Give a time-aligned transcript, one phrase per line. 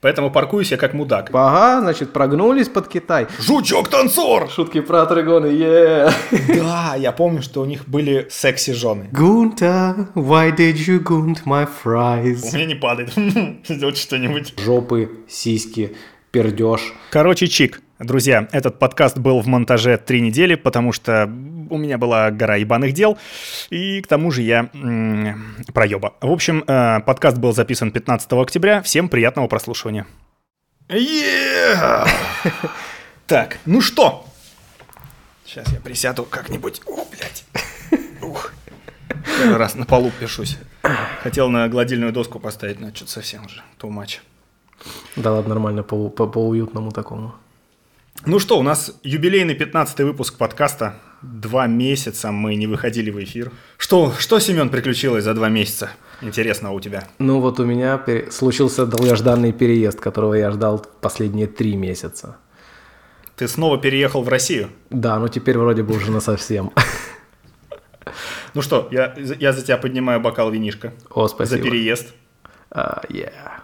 [0.00, 1.30] Поэтому паркуюсь я как мудак.
[1.32, 3.26] Ага, значит, прогнулись под Китай.
[3.40, 4.48] Жучок-танцор!
[4.50, 6.10] Шутки про атрегоны, е
[6.48, 9.08] Да, я помню, что у них были секси-жены.
[9.12, 12.54] Гунта, why did you gunt my У fries?
[12.54, 13.12] меня не падает.
[13.68, 14.54] Сделать что-нибудь.
[14.58, 15.96] Жопы, сиськи,
[16.30, 16.80] пердеж.
[17.10, 17.82] Короче, чик.
[17.98, 22.92] Друзья, этот подкаст был в монтаже три недели, потому что у меня была гора ебаных
[22.92, 23.18] дел,
[23.70, 26.14] и к тому же я м, проеба.
[26.20, 28.82] В общем, э, подкаст был записан 15 октября.
[28.82, 30.06] Всем приятного прослушивания.
[33.26, 34.24] Так, ну что?
[35.44, 36.80] Сейчас я присяду как-нибудь.
[36.86, 37.44] О, блядь.
[38.22, 38.54] Ух.
[39.36, 40.56] Первый раз на полу пишусь.
[41.22, 44.20] Хотел на гладильную доску поставить, но что-то совсем уже too much.
[45.16, 47.34] Да ладно, нормально, по, по, по уютному такому.
[48.26, 50.94] Ну что, у нас юбилейный 15 выпуск подкаста.
[51.22, 53.52] Два месяца мы не выходили в эфир.
[53.76, 55.90] Что, что, Семен, приключилось за два месяца?
[56.20, 57.08] Интересно у тебя.
[57.18, 62.36] Ну вот у меня пере- случился долгожданный переезд, которого я ждал последние три месяца.
[63.36, 64.70] Ты снова переехал в Россию.
[64.90, 66.72] Да, ну теперь вроде бы уже насовсем.
[68.54, 70.94] Ну что, я, я за тебя поднимаю бокал винишка.
[71.10, 71.58] О, спасибо.
[71.58, 72.14] За переезд.
[72.70, 73.60] А, yeah.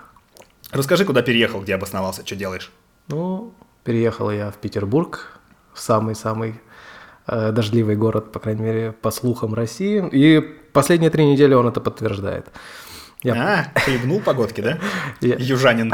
[0.70, 2.70] Расскажи, куда переехал, где обосновался, что делаешь?
[3.08, 5.38] Ну, переехал я в Петербург,
[5.72, 6.60] в самый-самый
[7.27, 10.04] э, дождливый город, по крайней мере, по слухам России.
[10.10, 10.40] И
[10.72, 12.46] последние три недели он это подтверждает.
[13.25, 14.78] Я, А, хлебнул погодки, да?
[15.22, 15.91] Я- Южанин.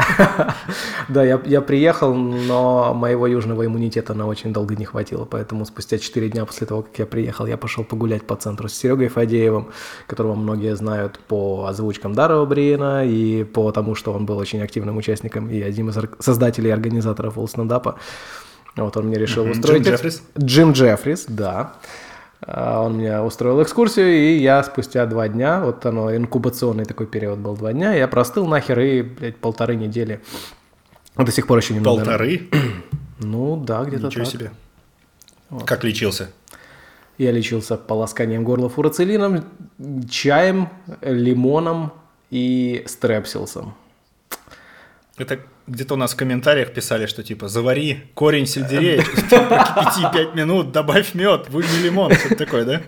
[1.09, 5.97] да, я, я приехал, но моего южного иммунитета на очень долго не хватило, поэтому спустя
[5.97, 9.71] 4 дня после того, как я приехал, я пошел погулять по центру с Серегой Фадеевым,
[10.07, 14.97] которого многие знают по озвучкам Дарова Бриена и по тому, что он был очень активным
[14.97, 17.95] участником и одним из создателей и организаторов стендапа.
[18.75, 19.83] Вот он мне решил устроить...
[19.83, 20.23] Джим Джеффрис?
[20.37, 21.73] Джим Джеффрис, да.
[22.41, 27.39] А, Он мне устроил экскурсию, и я спустя два дня, вот оно, инкубационный такой период
[27.39, 30.21] был два дня, я простыл нахер и, блядь, полторы недели.
[31.15, 31.97] До сих пор еще немного.
[31.97, 32.49] Полторы?
[33.23, 34.33] Ну да, где-то Ничего так.
[34.33, 34.51] себе.
[35.67, 36.31] Как лечился?
[37.19, 39.45] Я лечился полосканием горла фурацилином,
[40.09, 40.69] чаем,
[41.01, 41.93] лимоном
[42.31, 43.75] и стрепсилсом.
[45.17, 45.39] Это
[45.71, 51.13] где-то у нас в комментариях писали, что типа завари корень сельдерея, прокипяти 5 минут, добавь
[51.13, 52.81] мед, выжми лимон, что-то такое, да?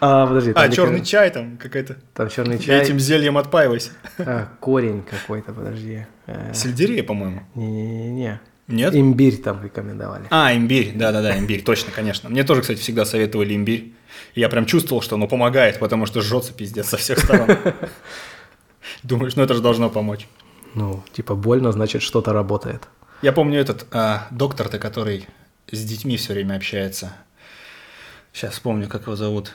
[0.00, 1.96] А, подожди, А, черный чай там какая-то.
[2.14, 2.82] Там черный Я чай.
[2.82, 3.92] этим зельем отпаивайся.
[4.18, 6.04] А, корень какой-то, подожди.
[6.26, 7.42] Э, Сельдерея, по-моему.
[7.54, 8.40] Не-не-не.
[8.68, 8.94] Нет?
[8.94, 10.24] Имбирь там рекомендовали.
[10.30, 12.28] А, имбирь, да-да-да, имбирь, точно, конечно.
[12.28, 13.92] Мне тоже, кстати, всегда советовали имбирь.
[14.34, 17.48] Я прям чувствовал, что оно помогает, потому что жжется пиздец со всех сторон.
[19.02, 20.26] Думаешь, ну это же должно помочь.
[20.76, 22.86] Ну, типа больно, значит что-то работает.
[23.22, 25.26] Я помню этот а, доктор-то, который
[25.72, 27.12] с детьми все время общается.
[28.32, 29.54] Сейчас вспомню, как его зовут.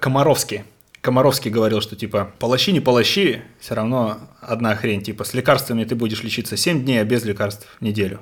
[0.00, 0.64] Комаровский.
[1.02, 5.02] Комаровский говорил, что типа полощи, не полощи, все равно одна хрень.
[5.02, 8.20] Типа с лекарствами ты будешь лечиться 7 дней, а без лекарств неделю.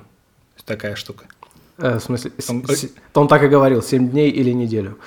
[0.65, 1.25] Такая штука.
[1.77, 4.99] Э, в смысле, с- Он- с- он так и говорил, 7 дней или неделю.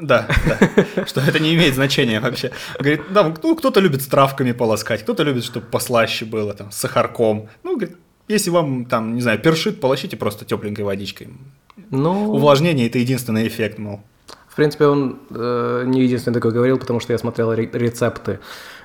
[0.00, 1.04] Да, да.
[1.06, 2.50] Что это не имеет значения вообще.
[2.78, 6.76] Говорит, да, ну, кто-то любит с травками полоскать, кто-то любит, чтобы послаще было, там, с
[6.76, 7.48] сахарком.
[7.62, 7.96] Ну, говорит,
[8.28, 11.28] если вам, там, не знаю, першит, полощите просто тепленькой водичкой.
[11.90, 14.00] Ну, Увлажнение– это единственный эффект, мол.
[14.48, 18.38] в принципе, он э, не единственный такой говорил, потому что я смотрел ре- рецепты,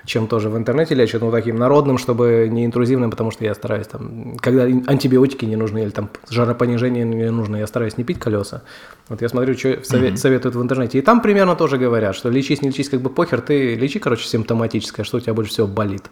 [0.05, 3.87] чем тоже в интернете лечат, ну, таким народным, чтобы не интрузивным, потому что я стараюсь
[3.87, 8.61] там, когда антибиотики не нужны или там жаропонижение не нужно, я стараюсь не пить колеса.
[9.09, 10.99] Вот я смотрю, что сове- советуют в интернете.
[10.99, 14.27] И там примерно тоже говорят, что лечись, не лечись, как бы похер, ты лечи, короче,
[14.27, 16.03] симптоматическое, что у тебя больше всего болит.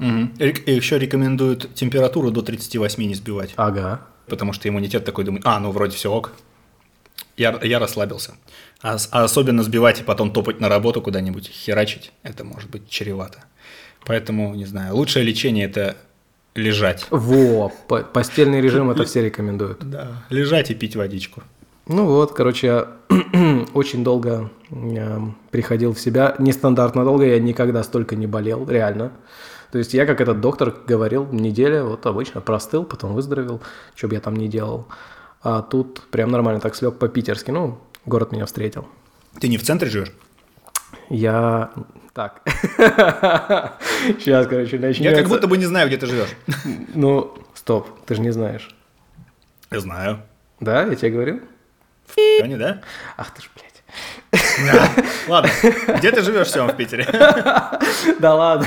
[0.00, 4.00] И еще рекомендуют температуру до 38 не сбивать, Ага.
[4.26, 6.32] потому что иммунитет такой думает, а, ну, вроде все ок.
[7.36, 8.34] Я, я расслабился.
[8.82, 13.44] А, а особенно сбивать и потом топать на работу куда-нибудь, херачить, это может быть чревато.
[14.04, 15.96] Поэтому, не знаю, лучшее лечение– это
[16.54, 17.06] лежать.
[17.10, 19.88] Во, по- постельный режим это все рекомендуют.
[19.88, 21.42] Да, лежать и пить водичку.
[21.86, 22.88] Ну вот, короче, я
[23.74, 25.18] очень долго э,
[25.50, 26.34] приходил в себя.
[26.38, 29.12] Нестандартно долго, я никогда столько не болел, реально.
[29.72, 33.60] То есть я, как этот доктор говорил, неделя, вот обычно простыл, потом выздоровел,
[33.94, 34.86] что бы я там не делал.
[35.42, 37.50] А тут прям нормально так слег по-питерски.
[37.50, 38.86] Ну, город меня встретил.
[39.40, 40.12] Ты не в центре живешь?
[41.08, 41.70] Я...
[42.14, 42.42] Так.
[44.18, 45.02] Сейчас, короче, начнется.
[45.10, 46.28] Я как будто бы не знаю, где ты живешь.
[46.94, 48.68] Ну, стоп, ты же не знаешь.
[49.70, 50.22] Я знаю.
[50.60, 51.40] Да, я тебе говорил?
[52.14, 52.82] В не, да?
[53.16, 53.82] Ах ты ж, блядь.
[55.28, 55.50] Ладно,
[55.96, 57.06] где ты живешь, Сем, в Питере?
[58.20, 58.66] Да ладно.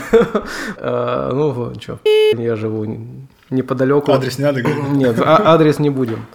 [0.77, 1.99] Э, Ну, что,
[2.33, 2.85] я живу
[3.51, 4.11] неподалеку.
[4.11, 4.89] Адрес не надо говорить.
[4.91, 6.25] Нет, а- адрес не будем.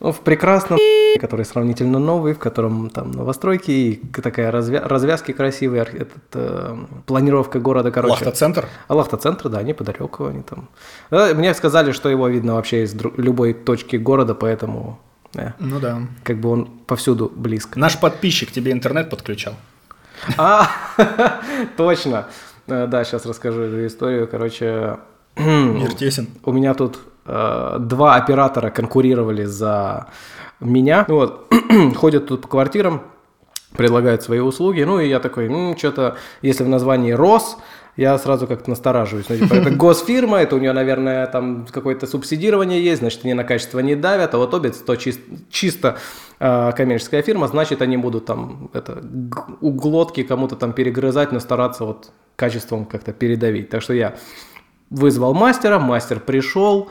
[0.00, 0.78] Ну, в прекрасном,
[1.20, 6.76] который сравнительно новый, в котором там новостройки и такая развя- развязки красивые, этот, э,
[7.06, 8.12] планировка города, короче.
[8.14, 8.66] Лахта-центр?
[8.88, 10.68] А Лахта-центр, да, неподалеку они там.
[11.10, 14.98] Мне сказали, что его видно вообще из дру- любой точки города, поэтому
[15.36, 16.00] э, Ну да.
[16.24, 17.78] как бы он повсюду близко.
[17.78, 19.54] Наш подписчик тебе интернет подключал.
[20.36, 20.68] А,
[21.76, 22.26] точно.
[22.66, 24.26] Э, Да, сейчас расскажу эту историю.
[24.28, 24.98] Короче,
[25.36, 26.28] Мир тесен.
[26.44, 30.06] у меня тут э, два оператора конкурировали за
[30.60, 31.04] меня.
[31.08, 31.52] Ну Вот,
[31.96, 33.02] ходят тут по квартирам,
[33.76, 34.82] предлагают свои услуги.
[34.82, 37.58] Ну, и я такой, что-то, если в названии «Рос»,
[37.96, 39.28] я сразу как-то настораживаюсь.
[39.28, 43.44] Ну, типа, это госфирма, это у нее, наверное, там какое-то субсидирование есть, значит, они на
[43.44, 45.96] качество не давят, а вот Обец, то чис- чисто
[46.40, 49.00] э, коммерческая фирма, значит, они будут там это,
[49.60, 53.70] углотки кому-то там перегрызать, но стараться вот качеством как-то передавить.
[53.70, 54.16] Так что я
[54.90, 56.90] вызвал мастера, мастер пришел,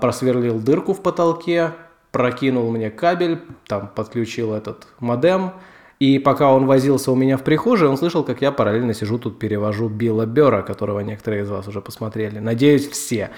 [0.00, 1.72] просверлил дырку в потолке,
[2.12, 5.52] прокинул мне кабель, там подключил этот модем,
[5.98, 9.38] и пока он возился у меня в прихожей, он слышал, как я параллельно сижу тут,
[9.38, 12.38] перевожу Билла Бера, которого некоторые из вас уже посмотрели.
[12.38, 13.30] Надеюсь, все.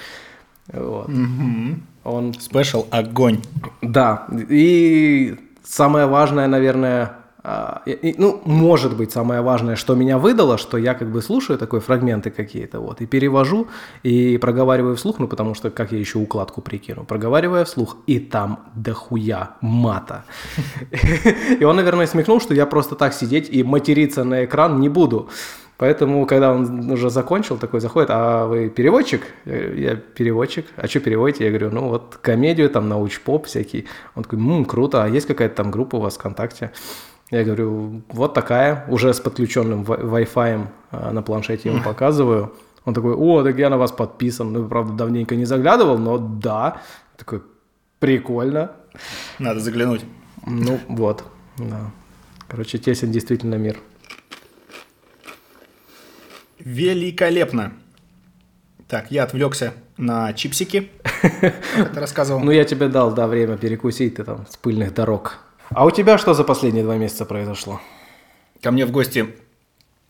[0.72, 1.10] Вот.
[2.04, 3.40] Он Спешл огонь.
[3.80, 7.19] да, и самое важное, наверное, а,
[7.86, 11.58] и- и, ну, может быть, самое важное, что меня выдало, что я как бы слушаю
[11.58, 13.68] такой фрагменты какие-то, вот, и перевожу,
[14.02, 18.58] и проговариваю вслух, ну, потому что как я еще укладку прикину, проговариваю вслух, и там
[18.74, 20.24] дохуя мата.
[21.60, 25.28] И он, наверное, смекнул, что я просто так сидеть и материться на экран не буду.
[25.78, 29.22] Поэтому, когда он уже закончил, такой заходит, а вы переводчик?
[29.46, 30.66] Я переводчик.
[30.76, 31.44] А что переводите?
[31.44, 33.86] Я говорю, ну вот комедию, там научпоп всякий.
[34.14, 36.70] Он такой, ммм, круто, а есть какая-то там группа у вас ВКонтакте?
[37.30, 42.52] Я говорю, вот такая, уже с подключенным wi- Wi-Fi а, на планшете ему показываю.
[42.84, 44.52] Он такой, о, так я на вас подписан.
[44.52, 46.80] Ну, правда, давненько не заглядывал, но да.
[47.12, 47.42] Я Такой,
[47.98, 48.72] прикольно.
[49.38, 50.04] Надо заглянуть.
[50.46, 51.24] Ну, вот,
[51.58, 51.90] да.
[52.48, 53.78] Короче, тесен действительно мир.
[56.58, 57.72] Великолепно.
[58.88, 62.40] Так, я отвлекся на чипсики, как ты рассказывал.
[62.40, 65.38] Ну, я тебе дал, да, время перекусить, ты там с пыльных дорог.
[65.72, 67.80] А у тебя что за последние два месяца произошло?
[68.60, 69.36] Ко мне в гости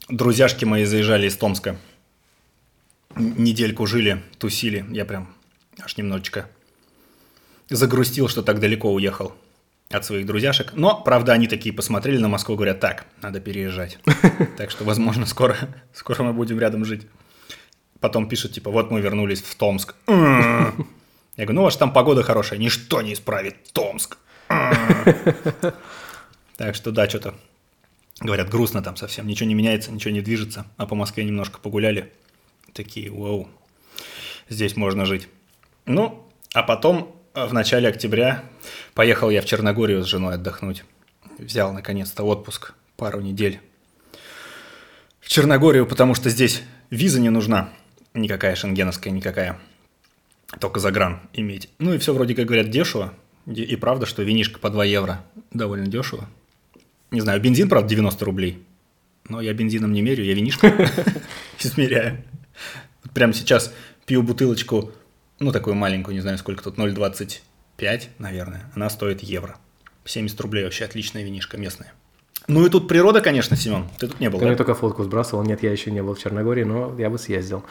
[0.09, 1.77] друзьяшки мои заезжали из Томска.
[3.15, 4.87] Недельку жили, тусили.
[4.91, 5.29] Я прям
[5.79, 6.49] аж немножечко
[7.69, 9.35] загрустил, что так далеко уехал
[9.91, 10.73] от своих друзьяшек.
[10.73, 13.99] Но, правда, они такие посмотрели на Москву, говорят, так, надо переезжать.
[14.56, 15.56] Так что, возможно, скоро,
[15.93, 17.06] скоро мы будем рядом жить.
[18.01, 19.95] Потом пишут, типа, вот мы вернулись в Томск.
[20.06, 20.73] Я
[21.37, 24.17] говорю, ну, у вас там погода хорошая, ничто не исправит Томск.
[26.56, 27.35] Так что, да, что-то
[28.20, 30.67] Говорят, грустно там совсем, ничего не меняется, ничего не движется.
[30.76, 32.12] А по Москве немножко погуляли.
[32.75, 33.49] Такие, вау,
[34.50, 35.26] здесь можно жить.
[35.87, 38.44] Ну, а потом э, в начале октября
[38.93, 40.85] поехал я в Черногорию с женой отдохнуть.
[41.38, 43.58] Взял наконец-то отпуск, пару недель.
[45.20, 47.70] В Черногорию, потому что здесь виза не нужна.
[48.12, 49.58] Никакая шенгеновская, никакая.
[50.61, 51.70] Только загран иметь.
[51.79, 53.14] Ну и все вроде как говорят дешево.
[53.50, 56.29] И и правда, что винишко по 2 евро довольно дешево.
[57.11, 58.62] Не знаю, бензин, правда, 90 рублей.
[59.29, 60.73] Но я бензином не мерю, я винишко
[61.58, 62.23] измеряю.
[63.14, 63.75] Прямо сейчас
[64.06, 64.93] пью бутылочку,
[65.41, 68.70] ну, такую маленькую, не знаю, сколько тут, 0,25, наверное.
[68.75, 69.56] Она стоит евро.
[70.05, 71.93] 70 рублей вообще отличная винишка местная.
[72.49, 73.88] Ну и тут природа, конечно, Семен.
[73.99, 74.49] Ты тут не был, Ты да?
[74.49, 75.44] мне только фотку сбрасывал.
[75.44, 77.64] Нет, я еще не был в Черногории, но я бы съездил.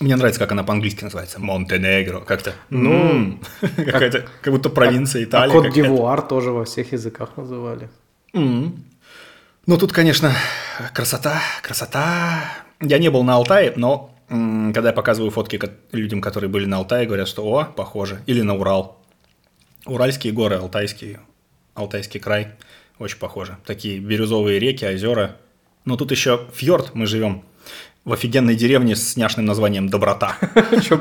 [0.00, 1.40] Мне нравится, как она по-английски называется.
[1.40, 2.20] Монтенегро.
[2.20, 2.54] Как-то.
[2.70, 5.52] Ну, какая-то, как будто провинция А Италии.
[5.52, 5.72] Кот.
[5.72, 7.90] Дивуар тоже во всех языках называли.
[8.32, 10.32] Ну, тут, конечно,
[10.94, 12.44] красота, красота.
[12.80, 15.60] Я не был на Алтае, но когда я показываю фотки
[15.92, 18.22] людям, которые были на Алтае, говорят, что о, похоже.
[18.26, 18.98] Или на Урал.
[19.84, 21.18] Уральские горы, Алтайский,
[21.74, 22.52] Алтайский край.
[22.98, 23.58] Очень похоже.
[23.66, 25.36] Такие бирюзовые реки, озера.
[25.84, 27.44] Но тут еще фьорд, мы живем
[28.04, 30.36] в офигенной деревне с няшным названием Доброта.
[30.82, 31.00] Что,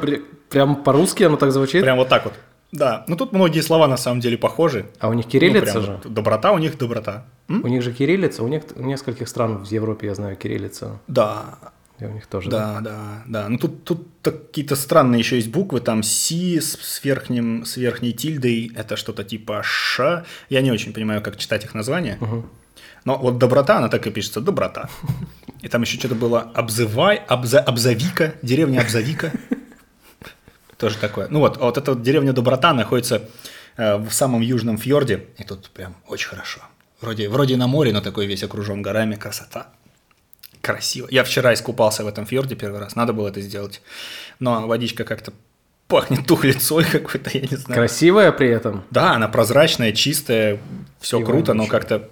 [0.50, 1.82] прям по-русски оно так звучит?
[1.82, 2.34] Прям вот так вот.
[2.72, 4.86] Да, ну тут многие слова на самом деле похожи.
[5.00, 6.00] А у них Ну, кириллица прям же?
[6.06, 7.26] Доброта у них доброта.
[7.48, 7.64] М?
[7.64, 11.00] У них же кириллица, у них у нескольких стран в Европе, я знаю, кириллица.
[11.08, 11.58] Да,
[12.00, 12.50] И у них тоже.
[12.50, 13.50] Да, да, да.
[13.50, 18.14] Ну тут, тут какие-то странные еще есть буквы, там Си с, с верхним, с верхней
[18.14, 20.24] тильдой, это что-то типа Ш.
[20.50, 22.20] Я не очень понимаю, как читать их названия.
[23.10, 24.88] Но вот доброта, она так и пишется, доброта.
[25.62, 29.32] И там еще что-то было обзывай, обза, обзовика, деревня обзовика.
[30.78, 31.28] Тоже такое.
[31.28, 33.24] Ну вот, а вот эта вот деревня Доброта находится
[33.78, 36.62] э, в самом южном фьорде, и тут прям очень хорошо.
[37.02, 39.70] Вроде, вроде на море, но такой весь окружен горами, красота.
[40.62, 41.08] Красиво.
[41.10, 43.82] Я вчера искупался в этом фьорде первый раз, надо было это сделать.
[44.38, 45.34] Но водичка как-то
[45.88, 47.80] пахнет тухлицой какой-то, я не знаю.
[47.80, 48.84] Красивая при этом.
[48.92, 50.60] Да, она прозрачная, чистая,
[51.00, 52.08] все круто, но как-то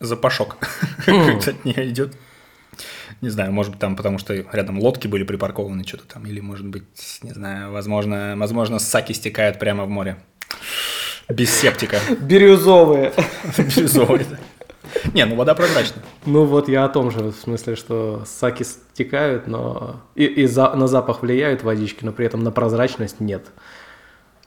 [0.00, 0.56] запашок
[1.06, 2.16] от нее идет.
[3.20, 6.66] Не знаю, может быть, там потому что рядом лодки были припаркованы, что-то там, или, может
[6.66, 6.84] быть,
[7.22, 10.16] не знаю, возможно, возможно, саки стекают прямо в море.
[11.28, 12.00] Без септика.
[12.20, 13.12] Бирюзовые.
[13.58, 14.38] Бирюзовый, да.
[15.12, 16.02] Не, ну вода прозрачная.
[16.26, 20.74] Ну вот я о том же, в смысле, что саки стекают, но и, и за-
[20.74, 23.46] на запах влияют водички, но при этом на прозрачность нет.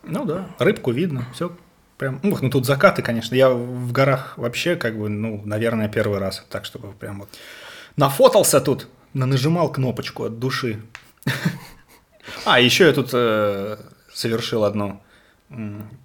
[0.03, 1.55] Ну да, рыбку видно, все
[1.97, 2.19] прям.
[2.23, 3.35] Ух, ну тут закаты, конечно.
[3.35, 6.45] Я в горах вообще, как бы, ну, наверное, первый раз.
[6.49, 7.29] Так, чтобы прям вот
[7.95, 10.81] нафотался тут, нажимал кнопочку от души.
[12.45, 13.77] А, еще я тут э,
[14.13, 15.01] совершил одно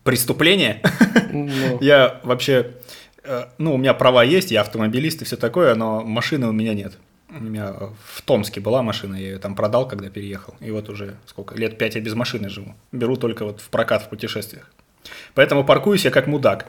[0.04, 0.82] преступление.
[1.30, 2.74] Ну, Я вообще,
[3.24, 6.74] э, ну, у меня права есть, я автомобилист и все такое, но машины у меня
[6.74, 6.98] нет.
[7.30, 10.54] У меня в Томске была машина, я ее там продал, когда переехал.
[10.60, 12.74] И вот уже сколько, лет пять я без машины живу.
[12.90, 14.70] Беру только вот в прокат в путешествиях.
[15.34, 16.66] Поэтому паркуюсь я как мудак.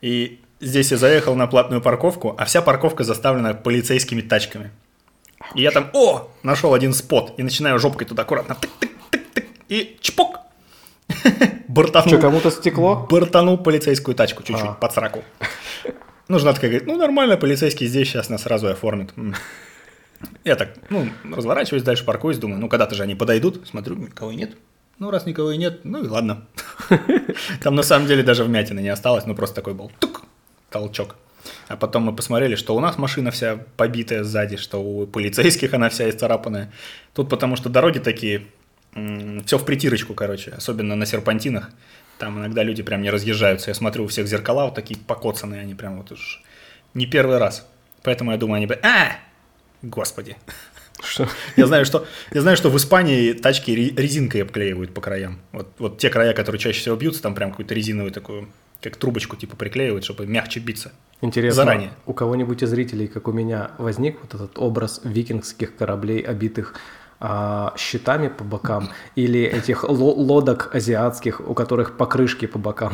[0.00, 4.70] И здесь я заехал на платную парковку, а вся парковка заставлена полицейскими тачками.
[5.54, 10.38] И я там, о, нашел один спот, и начинаю жопкой туда аккуратно, тык-тык-тык-тык, и чпок,
[11.68, 12.08] бортанул.
[12.08, 13.06] что, кому-то стекло?
[13.10, 14.72] Бортанул полицейскую тачку чуть-чуть А.
[14.74, 15.24] под сраку.
[16.28, 19.12] Ну, жена такая говорит, ну, нормально, полицейский здесь сейчас нас сразу оформит.
[20.44, 24.56] Я так, ну, разворачиваюсь, дальше паркуюсь, думаю, ну, когда-то же они подойдут, смотрю, никого нет.
[25.02, 26.46] Ну, раз никого и нет, ну и ладно.
[27.60, 30.22] Там на самом деле даже вмятины не осталось, ну, просто такой был тук,
[30.70, 31.16] толчок.
[31.66, 35.88] А потом мы посмотрели, что у нас машина вся побитая сзади, что у полицейских она
[35.88, 36.70] вся исцарапанная.
[37.14, 38.46] Тут потому что дороги такие,
[39.44, 41.70] все в притирочку, короче, особенно на серпантинах.
[42.18, 43.70] Там иногда люди прям не разъезжаются.
[43.70, 46.44] Я смотрю, у всех зеркала вот такие покоцанные, они прям вот уж
[46.94, 47.66] не первый раз.
[48.04, 48.78] Поэтому я думаю, они бы...
[48.84, 49.16] А!
[49.82, 50.36] Господи.
[51.02, 51.28] Что?
[51.56, 55.38] Я знаю, что, я знаю, что в Испании тачки ре- резинкой обклеивают по краям.
[55.52, 58.48] Вот, вот те края, которые чаще всего бьются, там прям какую-то резиновую такую,
[58.80, 60.92] как трубочку типа приклеивают, чтобы мягче биться.
[61.20, 61.90] Интересно, Заранее.
[62.06, 66.74] у кого-нибудь из зрителей, как у меня, возник вот этот образ викингских кораблей, обитых
[67.24, 72.92] а, щитами по бокам, или этих ло- лодок азиатских, у которых покрышки по бокам?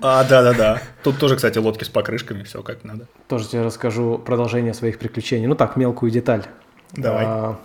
[0.00, 0.80] А, да-да-да.
[1.02, 3.06] Тут тоже, кстати, лодки с покрышками, все как надо.
[3.28, 5.46] Тоже тебе расскажу продолжение своих приключений.
[5.46, 6.44] Ну так, мелкую деталь.
[6.94, 7.24] Давай.
[7.26, 7.58] А,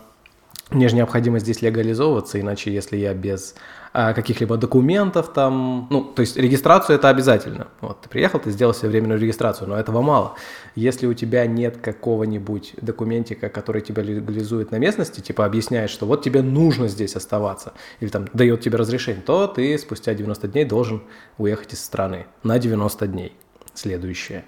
[0.70, 3.56] мне же необходимо здесь легализовываться, иначе если я без
[3.94, 7.68] а, каких-либо документов там, ну, то есть регистрацию это обязательно.
[7.80, 10.36] Вот, ты приехал, ты сделал себе временную регистрацию, но этого мало.
[10.76, 16.22] Если у тебя нет какого-нибудь документика, который тебя легализует на местности, типа объясняет, что вот
[16.22, 21.02] тебе нужно здесь оставаться, или там дает тебе разрешение, то ты спустя 90 дней должен
[21.38, 23.34] уехать из страны на 90 дней.
[23.74, 24.44] Следующее.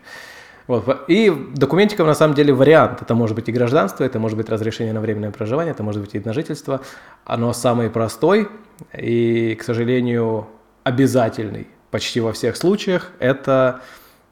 [0.70, 1.06] Вот.
[1.08, 3.02] И документиков на самом деле вариант.
[3.02, 6.14] Это может быть и гражданство, это может быть разрешение на временное проживание, это может быть
[6.14, 6.82] и на жительство.
[7.26, 8.50] Оно самый простой
[8.96, 10.48] и, к сожалению,
[10.84, 13.10] обязательный почти во всех случаях.
[13.18, 13.82] Это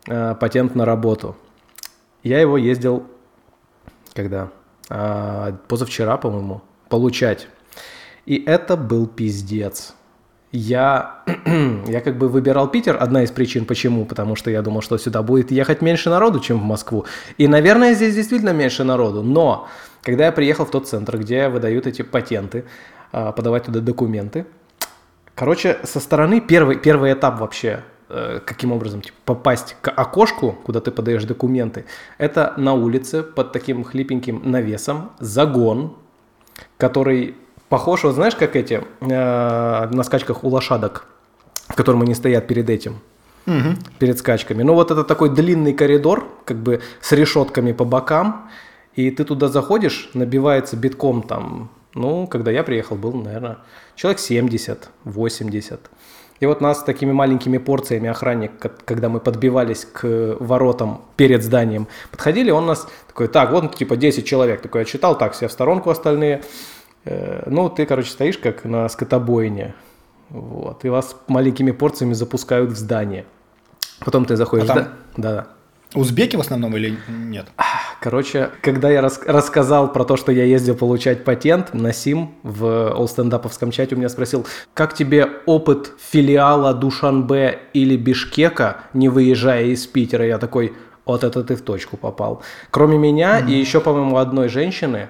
[0.06, 1.36] э, патент на работу.
[2.22, 3.08] Я его ездил,
[4.14, 4.52] когда?
[4.90, 7.48] А, позавчера, по-моему, получать.
[8.28, 9.96] И это был пиздец.
[10.52, 11.24] Я,
[11.88, 15.22] я как бы выбирал Питер, одна из причин почему, потому что я думал, что сюда
[15.22, 17.06] будет ехать меньше народу, чем в Москву.
[17.38, 19.68] И, наверное, здесь действительно меньше народу, но
[20.04, 22.64] когда я приехал в тот центр, где выдают эти патенты,
[23.12, 24.46] а, подавать туда документы,
[25.36, 30.80] короче, со стороны первый, первый этап вообще, э, каким образом типа, попасть к окошку, куда
[30.80, 31.86] ты подаешь документы,
[32.18, 35.98] это на улице под таким хлипеньким навесом загон,
[36.78, 37.36] который
[37.70, 39.08] похож, вот знаешь, как эти э,
[39.92, 41.06] на скачках у лошадок,
[41.68, 43.00] в котором они стоят перед этим,
[44.00, 44.64] перед скачками.
[44.64, 48.50] Ну вот это такой длинный коридор, как бы с решетками по бокам,
[48.96, 53.58] и ты туда заходишь, набивается битком там, ну, когда я приехал, был, наверное,
[53.96, 55.80] человек 70, 80.
[56.40, 61.88] И вот нас такими маленькими порциями охранник, ко- когда мы подбивались к воротам перед зданием,
[62.12, 65.90] подходили, он нас такой, так, вот типа 10 человек, такой отчитал, так, все в сторонку
[65.90, 66.44] остальные.
[67.08, 69.74] Э, Ну, ты, короче, стоишь как на скотобойне,
[70.30, 73.26] вот, и вас маленькими порциями запускают в здание.
[74.06, 74.92] Потом ты заходишь, А там- да?
[75.18, 75.48] Да-да.
[75.96, 77.48] Узбеки в основном или нет?
[78.02, 83.72] Короче, когда я рас- рассказал про то, что я ездил получать патент, Насим в олстендаповском
[83.72, 90.26] чате у меня спросил, как тебе опыт филиала Душанбе или Бишкека, не выезжая из Питера?
[90.26, 90.74] Я такой,
[91.06, 92.44] вот это ты в точку попал.
[92.70, 95.08] Кроме меня и еще, по-моему, одной женщины,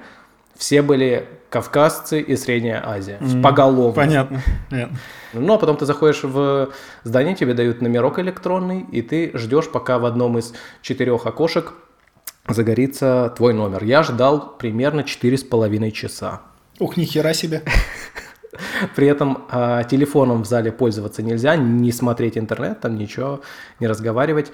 [0.56, 3.20] все были кавказцы и Средняя Азия.
[3.42, 3.94] Поголовно.
[3.94, 4.42] Понятно.
[4.70, 4.98] Понятно.
[5.34, 6.70] Ну, а потом ты заходишь в
[7.04, 11.74] здание, тебе дают номерок электронный, и ты ждешь, пока в одном из четырех окошек
[12.48, 13.84] загорится твой номер.
[13.84, 16.42] Я ждал примерно четыре с половиной часа.
[16.80, 17.64] Ух, нихера себе.
[18.96, 23.42] При этом э, телефоном в зале пользоваться нельзя, не смотреть интернет, там ничего,
[23.80, 24.52] не разговаривать.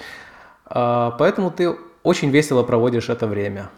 [0.69, 3.69] Э, поэтому ты очень весело проводишь это время.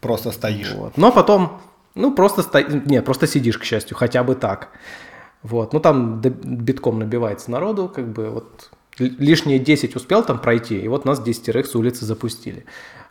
[0.00, 0.72] Просто стоишь.
[0.72, 0.96] Вот.
[0.96, 1.60] Но потом,
[1.94, 2.60] ну просто сто...
[2.60, 4.70] нет, просто сидишь, к счастью, хотя бы так.
[5.42, 5.72] Вот.
[5.72, 11.04] Ну там битком набивается народу, как бы вот лишние 10 успел там пройти, и вот
[11.04, 12.64] нас десятерых с улицы запустили.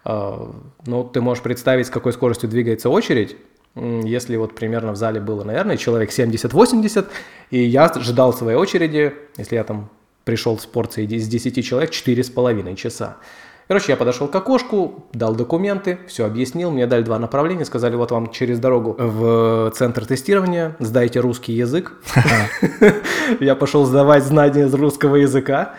[0.06, 3.38] Ну, ты можешь представить, с какой скоростью двигается очередь,
[3.76, 7.08] если вот примерно в зале было, наверное, человек 70-80,
[7.52, 9.90] и я ждал своей очереди, если я там
[10.24, 13.18] пришел с порцией из 10 человек, 4,5 часа.
[13.68, 18.12] Короче, я подошел к окошку, дал документы, все объяснил, мне дали два направления, сказали, вот
[18.12, 21.94] вам через дорогу в центр тестирования, сдайте русский язык.
[23.40, 25.76] Я пошел сдавать знания из русского языка.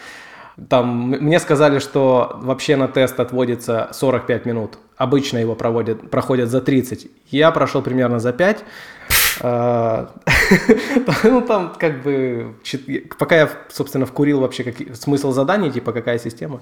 [0.69, 4.79] Там мне сказали, что вообще на тест отводится 45 минут.
[4.97, 7.09] Обычно его проводят, проходят за 30.
[7.31, 8.65] Я прошел примерно за 5.
[9.41, 10.13] А,
[11.25, 12.55] ну, там как бы...
[13.19, 16.61] Пока я, собственно, вкурил вообще смысл заданий, типа какая система.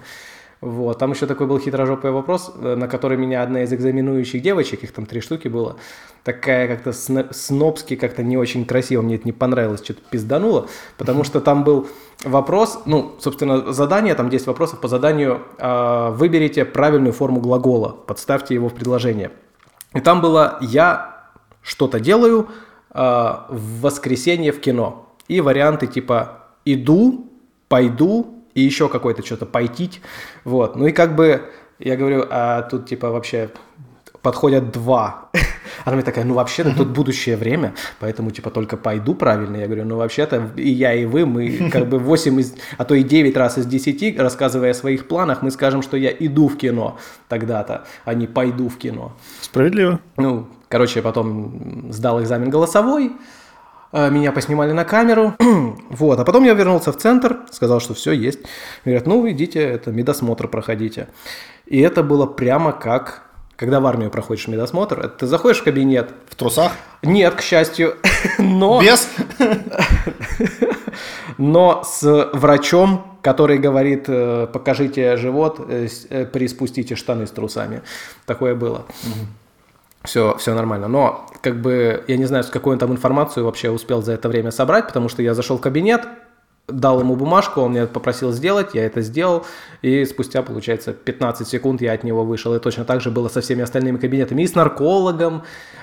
[0.63, 0.97] Вот.
[0.97, 4.93] Там еще такой был хитрожопый вопрос, э, на который меня одна из экзаменующих девочек, их
[4.93, 5.77] там три штуки было,
[6.23, 11.41] такая как-то снобски, как-то не очень красиво, мне это не понравилось, что-то пиздануло, потому что
[11.41, 11.89] там был
[12.23, 18.55] вопрос, ну, собственно, задание, там 10 вопросов по заданию, э, выберите правильную форму глагола, подставьте
[18.55, 19.33] его в предложение.
[19.95, 21.27] И там было «я
[21.61, 22.47] что-то делаю
[22.95, 25.09] э, в воскресенье в кино».
[25.27, 27.33] И варианты типа «иду»,
[27.67, 29.91] «пойду», и еще какой-то что-то пойти.
[30.45, 30.77] Вот.
[30.77, 33.51] Ну и как бы я говорю, а тут типа вообще
[34.23, 35.31] подходят два.
[35.85, 39.57] Она мне такая, ну вообще-то тут будущее время, поэтому типа только пойду правильно.
[39.57, 42.95] Я говорю, ну вообще-то и я, и вы, мы как бы 8, из, а то
[42.95, 46.57] и 9 раз из 10, рассказывая о своих планах, мы скажем, что я иду в
[46.57, 49.17] кино тогда-то, а не пойду в кино.
[49.41, 49.99] Справедливо.
[50.17, 53.13] Ну, короче, потом сдал экзамен голосовой,
[53.93, 55.35] меня поснимали на камеру,
[55.91, 58.41] вот, а потом я вернулся в центр, сказал, что все есть.
[58.85, 61.09] Говорят, ну, идите, это медосмотр проходите.
[61.67, 63.23] И это было прямо как,
[63.57, 66.11] когда в армию проходишь медосмотр, ты заходишь в кабинет.
[66.29, 66.73] В трусах?
[67.03, 67.97] Нет, к счастью,
[68.39, 68.81] но...
[68.81, 69.09] Без?
[71.39, 77.83] Но с врачом, который говорит, э, покажите живот, э, приспустите штаны с трусами.
[78.27, 78.85] Такое было.
[79.05, 79.42] Угу
[80.05, 80.89] все, все нормально.
[80.89, 84.51] Но, как бы, я не знаю, какую он там информацию вообще успел за это время
[84.51, 86.07] собрать, потому что я зашел в кабинет,
[86.69, 89.45] дал ему бумажку, он меня попросил сделать, я это сделал,
[89.83, 92.55] и спустя, получается, 15 секунд я от него вышел.
[92.55, 95.43] И точно так же было со всеми остальными кабинетами, и с наркологом.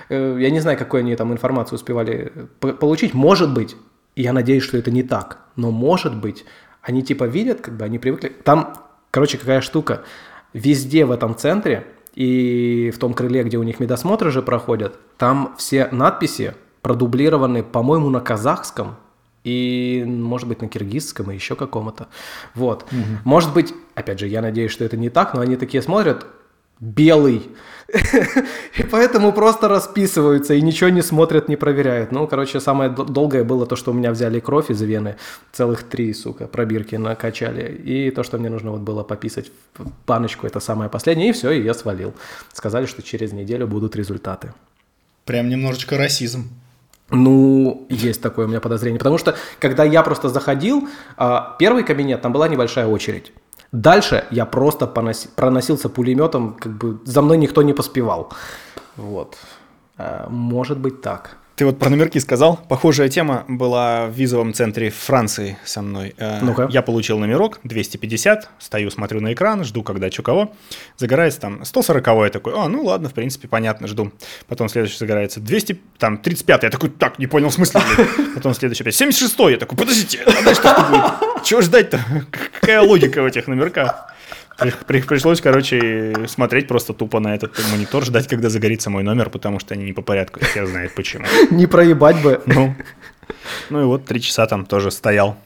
[0.09, 3.13] Э, я не знаю, какую они там информацию успевали получить.
[3.13, 3.75] Может быть,
[4.15, 6.45] я надеюсь, что это не так, но может быть,
[6.81, 8.29] они типа видят, как бы они привыкли.
[8.43, 8.73] Там,
[9.11, 10.03] короче, какая штука.
[10.53, 15.55] Везде в этом центре и в том крыле, где у них медосмотры же проходят, там
[15.57, 18.95] все надписи продублированы, по-моему, на казахском
[19.43, 22.07] и, может быть, на киргизском и еще каком-то.
[22.55, 22.83] Вот.
[22.83, 22.99] Угу.
[23.23, 26.25] Может быть, опять же, я надеюсь, что это не так, но они такие смотрят,
[26.79, 27.49] белый.
[28.77, 32.11] И поэтому просто расписываются и ничего не смотрят, не проверяют.
[32.11, 35.15] Ну, короче, самое долгое было то, что у меня взяли кровь из вены.
[35.51, 37.73] Целых три, сука, пробирки накачали.
[37.73, 41.29] И то, что мне нужно вот было пописать в баночку, это самое последнее.
[41.29, 42.13] И все, и я свалил.
[42.53, 44.53] Сказали, что через неделю будут результаты.
[45.25, 46.49] Прям немножечко расизм.
[47.11, 48.99] Ну, есть такое у меня подозрение.
[48.99, 50.87] Потому что, когда я просто заходил,
[51.17, 53.31] а, первый кабинет, там была небольшая очередь.
[53.71, 58.31] Дальше я просто поноси, проносился пулеметом, как бы за мной никто не поспевал.
[58.95, 59.37] Вот.
[59.97, 61.37] А, может быть так.
[61.59, 62.55] Ты вот про номерки сказал.
[62.69, 66.15] Похожая тема была в визовом центре Франции со мной.
[66.17, 66.69] Э, ну-ка.
[66.71, 70.53] Я получил номерок 250, стою, смотрю на экран, жду, когда что кого.
[70.95, 74.13] Загорается там 140 я такой, а, ну ладно, в принципе, понятно, жду.
[74.47, 77.83] Потом следующий загорается 200, там 35 я такой, так, не понял смысла.
[78.35, 81.43] Потом следующий опять 76 я такой, подождите, а дальше что будет?
[81.43, 81.99] Чего ждать-то?
[82.61, 84.13] Какая логика в этих номерках?
[84.87, 89.73] Пришлось, короче, смотреть просто тупо на этот монитор, ждать, когда загорится мой номер, потому что
[89.73, 91.25] они не по порядку, я знаю почему.
[91.51, 92.41] Не проебать бы.
[92.45, 92.75] Ну,
[93.69, 95.37] ну и вот три часа там тоже стоял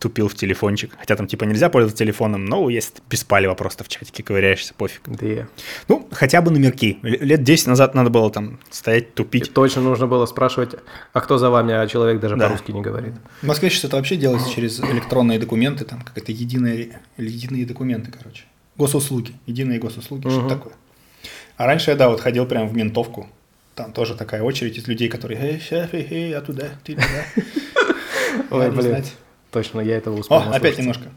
[0.00, 0.90] тупил в телефончик.
[0.98, 5.02] Хотя там типа нельзя пользоваться телефоном, но есть беспалево просто в чатике ковыряешься, пофиг.
[5.06, 5.26] Да.
[5.26, 5.46] Yeah.
[5.88, 6.98] Ну, хотя бы номерки.
[7.02, 9.48] Лет 10 назад надо было там стоять, тупить.
[9.48, 10.74] И точно нужно было спрашивать,
[11.12, 12.46] а кто за вами, а человек даже да.
[12.46, 13.14] по-русски не говорит.
[13.42, 18.44] В Москве сейчас это вообще делается через электронные документы, там какая-то единая, единые документы, короче.
[18.80, 20.30] Госуслуги, единые госуслуги, угу.
[20.30, 20.72] что такое.
[21.58, 23.28] А раньше я, да, вот ходил прям в ментовку.
[23.74, 27.06] Там тоже такая очередь из людей, которые «Эй, шеф, эй, эй, я туда, ты туда».
[28.50, 29.04] Ой, блин,
[29.50, 31.10] точно, я этого успел О, опять немножко.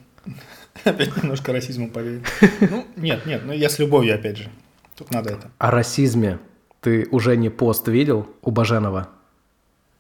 [0.83, 2.21] Опять немножко расизмом поверил.
[2.59, 4.49] Ну, нет, нет, ну я с любовью, опять же.
[4.97, 5.49] Тут надо это.
[5.57, 6.39] О расизме
[6.81, 9.07] ты уже не пост видел у Баженова?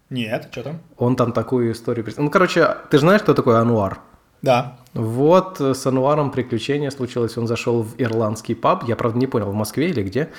[0.09, 0.81] Нет, что там?
[0.97, 2.05] Он там такую историю...
[2.17, 4.01] Ну, короче, ты же знаешь, кто такой Ануар?
[4.41, 4.82] Да.
[4.93, 7.37] Вот э, с Ануаром приключение случилось.
[7.37, 10.29] Он зашел в ирландский паб, я, правда, не понял, в Москве или где.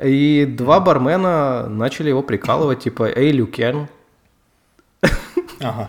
[0.00, 3.88] И два бармена начали его прикалывать, типа, «Эй, Люкен».
[5.60, 5.88] Ага.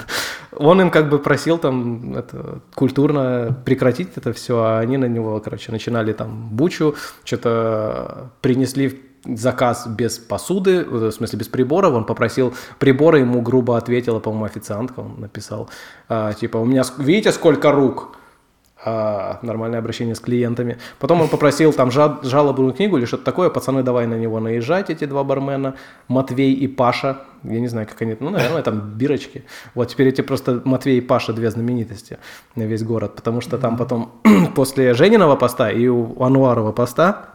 [0.58, 5.40] Он им как бы просил там это, культурно прекратить это все, а они на него,
[5.40, 12.54] короче, начинали там бучу, что-то принесли заказ без посуды, в смысле без приборов, он попросил
[12.80, 15.70] приборы, ему грубо ответила, по-моему, официантка, он написал,
[16.10, 18.16] а, типа, у меня, видите, сколько рук?
[18.88, 20.78] А, нормальное обращение с клиентами.
[21.00, 23.50] Потом он попросил там жа- жалобную книгу или что-то такое.
[23.50, 25.74] Пацаны, давай на него наезжать, эти два бармена.
[26.08, 27.22] Матвей и Паша.
[27.44, 28.16] Я не знаю, как они...
[28.20, 29.44] Ну, наверное, там бирочки.
[29.74, 32.20] Вот теперь эти просто Матвей и Паша две знаменитости
[32.56, 33.16] на весь город.
[33.16, 34.12] Потому что там потом
[34.56, 37.30] после Жениного поста и у Ануарова поста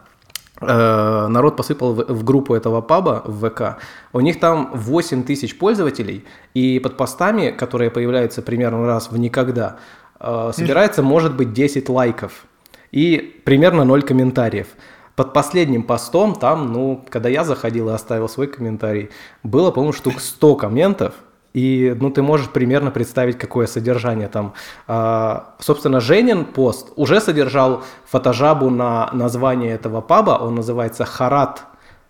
[0.61, 3.81] народ посыпал в, в группу этого паба в ВК.
[4.13, 9.77] У них там 8 тысяч пользователей, и под постами, которые появляются примерно раз в никогда,
[10.19, 12.45] э, собирается, может быть, 10 лайков
[12.91, 14.67] и примерно 0 комментариев.
[15.15, 19.09] Под последним постом, там, ну, когда я заходил и оставил свой комментарий,
[19.43, 21.13] было, по-моему, штук 100 комментов,
[21.53, 24.53] и, ну, ты можешь примерно представить, какое содержание там.
[24.87, 30.39] А, собственно, Женин пост уже содержал фотожабу на название этого паба.
[30.41, 31.63] Он называется Харат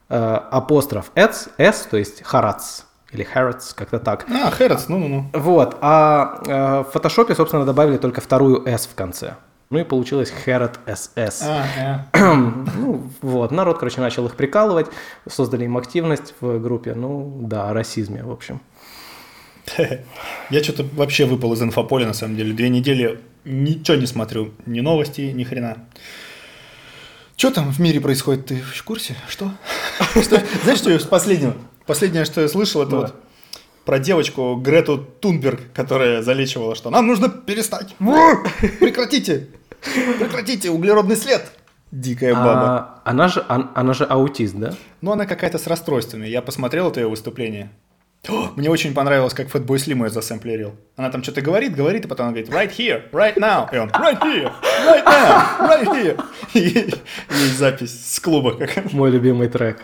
[0.09, 4.25] э, апостроф S, S, то есть Харац или Харац, как-то так.
[4.29, 5.29] А, Хэротс, ну-ну-ну.
[5.33, 9.35] Вот, а э, в фотошопе, собственно, добавили только вторую S в конце.
[9.69, 11.43] Ну и получилось Herod SS.
[11.45, 12.35] А, э.
[12.75, 14.87] Ну, вот, народ, короче, начал их прикалывать,
[15.29, 16.93] создали им активность в группе.
[16.93, 18.59] Ну, да, о расизме, в общем.
[20.49, 22.53] Я что-то вообще выпал из инфополя, на самом деле.
[22.53, 24.53] Две недели ничего не смотрю.
[24.65, 25.77] Ни новости, ни хрена.
[27.37, 28.47] Что там в мире происходит?
[28.47, 29.15] Ты в курсе?
[29.27, 29.51] Что?
[30.63, 31.55] Знаешь, что я с последнего?
[31.85, 33.15] Последнее, что я слышал, это вот
[33.85, 37.95] про девочку Грету Тунберг, которая залечивала, что нам нужно перестать.
[38.79, 39.47] Прекратите!
[40.19, 41.51] Прекратите углеродный след!
[41.91, 42.53] Дикая баба.
[42.77, 44.75] А, она, же, он- она же аутист, да?
[45.01, 46.27] Ну, она какая-то с расстройствами.
[46.27, 47.71] Я посмотрел это ее выступление.
[48.55, 50.75] Мне очень понравилось, как Фэтбой Слим ее засэмплерил.
[50.95, 53.67] Она там что-то говорит, говорит, и потом она говорит right here, right now.
[53.73, 54.51] И он right here,
[54.85, 56.25] right now, right here.
[56.53, 58.53] И есть запись с клуба.
[58.53, 58.93] Как...
[58.93, 59.79] Мой любимый трек.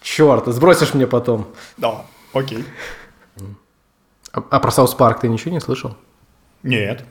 [0.00, 1.46] Черт, сбросишь мне потом.
[1.76, 2.64] Да, окей.
[4.32, 5.96] А, а про South Park ты ничего не слышал?
[6.62, 7.04] Нет.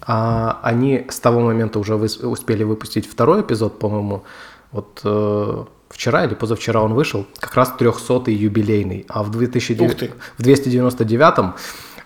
[0.00, 4.24] А они с того момента уже выс- успели выпустить второй эпизод, по-моему.
[4.72, 5.64] Вот э,
[5.94, 9.06] вчера или позавчера он вышел, как раз 300-й юбилейный.
[9.08, 10.10] А в, 2009 Ух ты.
[10.36, 11.54] в 299-м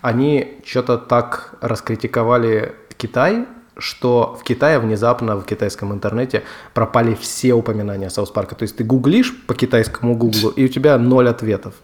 [0.02, 3.46] они что-то так раскритиковали Китай,
[3.78, 6.42] что в Китае внезапно в китайском интернете
[6.74, 8.54] пропали все упоминания South Park а.
[8.54, 11.74] То есть ты гуглишь по китайскому гуглу, и у тебя ноль ответов.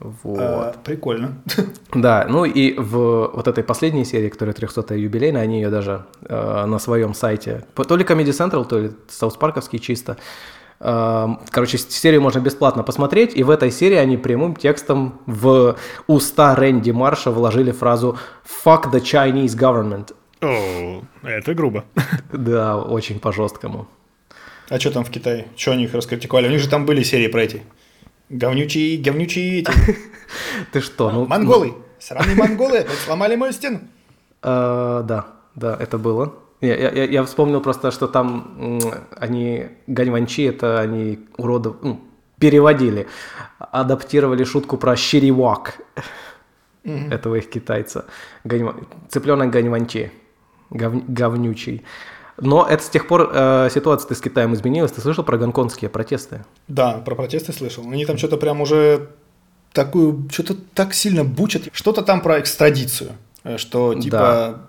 [0.00, 0.40] Вот.
[0.40, 1.42] А, прикольно.
[1.94, 6.66] Да, ну и в вот этой последней серии, которая 300-я юбилейная, они ее даже э,
[6.66, 10.16] на своем сайте, то ли Comedy Central, то ли Саус-Парковский чисто, э,
[10.82, 15.76] короче, с- серию можно бесплатно посмотреть, и в этой серии они прямым текстом в
[16.08, 18.18] уста Рэнди Марша вложили фразу
[18.64, 20.12] «fuck the Chinese government».
[20.40, 21.84] О, это грубо.
[22.32, 23.86] Да, очень по-жесткому.
[24.68, 25.46] А что там в Китае?
[25.56, 26.48] Что они их раскритиковали?
[26.48, 27.62] У них же там были серии про эти.
[28.30, 29.72] Говнючие, говнючие эти.
[30.72, 31.26] Ты что, ну...
[31.26, 31.74] Монголы.
[32.00, 33.80] Сраные монголы сломали мою стену.
[34.42, 36.34] Э, да, да, это было.
[36.62, 38.78] Я, я- я- вспомнил просто, что там
[39.16, 42.00] они, ганьванчи, это они уродов, ну,
[42.38, 43.06] переводили,
[43.58, 45.74] адаптировали шутку про щиривак,
[46.84, 48.04] этого их китайца,
[48.44, 48.74] Ганьва-
[49.08, 50.10] цыпленок ганьванчи,
[50.70, 51.82] гов- говнючий.
[52.38, 54.90] Но это с тех пор э, ситуация с Китаем изменилась.
[54.92, 56.44] Ты слышал про гонконгские протесты?
[56.66, 57.84] Да, про протесты слышал.
[57.90, 59.10] Они там что-то прям уже
[59.72, 61.62] такую, что-то так сильно бучат.
[61.72, 63.10] Что-то там про экстрадицию.
[63.44, 64.60] э, Что типа, да,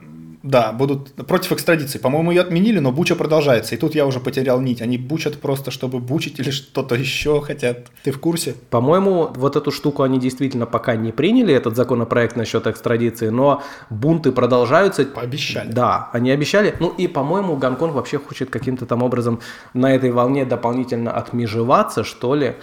[0.43, 1.97] будут против экстрадиции.
[1.97, 3.75] По-моему, ее отменили, но буча продолжается.
[3.75, 4.81] И тут я уже потерял нить.
[4.81, 7.87] Они бучат просто, чтобы бучить или что-то еще хотят.
[8.03, 8.53] Ты в курсе?
[8.69, 14.33] По-моему, вот эту штуку они действительно пока не приняли, этот законопроект насчет экстрадиции, но бунты
[14.33, 15.05] продолжаются.
[15.05, 15.71] Пообещали.
[15.71, 16.75] Да, они обещали.
[16.79, 19.39] Ну и, по-моему, Гонконг вообще хочет каким-то там образом
[19.73, 22.55] на этой волне дополнительно отмежеваться, что ли.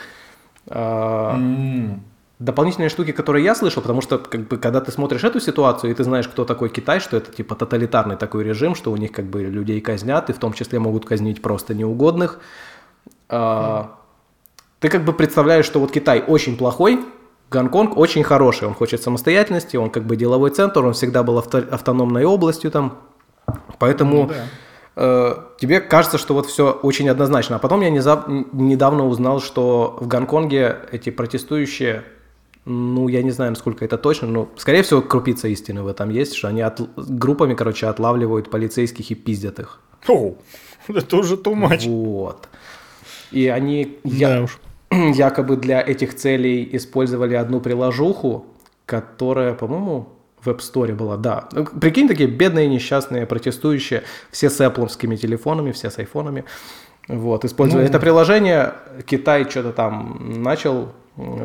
[0.68, 2.04] М.
[2.40, 5.94] Дополнительные штуки, которые я слышал, потому что как бы, когда ты смотришь эту ситуацию, и
[5.94, 9.26] ты знаешь, кто такой Китай, что это типа тоталитарный такой режим, что у них как
[9.26, 12.40] бы людей казнят, и в том числе могут казнить просто неугодных.
[13.28, 13.98] А,
[14.78, 17.04] Ты как бы представляешь, что вот Китай очень плохой,
[17.50, 21.68] Гонконг очень хороший, он хочет самостоятельности, он как бы деловой центр, он всегда был авто-
[21.70, 22.96] автономной областью там,
[23.78, 24.34] поэтому Ну да.
[24.96, 27.56] э, тебе кажется, что вот все очень однозначно.
[27.56, 32.02] А потом я недавно узнал, что в Гонконге эти протестующие
[32.66, 36.34] Ну, я не знаю, насколько это точно, но, скорее всего, крупица истины в этом есть,
[36.34, 39.80] что они от, группами, короче, отлавливают полицейских и пиздят их.
[40.06, 40.38] Оу,
[40.88, 41.88] это уже much.
[41.88, 42.48] Вот.
[43.30, 44.46] И они я,
[44.90, 48.46] якобы для этих целей использовали одну приложуху,
[48.84, 50.08] которая, по-моему,
[50.42, 51.48] в App Store была, да.
[51.52, 56.44] Ну, Прикинь, такие бедные, несчастные, протестующие, все с Apple телефонами, все с айфонами.
[57.08, 57.88] Вот, используя Ну.
[57.88, 58.74] это приложение,
[59.06, 60.92] Китай что-то там начал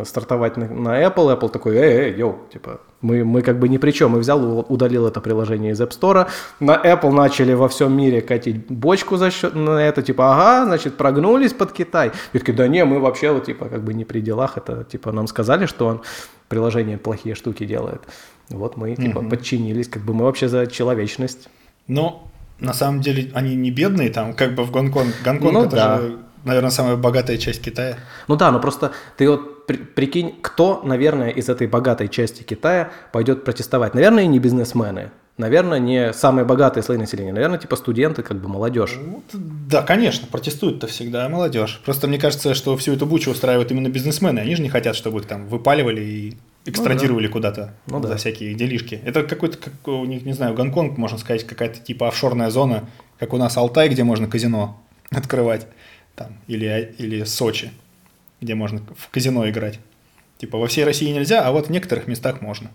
[0.05, 3.77] стартовать на, на Apple, Apple такой, эй, эй, йоу, типа, мы, мы как бы ни
[3.77, 6.27] при чем, и взял, удалил это приложение из App Store,
[6.59, 10.97] на Apple начали во всем мире катить бочку за счет на это, типа, ага, значит,
[10.97, 14.21] прогнулись под Китай, и такие, да не, мы вообще, вот, типа, как бы не при
[14.21, 16.01] делах, это, типа, нам сказали, что он
[16.47, 18.01] приложение плохие штуки делает,
[18.49, 21.49] вот мы, типа, подчинились, как бы мы вообще за человечность.
[21.87, 22.27] Но
[22.59, 25.13] на самом деле они не бедные, там как бы в Гонконг.
[25.23, 25.97] Гонконг Ну это да.
[25.97, 27.97] же, наверное, самая богатая часть Китая.
[28.27, 32.91] Ну да, но просто ты вот при- прикинь, кто, наверное, из этой богатой части Китая
[33.11, 33.93] пойдет протестовать?
[33.93, 35.11] Наверное, не бизнесмены.
[35.37, 37.33] Наверное, не самые богатые слои населения.
[37.33, 38.97] Наверное, типа студенты, как бы молодежь.
[39.05, 41.81] Вот, да, конечно, протестуют-то всегда молодежь.
[41.83, 44.39] Просто мне кажется, что всю эту бучу устраивают именно бизнесмены.
[44.39, 48.15] Они же не хотят, чтобы их там выпаливали и экстрадировали куда-то Ну за да.
[48.17, 49.01] всякие делишки.
[49.03, 52.85] Это какой-то, как у них, не знаю, Гонконг, можно сказать, какая-то типа офшорная зона,
[53.19, 54.81] как у нас Алтай, где можно казино
[55.11, 55.67] открывать,
[56.15, 57.71] там, или, или Сочи,
[58.41, 59.79] где можно в казино играть.
[60.37, 62.71] Типа во всей России нельзя, а вот в некоторых местах можно.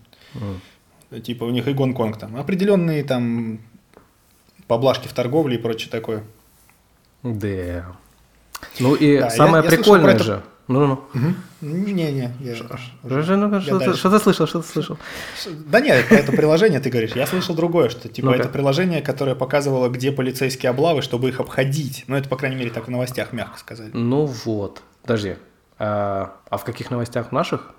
[1.24, 2.37] Типа у них и Гонконг там.
[2.37, 3.61] Определенные там
[4.66, 6.22] поблажки в торговле и прочее такое.
[7.22, 7.96] Да.
[8.79, 10.42] Ну и Да, я- самое я прикольное это- же.
[10.70, 11.02] Ну-ну.
[11.61, 12.12] Не-не,
[13.61, 14.98] Что, ты- слышал, что ты слышал?
[15.66, 17.12] Да нет, про это приложение ты говоришь.
[17.16, 22.04] Я слышал другое, что типа это приложение, которое показывало, где полицейские облавы, чтобы их обходить.
[22.06, 23.90] Ну, это, по крайней мере, так в новостях мягко сказали.
[23.92, 24.83] Ну вот.
[25.02, 25.37] Подожди.
[25.78, 27.74] А, а в каких новостях наших?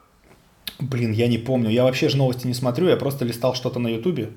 [0.80, 1.70] Блин, я не помню.
[1.70, 4.32] Я вообще же новости не смотрю, я просто листал что-то на Ютубе.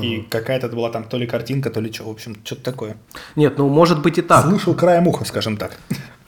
[0.00, 2.96] И какая-то была там то ли картинка, то ли что, в общем, что-то такое.
[3.36, 4.46] Нет, ну может быть и так.
[4.46, 5.72] Слышал краем уха, скажем так.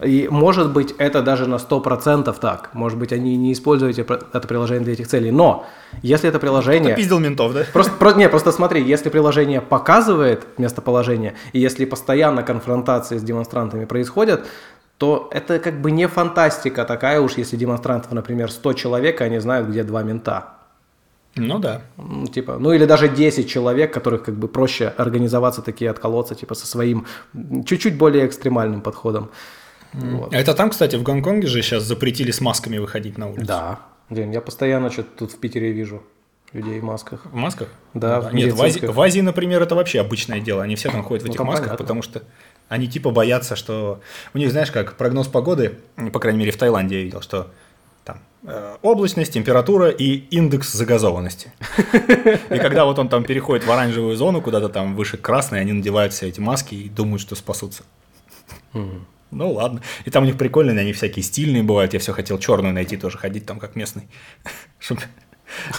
[0.03, 2.71] И может быть это даже на 100% так.
[2.75, 5.31] Может быть они не используют это приложение для этих целей.
[5.31, 5.65] Но
[6.03, 6.95] если это приложение...
[6.95, 7.65] Пиздил ментов, да?
[7.73, 13.87] Просто, про- не, просто смотри, если приложение показывает местоположение, и если постоянно конфронтации с демонстрантами
[13.87, 14.47] происходят,
[14.99, 19.39] то это как бы не фантастика такая уж, если демонстрантов, например, 100 человек, и они
[19.39, 20.51] знают, где два мента.
[21.37, 21.83] Ну да.
[21.97, 26.55] Ну, типа, ну или даже 10 человек, которых как бы проще организоваться такие отколоться, типа
[26.55, 27.07] со своим
[27.67, 29.31] чуть-чуть более экстремальным подходом.
[29.93, 30.35] Вот.
[30.35, 33.47] А это там, кстати, в Гонконге же сейчас запретили с масками выходить на улицу.
[33.47, 33.81] Да.
[34.11, 36.03] Дим, я постоянно что-то тут в Питере вижу
[36.53, 37.25] людей в масках.
[37.25, 37.69] В масках?
[37.95, 40.63] Да, Ну в Нет, в Азии, в Азии, например, это вообще обычное дело.
[40.63, 41.85] Они все там ходят в Ну, этих там масках, понятно.
[41.85, 42.23] потому что
[42.69, 44.01] они типа боятся, что...
[44.35, 47.51] У них, знаешь, как прогноз погоды, ну, по крайней мере, в Таиланде я видел, что
[48.83, 51.53] облачность, температура и индекс загазованности.
[52.51, 56.13] И когда вот он там переходит в оранжевую зону, куда-то там выше красной, они надевают
[56.13, 57.85] все эти маски и думают, что спасутся.
[59.31, 59.83] Ну ладно.
[60.05, 61.93] И там у них прикольные, они всякие стильные бывают.
[61.93, 64.09] Я все хотел черную найти тоже, ходить там как местный,
[64.79, 65.03] чтобы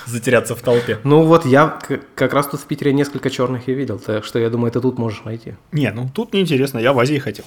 [0.06, 1.00] затеряться в толпе.
[1.04, 1.80] Ну вот я
[2.16, 4.98] как раз тут в Питере несколько черных я видел, так что я думаю, ты тут
[4.98, 5.54] можешь найти.
[5.72, 7.46] Не, ну тут неинтересно, я в Азии хотел.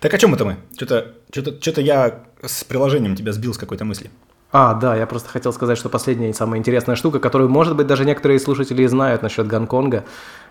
[0.00, 0.56] Так о чем это мы?
[0.76, 4.10] Что-то что что я с приложением тебя сбил с какой-то мысли.
[4.52, 7.86] А, да, я просто хотел сказать, что последняя и самая интересная штука, которую, может быть,
[7.86, 10.04] даже некоторые слушатели и знают насчет Гонконга,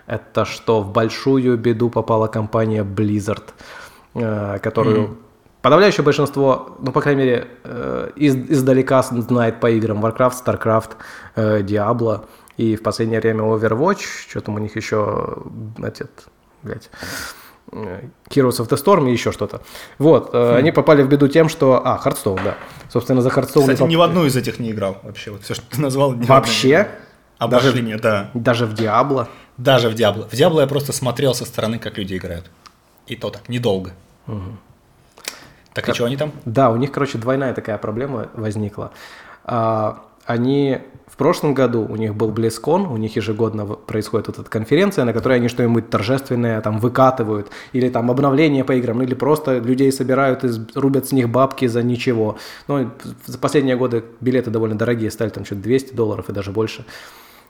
[0.06, 3.44] это что в большую беду попала компания Blizzard,
[4.14, 5.18] э, которую
[5.62, 10.92] подавляющее большинство, ну, по крайней мере, э, из, издалека знает по играм Warcraft, StarCraft,
[11.36, 12.26] э, Diablo
[12.58, 15.38] и в последнее время Overwatch, что там у них еще,
[15.80, 16.28] этот,
[16.62, 16.92] блядь,
[17.76, 19.62] Heroes of the Storm и еще что-то.
[20.00, 21.82] Вот, э, они попали в беду тем, что...
[21.86, 22.56] А, Hearthstone, да.
[22.90, 23.62] Собственно, за Hearthstone...
[23.62, 25.32] Кстати, поп- ни в одну из этих не играл вообще.
[25.32, 26.88] Вот все, что ты назвал, Вообще?
[27.38, 28.30] Обошли меня, да.
[28.34, 29.28] Даже в Диабло.
[29.58, 30.28] Даже в Диабло.
[30.30, 32.50] В Диабло я просто смотрел со стороны, как люди играют.
[33.08, 33.92] И то так, недолго.
[35.74, 36.32] Так и что они там?
[36.46, 38.92] Да, у них, короче, двойная такая проблема возникла.
[39.44, 40.80] А, Они
[41.16, 45.14] в прошлом году, у них был BlizzCon, у них ежегодно происходит вот эта конференция, на
[45.14, 50.44] которой они что-нибудь торжественное там выкатывают, или там обновление по играм, или просто людей собирают
[50.44, 52.36] и рубят с них бабки за ничего.
[52.68, 52.92] Ну,
[53.26, 56.84] за последние годы билеты довольно дорогие стали, там что-то 200 долларов и даже больше.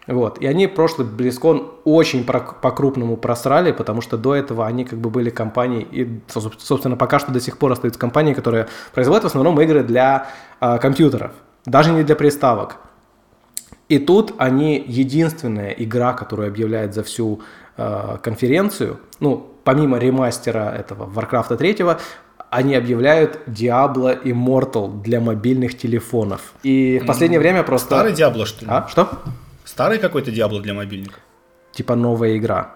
[0.06, 0.38] Вот.
[0.38, 5.32] И они прошлый BlizzCon очень по-крупному просрали, потому что до этого они как бы были
[5.32, 9.60] компанией, и, со- собственно, пока что до сих пор остаются компании, которые производят в основном
[9.60, 10.28] игры для
[10.60, 11.32] а, компьютеров,
[11.66, 12.78] даже не для приставок.
[13.88, 17.42] И тут они единственная игра, которую объявляют за всю
[17.78, 21.78] э, конференцию, ну, помимо ремастера этого Warcraft 3,
[22.50, 26.54] они объявляют Diablo Immortal для мобильных телефонов.
[26.64, 27.88] И в последнее время просто...
[27.88, 28.72] Старый Диабло, что ли?
[28.72, 29.10] А, что?
[29.66, 31.20] Старый какой-то Диабло для мобильника?
[31.72, 32.76] Типа новая игра.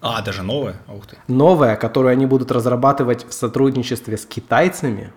[0.00, 0.76] А, даже новая?
[0.86, 1.16] Ух ты.
[1.26, 5.12] Новая, которую они будут разрабатывать в сотрудничестве с китайцами.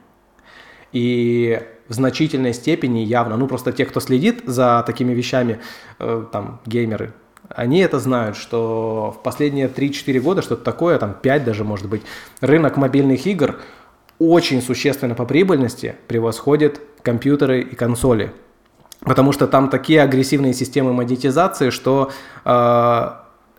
[0.91, 5.59] И в значительной степени явно, ну просто те, кто следит за такими вещами,
[5.99, 7.13] э, там, геймеры,
[7.49, 12.01] они это знают, что в последние 3-4 года, что-то такое, там 5 даже может быть,
[12.39, 13.59] рынок мобильных игр
[14.19, 18.31] очень существенно по прибыльности превосходит компьютеры и консоли.
[19.01, 22.11] Потому что там такие агрессивные системы монетизации, что
[22.45, 23.09] э,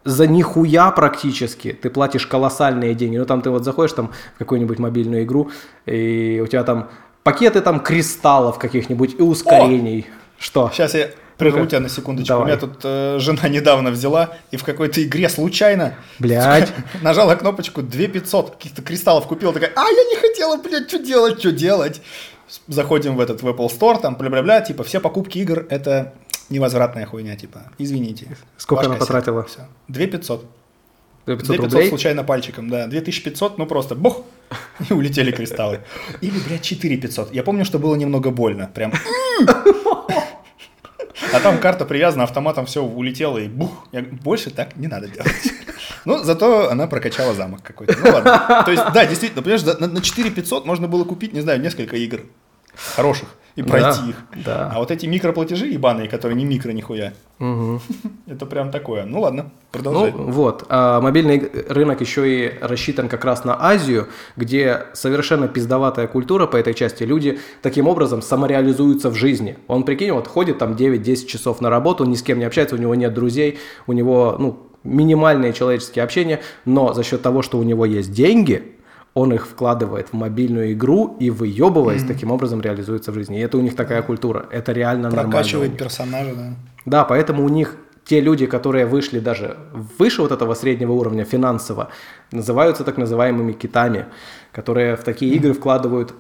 [0.05, 3.19] за нихуя практически ты платишь колоссальные деньги.
[3.19, 5.51] Ну там ты вот заходишь там в какую-нибудь мобильную игру,
[5.85, 6.89] и у тебя там
[7.23, 10.07] пакеты там кристаллов каких-нибудь и ускорений.
[10.09, 10.43] О!
[10.43, 10.71] Что?
[10.73, 12.29] Сейчас я прерву тебя на секундочку.
[12.29, 12.45] Давай.
[12.45, 16.73] У меня тут э, жена недавно взяла и в какой-то игре случайно Блядь.
[17.03, 21.53] нажала кнопочку 2500 каких-то кристаллов купила, такая, а я не хотела, блядь, что делать, что
[21.53, 22.01] делать?
[22.69, 26.13] Заходим в этот в Apple Store, там бля-бля-бля, типа все покупки игр это
[26.51, 28.37] невозвратная хуйня, типа, извините.
[28.57, 29.45] Сколько она потратила?
[29.45, 29.61] Все.
[29.89, 30.45] 2500.
[31.27, 31.89] 2500 рублей?
[31.89, 32.87] случайно пальчиком, да.
[32.87, 34.23] 2500, ну просто бух,
[34.89, 35.81] и улетели кристаллы.
[36.21, 37.33] Или, блядь, 4500.
[37.33, 38.71] Я помню, что было немного больно.
[38.75, 38.93] Прям
[41.33, 43.87] а там карта привязана, автоматом все улетело и бух.
[43.93, 45.31] Я, больше так не надо делать.
[46.05, 47.97] Ну, зато она прокачала замок какой-то.
[47.97, 48.63] Ну ладно.
[48.65, 51.97] То есть, да, действительно, понимаешь, на, на 4 500 можно было купить, не знаю, несколько
[51.97, 52.23] игр
[52.75, 54.45] хороших и пройти да, их.
[54.45, 54.73] Да.
[54.75, 57.81] А вот эти микроплатежи ебаные, которые не микро нихуя, угу.
[58.27, 59.05] это прям такое.
[59.05, 60.13] Ну ладно, продолжай.
[60.13, 66.07] Ну вот, а мобильный рынок еще и рассчитан как раз на Азию, где совершенно пиздоватая
[66.07, 67.05] культура по этой части.
[67.05, 69.59] Люди таким образом самореализуются в жизни.
[69.69, 72.79] Он, прикинь, вот ходит там 9-10 часов на работу, ни с кем не общается, у
[72.79, 77.63] него нет друзей, у него, ну, минимальные человеческие общения, но за счет того, что у
[77.63, 78.77] него есть деньги,
[79.15, 82.09] он их вкладывает в мобильную игру и выебываясь, mm-hmm.
[82.09, 83.39] таким образом реализуется в жизни.
[83.39, 84.47] И это у них такая культура.
[84.51, 85.31] Это реально Прокачивает нормально.
[85.31, 86.55] Прокачивает персонажа, да.
[86.87, 89.59] Да, поэтому у них те люди, которые вышли даже
[89.99, 91.91] выше вот этого среднего уровня финансово,
[92.33, 94.07] называются так называемыми китами,
[94.51, 95.37] которые в такие mm-hmm.
[95.37, 96.15] игры вкладывают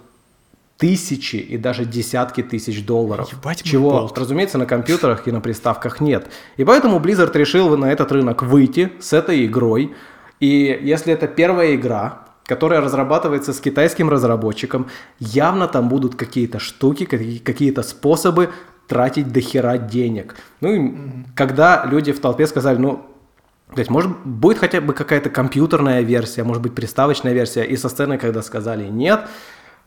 [0.77, 3.33] тысячи и даже десятки тысяч долларов.
[3.33, 4.19] Ебать чего, болт.
[4.19, 6.27] разумеется, на компьютерах и на приставках нет.
[6.57, 9.95] И поэтому Blizzard решил на этот рынок выйти с этой игрой.
[10.41, 17.05] И если это первая игра, которая разрабатывается с китайским разработчиком, явно там будут какие-то штуки,
[17.05, 18.51] какие-то способы
[18.89, 20.35] тратить дохера денег.
[20.61, 21.25] Ну и mm-hmm.
[21.35, 23.07] когда люди в толпе сказали, ну,
[23.75, 27.89] то есть, может, будет хотя бы какая-то компьютерная версия, может быть, приставочная версия, и со
[27.89, 29.21] сцены, когда сказали нет,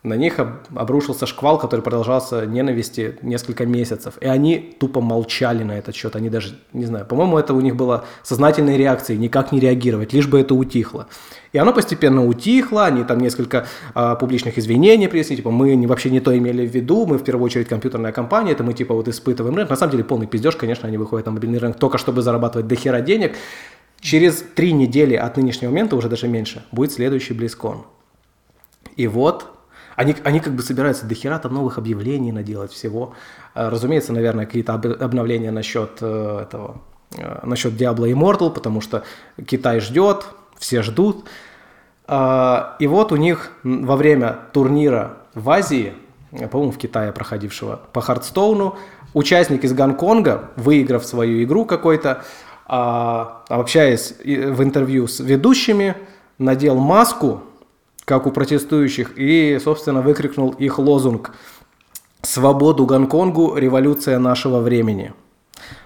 [0.05, 0.39] на них
[0.75, 4.15] обрушился шквал, который продолжался ненависти несколько месяцев.
[4.21, 6.15] И они тупо молчали на этот счет.
[6.15, 10.27] Они даже, не знаю, по-моему, это у них было сознательной реакцией, никак не реагировать, лишь
[10.27, 11.07] бы это утихло.
[11.55, 16.19] И оно постепенно утихло, они там несколько а, публичных извинений принесли, типа мы вообще не
[16.19, 19.55] то имели в виду, мы в первую очередь компьютерная компания, это мы типа вот испытываем
[19.55, 19.69] рынок.
[19.69, 22.99] На самом деле полный пиздеж, конечно, они выходят на мобильный рынок только чтобы зарабатывать дохера
[22.99, 23.37] денег.
[24.01, 27.83] Через три недели от нынешнего момента, уже даже меньше, будет следующий BlizzCon.
[28.97, 29.45] И вот
[29.95, 33.13] они, они как бы собираются до хера там новых объявлений наделать всего.
[33.53, 36.81] А, разумеется, наверное, какие-то обновления насчет э, этого,
[37.17, 39.05] э, насчет Diablo Immortal, потому что
[39.45, 40.25] Китай ждет,
[40.57, 41.25] все ждут.
[42.07, 45.93] А, и вот у них во время турнира в Азии,
[46.51, 48.77] по-моему, в Китае проходившего по Хардстоуну,
[49.13, 52.23] участник из Гонконга, выиграв свою игру какой-то,
[52.67, 55.95] а, общаясь в интервью с ведущими,
[56.37, 57.41] надел маску,
[58.05, 61.31] как у протестующих, и, собственно, выкрикнул их лозунг
[62.21, 63.55] «Свободу Гонконгу!
[63.55, 65.13] Революция нашего времени!».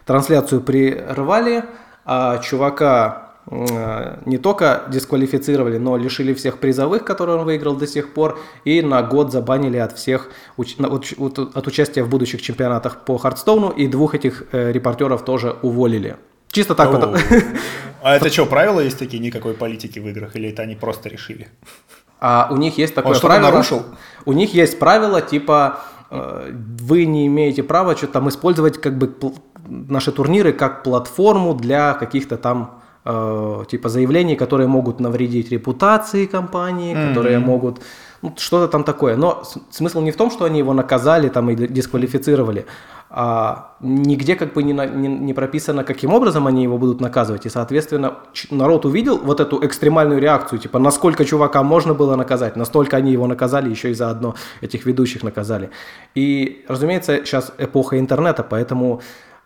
[0.06, 1.64] Трансляцию прервали,
[2.04, 8.40] а чувака не только дисквалифицировали, но лишили всех призовых, которые он выиграл до сих пор,
[8.64, 14.14] и на год забанили от всех от участия в будущих чемпионатах по Хардстоуну, и двух
[14.14, 16.18] этих э, репортеров тоже уволили.
[16.52, 17.20] Чисто так вот.
[18.02, 21.50] А это что, правила есть такие, никакой политики в играх, или это они просто решили?
[22.22, 23.52] А у них есть такое Он правило.
[23.52, 23.84] нарушил?
[24.26, 29.14] У них есть правило типа э, вы не имеете права что-то там использовать как бы
[29.68, 32.79] наши турниры как платформу для каких-то там
[33.10, 37.10] э, типа заявлений, которые могут навредить репутации компании, mm-hmm.
[37.10, 37.82] которые могут
[38.22, 39.16] ну, что-то там такое.
[39.16, 42.66] Но смысл не в том, что они его наказали там и дисквалифицировали,
[43.12, 47.46] а нигде как бы не, не, не прописано, каким образом они его будут наказывать.
[47.46, 48.14] И, соответственно,
[48.52, 53.28] народ увидел вот эту экстремальную реакцию, типа, насколько чувака можно было наказать, настолько они его
[53.28, 55.70] наказали, еще и заодно этих ведущих наказали.
[56.14, 59.02] И, разумеется, сейчас эпоха интернета, поэтому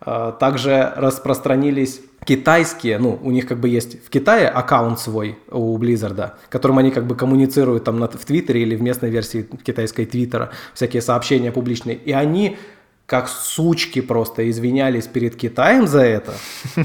[0.06, 6.32] также распространились китайские, ну, у них как бы есть в Китае аккаунт свой у Blizzard,
[6.50, 11.02] которым они как бы коммуницируют там в Твиттере или в местной версии китайской Твиттера, всякие
[11.02, 12.58] сообщения публичные, и они
[13.06, 16.34] как сучки просто извинялись перед Китаем за это.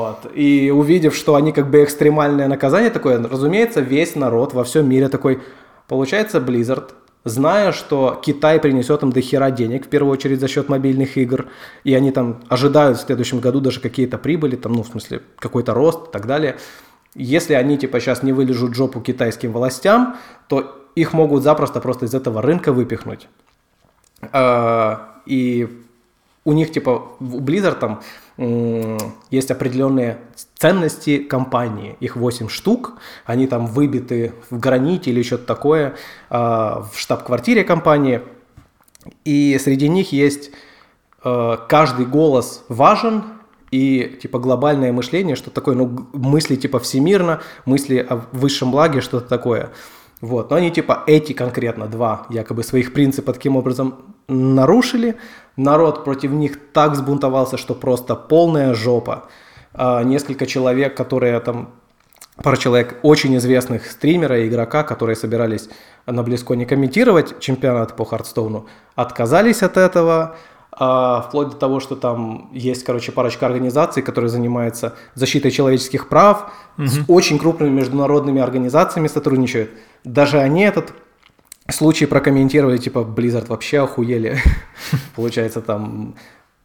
[0.00, 0.30] Вот.
[0.34, 5.08] И увидев, что они как бы экстремальное наказание такое, разумеется, весь народ во всем мире
[5.08, 5.40] такой,
[5.86, 6.90] получается, Blizzard
[7.24, 11.46] зная, что Китай принесет им до хера денег, в первую очередь за счет мобильных игр,
[11.84, 15.74] и они там ожидают в следующем году даже какие-то прибыли, там, ну, в смысле, какой-то
[15.74, 16.56] рост и так далее.
[17.14, 20.16] Если они, типа, сейчас не вылежут жопу китайским властям,
[20.48, 23.28] то их могут запросто просто из этого рынка выпихнуть.
[24.32, 25.68] А, и
[26.44, 28.02] у них, типа, у Blizzard там
[29.30, 30.18] есть определенные
[30.56, 31.96] ценности компании.
[32.00, 32.94] Их 8 штук,
[33.26, 35.94] они там выбиты в граните или что-то такое
[36.30, 38.22] а, в штаб-квартире компании.
[39.26, 40.52] И среди них есть
[41.22, 43.24] а, каждый голос важен,
[43.70, 49.28] и типа глобальное мышление, что такое, ну, мысли типа всемирно, мысли о высшем благе, что-то
[49.28, 49.70] такое.
[50.20, 50.50] Вот.
[50.50, 55.16] Но они типа эти конкретно два якобы своих принципов таким образом нарушили.
[55.56, 59.24] Народ против них так сбунтовался, что просто полная жопа.
[59.72, 61.70] А несколько человек, которые там
[62.42, 65.68] пара человек очень известных стримера и игрока, которые собирались
[66.06, 70.36] на Близко не комментировать чемпионат по Хардстоуну, отказались от этого,
[70.72, 76.86] вплоть до того, что там есть, короче, парочка организаций, которые занимаются защитой человеческих прав, угу.
[76.86, 79.70] с очень крупными международными организациями сотрудничают.
[80.04, 80.94] Даже они этот
[81.68, 84.38] случай прокомментировали, типа, Blizzard вообще охуели.
[85.16, 86.14] Получается, там...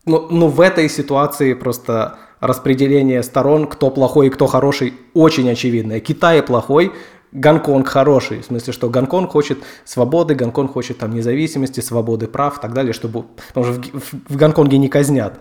[0.05, 5.99] Ну, ну, в этой ситуации просто распределение сторон, кто плохой и кто хороший, очень очевидное.
[5.99, 6.91] Китай плохой,
[7.35, 12.61] Гонконг хороший, в смысле, что Гонконг хочет свободы, Гонконг хочет там независимости, свободы прав и
[12.61, 13.25] так далее, чтобы...
[13.49, 15.37] Потому что в, в, в Гонконге не казнят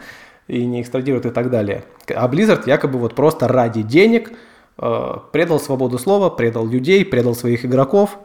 [0.49, 1.85] и не экстрадируют и так далее.
[2.15, 4.33] А Blizzard якобы вот просто ради денег
[4.77, 8.19] э, предал свободу слова, предал людей, предал своих игроков.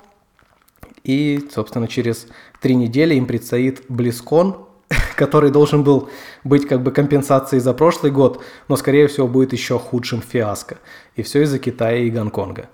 [1.04, 2.28] И, собственно, через
[2.62, 4.66] три недели им предстоит Близкон,
[5.16, 6.10] который должен был
[6.44, 10.80] быть как бы компенсацией за прошлый год, но, скорее всего, будет еще худшим фиаско.
[11.16, 12.68] И все из-за Китая и Гонконга.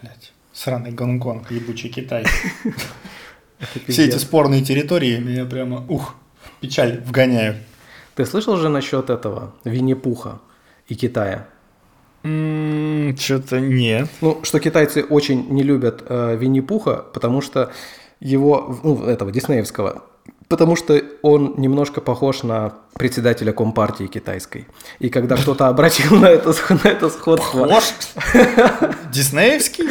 [0.00, 2.24] Блять, сраный Гонконг, ебучий Китай.
[3.88, 6.16] Все эти спорные территории меня прямо, ух,
[6.60, 7.58] печаль вгоняют.
[8.14, 10.40] Ты слышал же насчет этого Винни-Пуха
[10.88, 11.46] и Китая?
[12.22, 14.08] Что-то нет.
[14.20, 17.72] Ну, что китайцы очень не любят э, Винни-Пуха, потому что
[18.20, 20.04] его, ну, этого, диснеевского,
[20.52, 24.66] потому что он немножко похож на председателя Компартии китайской.
[24.98, 27.66] И когда кто-то обратил на это, на это сходство...
[27.66, 27.84] Похож?
[29.10, 29.86] Диснеевский?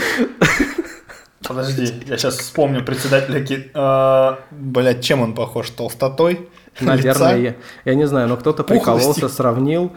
[1.42, 3.72] Подожди, я сейчас вспомню председателя Ки...
[3.74, 5.72] Э, блядь, чем он похож?
[5.72, 6.48] Толстотой?
[6.80, 9.94] Наверное, я, я не знаю, но кто-то прикололся, сравнил,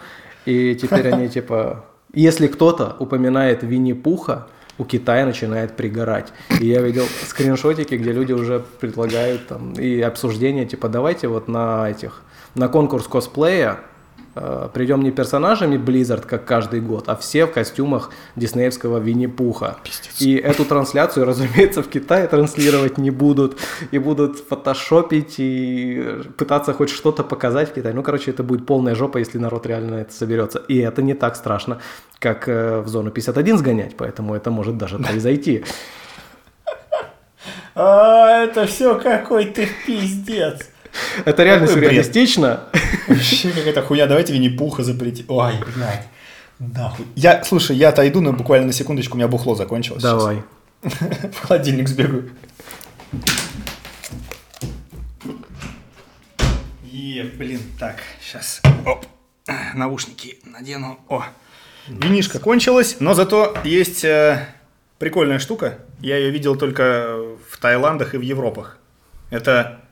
[0.46, 1.84] и теперь они типа...
[2.14, 4.46] Если кто-то упоминает Винни-Пуха,
[4.78, 6.32] у Китая начинает пригорать.
[6.60, 11.90] И я видел скриншотики, где люди уже предлагают там и обсуждения, типа, давайте вот на
[11.90, 12.22] этих,
[12.54, 13.80] на конкурс косплея
[14.34, 19.76] придем не персонажами Blizzard, как каждый год, а все в костюмах диснеевского Винни-Пуха.
[20.18, 23.58] И эту трансляцию, разумеется, в Китае транслировать не будут.
[23.90, 27.94] И будут фотошопить и пытаться хоть что-то показать в Китае.
[27.94, 30.58] Ну, короче, это будет полная жопа, если народ реально это соберется.
[30.68, 31.80] И это не так страшно,
[32.18, 35.64] как э, в зону 51 сгонять, поэтому это может даже произойти.
[37.76, 40.70] А, это все какой ты пиздец.
[41.24, 42.64] Это реально сюрреалистично.
[43.08, 44.06] Вообще какая-то хуйня.
[44.06, 45.26] Давайте Винни-Пуха запретить.
[45.28, 46.08] Ой, блядь.
[46.58, 47.06] Нахуй.
[47.16, 50.02] Я, слушай, я отойду, но буквально на секундочку, у меня бухло закончилось.
[50.02, 50.42] Давай.
[50.82, 52.30] В холодильник сбегаю.
[56.84, 58.60] Е, блин, так, сейчас.
[58.86, 59.06] Оп.
[59.74, 60.98] Наушники надену.
[61.08, 61.24] О,
[61.88, 64.48] винишка кончилась, но зато есть э,
[64.98, 65.78] прикольная штука.
[66.00, 67.18] Я ее видел только
[67.50, 68.78] в Таиландах и в Европах.
[69.30, 69.83] Это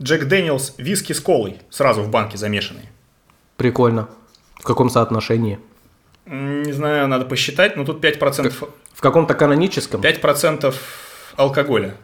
[0.00, 2.88] Джек Дэниелс виски с колой, сразу в банке замешанный.
[3.56, 4.08] Прикольно.
[4.56, 5.58] В каком соотношении?
[6.26, 8.50] Не знаю, надо посчитать, но тут 5%...
[8.50, 10.00] В, в каком-то каноническом?
[10.00, 10.74] 5%
[11.36, 11.94] алкоголя.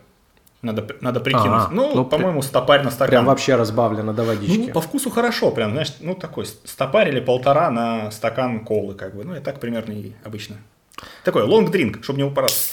[0.62, 1.46] Надо, надо прикинуть.
[1.46, 3.08] А, ну, ну, по-моему, стопарь на стакан.
[3.10, 4.66] Прям вообще разбавлено до водички.
[4.68, 9.14] Ну, по вкусу хорошо, прям, знаешь, ну, такой стопарь или полтора на стакан колы, как
[9.14, 9.24] бы.
[9.24, 10.56] Ну, и так примерно и обычно.
[11.22, 12.70] Такой лонг-дринк, чтобы не упораться.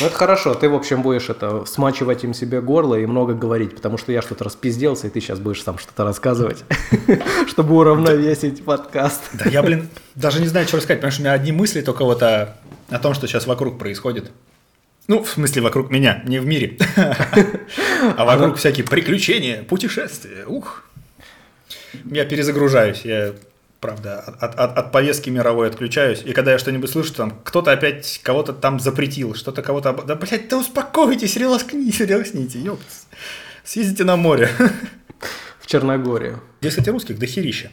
[0.00, 0.54] Ну, это хорошо.
[0.54, 4.20] Ты, в общем, будешь это смачивать им себе горло и много говорить, потому что я
[4.20, 6.64] что-то распизделся, и ты сейчас будешь сам что-то рассказывать,
[7.48, 9.22] чтобы уравновесить подкаст.
[9.32, 12.04] Да я, блин, даже не знаю, что рассказать, потому что у меня одни мысли только
[12.04, 12.56] вот о,
[12.90, 14.30] о том, что сейчас вокруг происходит.
[15.08, 16.76] Ну, в смысле, вокруг меня, не в мире.
[18.16, 20.44] А вокруг всякие приключения, путешествия.
[20.46, 20.84] Ух.
[22.04, 23.32] Я перезагружаюсь, я,
[23.86, 26.20] правда, от, от, от повестки мировой отключаюсь.
[26.24, 29.92] И когда я что-нибудь слышу, там кто-то опять кого-то там запретил, что-то кого-то...
[29.92, 33.06] Да, блядь, да успокойтесь, релаксните, релаксните, ёптс.
[33.62, 34.50] Съездите на море.
[35.60, 36.42] В Черногорию.
[36.60, 37.70] Здесь, кстати, русских дохерища.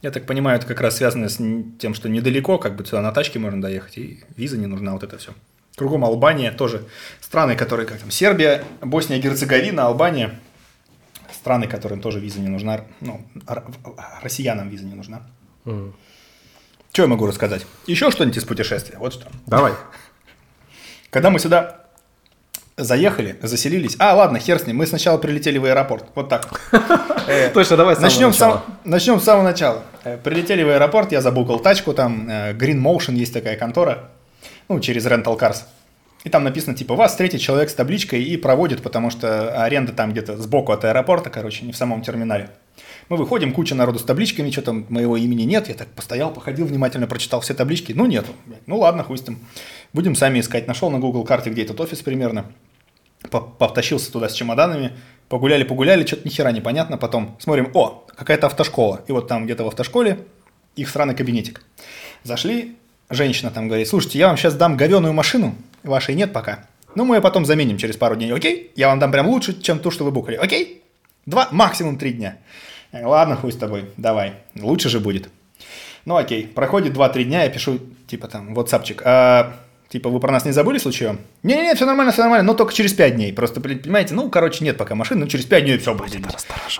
[0.00, 1.36] Я так понимаю, это как раз связано с
[1.78, 5.02] тем, что недалеко, как бы сюда на тачке можно доехать, и виза не нужна, вот
[5.02, 5.32] это все.
[5.76, 6.84] Кругом Албания тоже
[7.20, 10.40] страны, которые, как там, Сербия, Босния, Герцеговина, Албания,
[11.34, 13.20] страны, которым тоже виза не нужна, ну,
[14.22, 15.22] россиянам виза не нужна.
[15.64, 15.92] Mm.
[16.92, 17.66] Что я могу рассказать?
[17.86, 19.26] Еще что-нибудь из путешествия, вот что.
[19.46, 19.72] Давай.
[21.10, 21.80] Когда мы сюда
[22.76, 23.96] заехали, заселились.
[23.98, 24.76] А, ладно, хер с ним.
[24.76, 26.06] Мы сначала прилетели в аэропорт.
[26.14, 26.48] Вот так.
[27.26, 29.84] Э, Точно, давай начнем с Начнем с самого начала.
[30.02, 34.08] Э, прилетели в аэропорт, я забукал тачку, там э, Green Motion есть такая контора,
[34.68, 35.58] ну, через Rental Cars.
[36.24, 40.10] И там написано, типа, вас встретит человек с табличкой и проводит, потому что аренда там
[40.10, 42.50] где-то сбоку от аэропорта, короче, не в самом терминале.
[43.10, 45.68] Мы выходим, куча народу с табличками, что там моего имени нет.
[45.68, 47.92] Я так постоял, походил, внимательно прочитал все таблички.
[47.92, 48.30] Ну, нету.
[48.66, 49.40] Ну, ладно, хуй с ним.
[49.92, 50.68] Будем сами искать.
[50.68, 52.46] Нашел на Google карте, где этот офис примерно
[53.28, 54.92] повтащился туда с чемоданами,
[55.28, 59.64] погуляли, погуляли, что-то ни хера непонятно, потом смотрим, о, какая-то автошкола, и вот там где-то
[59.64, 60.20] в автошколе
[60.74, 61.62] их странный кабинетик.
[62.22, 62.76] Зашли,
[63.10, 67.16] женщина там говорит, слушайте, я вам сейчас дам говеную машину, вашей нет пока, ну мы
[67.16, 68.72] ее потом заменим через пару дней, окей?
[68.74, 70.82] Я вам дам прям лучше, чем ту, что вы букали, окей?
[71.26, 72.38] Два, максимум три дня.
[72.92, 75.28] Говорю, Ладно, хуй с тобой, давай, лучше же будет.
[76.04, 79.54] Ну окей, проходит 2-3 дня, я пишу, типа там, ватсапчик, а,
[79.90, 81.18] Типа, вы про нас не забыли случаем?
[81.42, 83.32] Не-не-не, все нормально, все нормально, но только через 5 дней.
[83.32, 86.20] Просто, понимаете, ну, короче, нет пока машины, но через 5 дней все будет.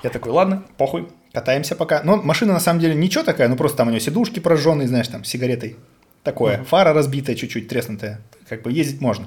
[0.05, 2.03] Я такой, ладно, похуй, катаемся пока.
[2.05, 5.09] Но машина на самом деле ничего такая, ну просто там у нее сидушки прожженные, знаешь,
[5.09, 5.77] там, сигаретой.
[6.23, 6.65] Такое, mm-hmm.
[6.67, 8.21] фара разбитая чуть-чуть, треснутая.
[8.49, 9.27] Как бы ездить можно.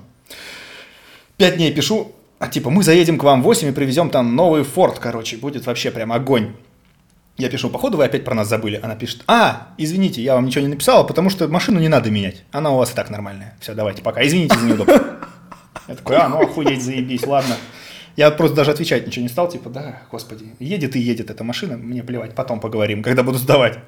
[1.36, 4.64] 5 дней пишу, а типа, мы заедем к вам в 8 и привезем там новый
[4.64, 6.54] форт, короче, будет вообще прям огонь.
[7.36, 8.80] Я пишу, походу вы опять про нас забыли.
[8.82, 12.44] Она пишет, а, извините, я вам ничего не написала, потому что машину не надо менять.
[12.52, 13.56] Она у вас и так нормальная.
[13.60, 14.26] Все, давайте, пока.
[14.26, 15.02] Извините за неудобство.
[15.88, 17.56] Я такой, а, ну охуеть, заебись, ладно.
[18.16, 21.78] Я просто даже отвечать ничего не стал, типа, да, господи, едет и едет эта машина,
[21.78, 23.80] мне плевать, потом поговорим, когда буду сдавать.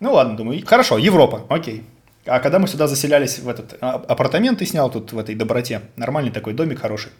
[0.00, 1.84] Ну ладно, думаю, хорошо, Европа, окей.
[2.26, 6.32] А когда мы сюда заселялись в этот а, апартаменты снял тут в этой доброте, нормальный
[6.32, 7.12] такой домик хороший,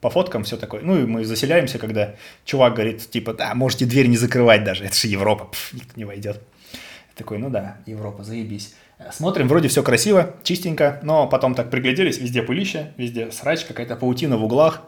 [0.00, 0.82] по фоткам все такое.
[0.82, 2.14] Ну и мы заселяемся, когда
[2.44, 6.04] чувак говорит, типа, да, можете дверь не закрывать даже, это же Европа, пф, никто не
[6.04, 6.40] войдет.
[6.72, 8.74] Я такой, ну да, Европа, заебись.
[9.12, 14.36] Смотрим, вроде все красиво, чистенько, но потом так пригляделись, везде пылище, везде срач, какая-то паутина
[14.36, 14.82] в углах.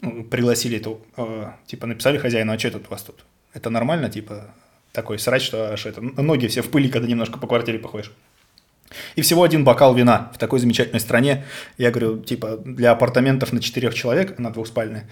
[0.00, 3.24] Ну, пригласили эту, э, типа, написали хозяину, а что тут у вас тут?
[3.52, 4.52] Это нормально, типа,
[4.90, 8.10] такой срач, что аж это, ноги все в пыли, когда немножко по квартире походишь.
[9.16, 11.44] И всего один бокал вина в такой замечательной стране.
[11.78, 15.02] Я говорю, типа, для апартаментов на четырех человек, на двухспальной,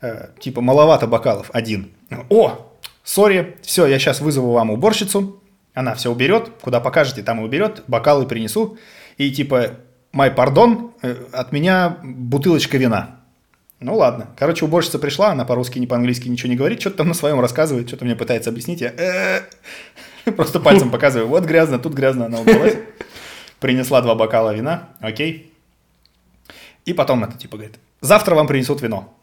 [0.00, 1.90] э, типа, маловато бокалов, один.
[2.28, 2.72] О,
[3.04, 5.42] сори, все, я сейчас вызову вам уборщицу,
[5.74, 8.78] она все уберет, куда покажете, там и уберет, бокалы принесу.
[9.16, 9.76] И типа,
[10.12, 13.20] май пардон, э, от меня бутылочка вина.
[13.80, 14.30] Ну ладно.
[14.36, 17.86] Короче, уборщица пришла, она по-русски, не по-английски ничего не говорит, что-то там на своем рассказывает,
[17.86, 18.80] что-то мне пытается объяснить.
[18.80, 19.42] Я «Э,
[20.32, 22.76] просто пальцем показываю, вот грязно, тут грязно, она убралась
[23.60, 25.52] принесла два бокала вина, окей.
[26.84, 29.14] И потом это типа говорит, завтра вам принесут вино.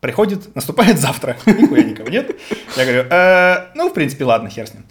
[0.00, 2.34] Приходит, наступает завтра, нихуя никого нет.
[2.76, 4.84] Я говорю, э, ну, в принципе, ладно, хер с ним.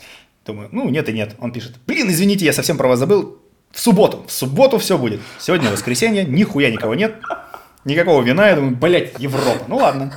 [0.46, 1.36] Думаю, ну, нет и нет.
[1.40, 3.38] Он пишет, блин, извините, я совсем про вас забыл.
[3.72, 5.22] В субботу, в субботу все будет.
[5.40, 7.16] Сегодня воскресенье, нихуя никого нет.
[7.84, 9.66] Никакого вина, я думаю, блядь, Европа.
[9.68, 10.14] Ну ладно.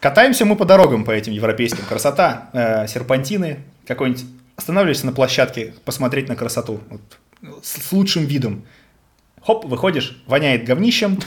[0.00, 1.84] Катаемся мы по дорогам по этим европейским.
[1.88, 4.24] Красота, э, серпантины, какой-нибудь
[4.56, 6.80] останавливаешься на площадке посмотреть на красоту.
[6.90, 7.00] Вот
[7.62, 8.64] с лучшим видом.
[9.42, 11.18] Хоп, выходишь, воняет говнищем,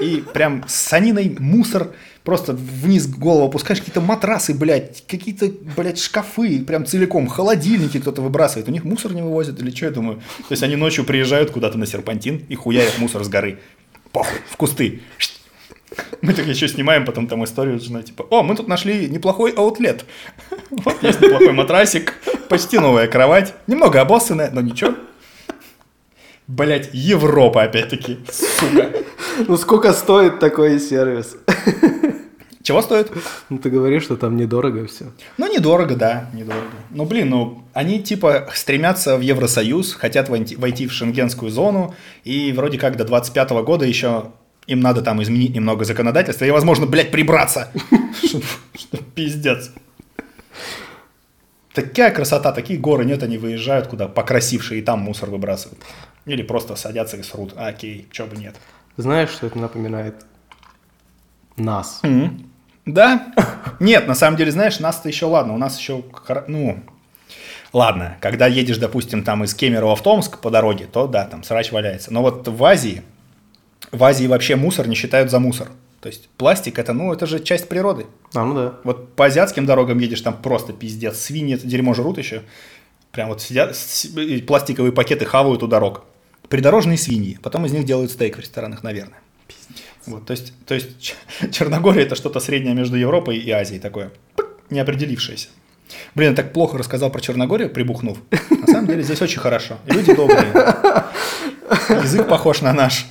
[0.00, 1.92] и прям с саниной мусор,
[2.24, 8.68] просто вниз голову опускаешь, какие-то матрасы, блядь, какие-то, блядь, шкафы, прям целиком, холодильники кто-то выбрасывает,
[8.68, 10.16] у них мусор не вывозят или что, я думаю.
[10.16, 13.58] То есть они ночью приезжают куда-то на серпантин и хуярят мусор с горы.
[14.12, 15.02] Похуй, в кусты.
[16.20, 20.04] Мы так еще снимаем потом там историю с типа, о, мы тут нашли неплохой аутлет.
[20.70, 22.14] Вот есть неплохой матрасик,
[22.48, 24.94] почти новая кровать, немного обоссанная, но ничего.
[26.48, 28.90] Блять, Европа опять-таки, сука.
[29.46, 31.36] Ну сколько стоит такой сервис?
[32.62, 33.12] Чего стоит?
[33.50, 35.12] Ну ты говоришь, что там недорого все.
[35.36, 36.64] Ну недорого, да, недорого.
[36.90, 41.94] Ну блин, ну они типа стремятся в Евросоюз, хотят войти в шенгенскую зону,
[42.24, 44.32] и вроде как до 25 года еще
[44.66, 47.72] им надо там изменить немного законодательства, и, возможно, блядь, прибраться.
[48.74, 49.70] Что пиздец.
[51.82, 55.80] Такая красота, такие горы нет, они выезжают куда покрасившие, и там мусор выбрасывают.
[56.26, 57.54] Или просто садятся и срут.
[57.56, 58.56] окей, чё бы нет.
[58.96, 60.26] Знаешь, что это напоминает?
[61.56, 62.00] Нас.
[62.02, 62.46] Mm-hmm.
[62.86, 63.32] Да?
[63.78, 66.02] Нет, на самом деле, знаешь, нас-то еще ладно, у нас еще,
[66.48, 66.82] ну,
[67.72, 71.70] ладно, когда едешь, допустим, там из Кемерово в Томск по дороге, то да, там срач
[71.70, 72.12] валяется.
[72.12, 73.04] Но вот в Азии,
[73.92, 75.68] в Азии вообще мусор не считают за мусор.
[76.00, 78.06] То есть пластик это, ну, это же часть природы.
[78.34, 78.74] А, ну да.
[78.84, 81.18] Вот по азиатским дорогам едешь, там просто пиздец.
[81.18, 82.42] Свиньи это дерьмо жрут еще.
[83.10, 83.76] Прям вот сидят,
[84.46, 86.04] пластиковые пакеты хавают у дорог.
[86.48, 87.38] Придорожные свиньи.
[87.42, 89.20] Потом из них делают стейк в ресторанах, наверное.
[90.06, 91.16] Вот, то есть, то есть
[91.50, 94.10] Черногория это что-то среднее между Европой и Азией такое,
[94.70, 95.48] неопределившееся.
[96.14, 98.18] Блин, я так плохо рассказал про Черногорию, прибухнув.
[98.50, 99.78] На самом деле здесь очень хорошо.
[99.86, 100.46] И люди добрые.
[102.02, 103.06] Язык похож на наш.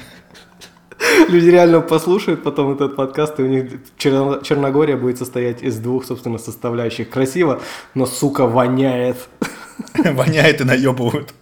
[1.30, 6.06] Люди реально послушают потом этот подкаст, и у них Черно- Черногория будет состоять из двух,
[6.06, 7.10] собственно, составляющих.
[7.10, 7.62] Красиво,
[7.94, 9.18] но, сука, воняет.
[9.96, 11.34] Воняет и наебывают.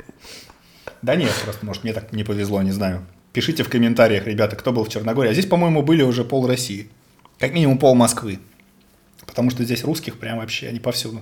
[1.01, 3.05] Да нет, просто, может, мне так не повезло, не знаю.
[3.32, 5.30] Пишите в комментариях, ребята, кто был в Черногории.
[5.30, 6.89] А здесь, по-моему, были уже пол России.
[7.38, 8.39] Как минимум пол Москвы.
[9.28, 11.21] Потому что здесь русских прям вообще, они повсюду.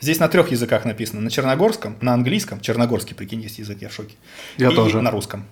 [0.00, 1.20] Здесь на трех языках написано.
[1.20, 2.60] На черногорском, на английском.
[2.60, 4.14] Черногорский, прикинь, есть язык, я в шоке.
[4.56, 5.00] Я и тоже.
[5.00, 5.44] на русском.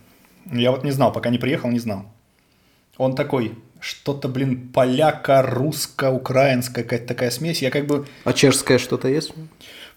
[0.50, 2.06] Я вот не знал, пока не приехал, не знал.
[3.00, 7.62] Он такой, что-то, блин, поляка, русско, украинская какая-то такая смесь.
[7.62, 9.32] Я как бы А чешское что-то есть?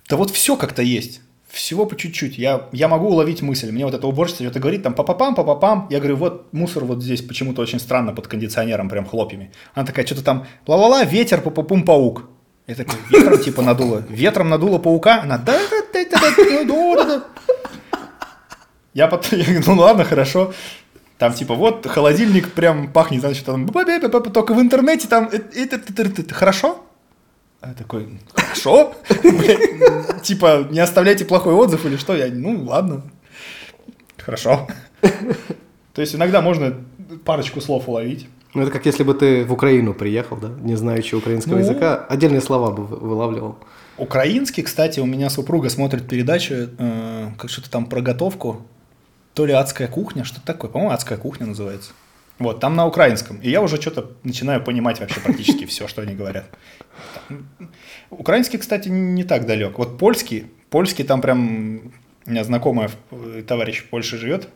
[0.08, 1.20] да вот все как-то есть.
[1.50, 2.38] Всего по чуть-чуть.
[2.38, 3.74] Я, я могу уловить мысль.
[3.74, 5.88] Мне вот эта уборщица что-то говорит, там, па-па-пам, па-па-пам.
[5.92, 9.52] Я говорю, вот мусор вот здесь почему-то очень странно под кондиционером, прям хлопьями.
[9.74, 12.24] Она такая, что-то там, ла-ла-ла, ветер, па-па-пум, паук.
[12.68, 14.06] Я такой, ветром типа надуло.
[14.08, 15.24] Ветром надуло паука?
[15.24, 17.24] Она, да да да да да да да
[18.94, 20.54] Я потом, я говорю, ну ладно, хорошо.
[21.24, 26.34] Там типа вот холодильник прям пахнет, значит, там, только в интернете там, э, это, это,
[26.34, 26.84] хорошо?
[27.62, 28.94] А я такой, хорошо?
[30.22, 32.14] Типа, не оставляйте плохой отзыв или что?
[32.14, 33.04] Я, ну, ладно.
[34.18, 34.68] Хорошо.
[35.94, 36.74] То есть иногда можно
[37.24, 38.28] парочку слов уловить.
[38.54, 41.60] Ну, это как если бы ты в Украину приехал, да, не знающий украинского Ну.
[41.60, 43.56] языка, отдельные слова бы вы- вылавливал.
[43.98, 48.66] Украинский, кстати, у меня супруга смотрит передачу, э, как что-то там про готовку.
[49.34, 50.70] То ли адская кухня, что-то такое.
[50.70, 51.92] По-моему, адская кухня называется.
[52.40, 53.38] Вот, там на украинском.
[53.38, 56.46] И я уже что-то начинаю понимать вообще практически все, что они говорят.
[58.10, 59.78] Украинский, кстати, не так далек.
[59.78, 61.94] Вот польский, польский там прям...
[62.26, 62.90] У меня знакомая,
[63.48, 64.48] товарищ в Польше живет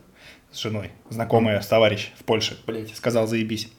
[0.52, 0.90] с женой.
[1.10, 3.70] Знакомая товарищ в Польше, блядь, сказал, заебись.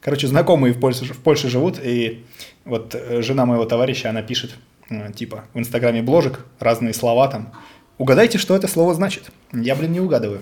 [0.00, 2.24] Короче, знакомые в Польше, в Польше живут, и
[2.64, 4.54] вот э, жена моего товарища, она пишет,
[4.90, 7.52] э, типа, в Инстаграме бложек, разные слова там.
[7.98, 9.30] Угадайте, что это слово значит.
[9.52, 10.40] Я, блин, не угадываю.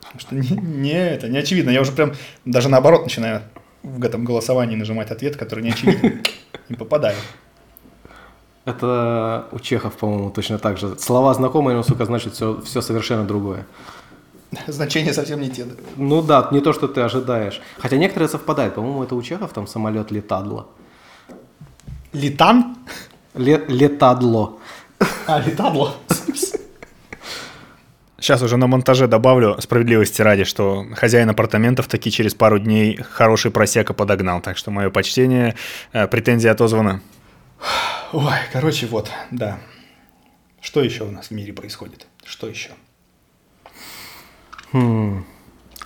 [0.00, 1.70] Потому что не, не это, не очевидно.
[1.70, 2.12] Я уже прям
[2.44, 3.42] даже наоборот начинаю
[3.82, 6.22] в этом голосовании нажимать ответ, который не очевиден.
[6.68, 7.16] Не попадаю.
[8.64, 10.96] Это у чехов, по-моему, точно так же.
[10.98, 13.66] Слова знакомые, но, сука, значит все, все совершенно другое.
[14.68, 15.64] Значения совсем не те.
[15.64, 15.74] да.
[15.96, 17.60] Ну да, не то, что ты ожидаешь.
[17.78, 18.74] Хотя некоторые совпадают.
[18.74, 20.66] По-моему, это у чехов там самолет летадло.
[22.12, 22.76] Литан?
[23.34, 24.58] Ле- летадло.
[25.26, 25.94] А, летадло.
[28.22, 33.50] Сейчас уже на монтаже добавлю справедливости ради, что хозяин апартаментов таки через пару дней хороший
[33.50, 34.40] просека подогнал.
[34.40, 35.56] Так что мое почтение,
[35.92, 37.02] э, претензия отозвана.
[38.12, 39.58] Ой, короче, вот, да.
[40.60, 42.06] Что еще у нас в мире происходит?
[42.24, 42.70] Что еще?
[44.70, 45.24] Хм.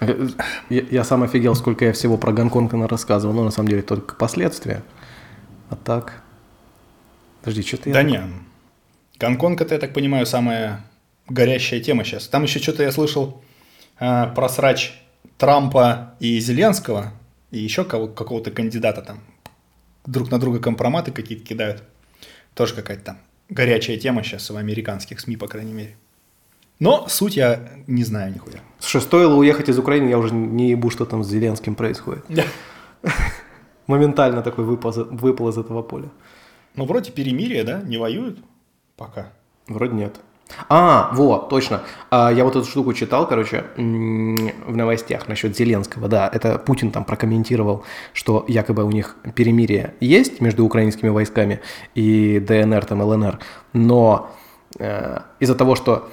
[0.01, 0.29] Э,
[0.69, 4.15] Я, я сам офигел, сколько я всего про Гонконг рассказывал, но на самом деле только
[4.15, 4.83] последствия.
[5.71, 6.23] А так...
[7.41, 7.95] Подожди, что-то я...
[7.95, 8.23] Да не.
[9.19, 10.85] Гонконг это, я так понимаю, самая
[11.29, 12.29] горящая тема сейчас.
[12.29, 13.43] Там еще что-то я слышал
[14.01, 14.93] э, про срач
[15.39, 17.13] Трампа и Зеленского,
[17.51, 19.21] и еще кого- какого-то кандидата там.
[20.07, 21.83] Друг на друга компроматы какие-то кидают.
[22.55, 23.19] Тоже какая-то там
[23.49, 25.97] горячая тема сейчас в американских СМИ, по крайней мере.
[26.79, 28.61] Но суть я не знаю нихуя.
[28.79, 32.25] Слушай, стоило уехать из Украины, я уже не ебу, что там с Зеленским происходит.
[33.87, 36.09] Моментально такой выпал, из- выпал из этого поля.
[36.75, 37.81] Ну, вроде перемирие, да?
[37.83, 38.39] Не воюют
[38.97, 39.33] пока.
[39.69, 40.17] Вроде нет.
[40.69, 41.83] А, вот, точно.
[42.11, 46.09] А, я вот эту штуку читал, короче, в новостях насчет Зеленского.
[46.09, 51.61] Да, это Путин там прокомментировал, что якобы у них перемирие есть между украинскими войсками
[51.95, 53.39] и ДНР, там, ЛНР,
[53.73, 54.31] но
[54.79, 56.09] э, из-за того, что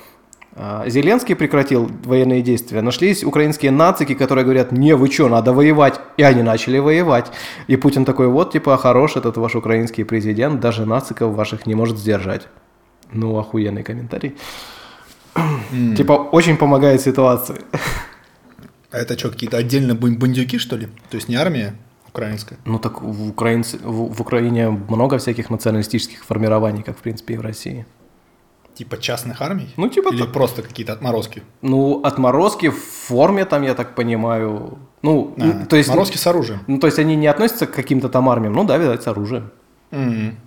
[0.56, 6.00] э, Зеленский прекратил военные действия, нашлись украинские нацики, которые говорят, не, вы что, надо воевать.
[6.18, 7.32] И они начали воевать.
[7.68, 11.98] И Путин такой, вот, типа, хорош этот ваш украинский президент, даже нациков ваших не может
[11.98, 12.48] сдержать.
[13.14, 14.36] Ну, охуенный комментарий.
[15.98, 17.62] Типа, очень помогает ситуации.
[18.92, 20.88] А это что, какие-то отдельно бандюки, что ли?
[21.10, 21.74] То есть не армия
[22.08, 22.60] украинская?
[22.66, 27.38] Ну, так в, украинце, в, в Украине много всяких националистических формирований, как, в принципе, и
[27.38, 27.86] в России.
[28.76, 29.74] Типа частных армий?
[29.78, 30.32] Ну, типа Или так.
[30.32, 31.42] просто какие-то отморозки?
[31.62, 34.78] Ну, отморозки в форме там, я так понимаю.
[35.02, 35.90] Ну, А, то есть...
[35.90, 36.60] отморозки с оружием.
[36.68, 38.54] Ну, то есть они не относятся к каким-то там армиям.
[38.54, 39.52] Ну да, видать, с оружием.
[39.92, 40.38] М.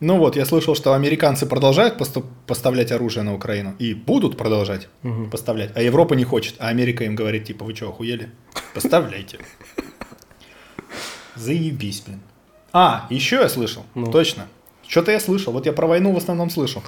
[0.00, 1.96] Ну вот, я слышал, что американцы продолжают
[2.46, 4.88] поставлять оружие на Украину и будут продолжать
[5.30, 8.30] поставлять, а Европа не хочет, а Америка им говорит, типа, вы что, охуели?
[8.74, 9.38] Поставляйте.
[11.34, 12.20] Заебись, блин.
[12.72, 14.10] А, еще я слышал, Ну.
[14.10, 14.48] точно.
[14.86, 16.82] Что-то я слышал, вот я про войну в основном слышал,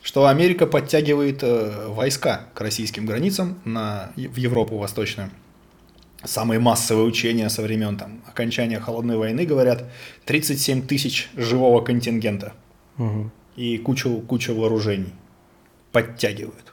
[0.00, 5.30] что Америка подтягивает э, войска к российским границам на, в Европу восточную.
[6.24, 9.84] Самые массовые учения со времен там, окончания холодной войны, говорят,
[10.26, 12.52] 37 тысяч живого контингента
[12.96, 13.30] Мгм.
[13.56, 15.12] и кучу, кучу вооружений
[15.90, 16.72] подтягивают.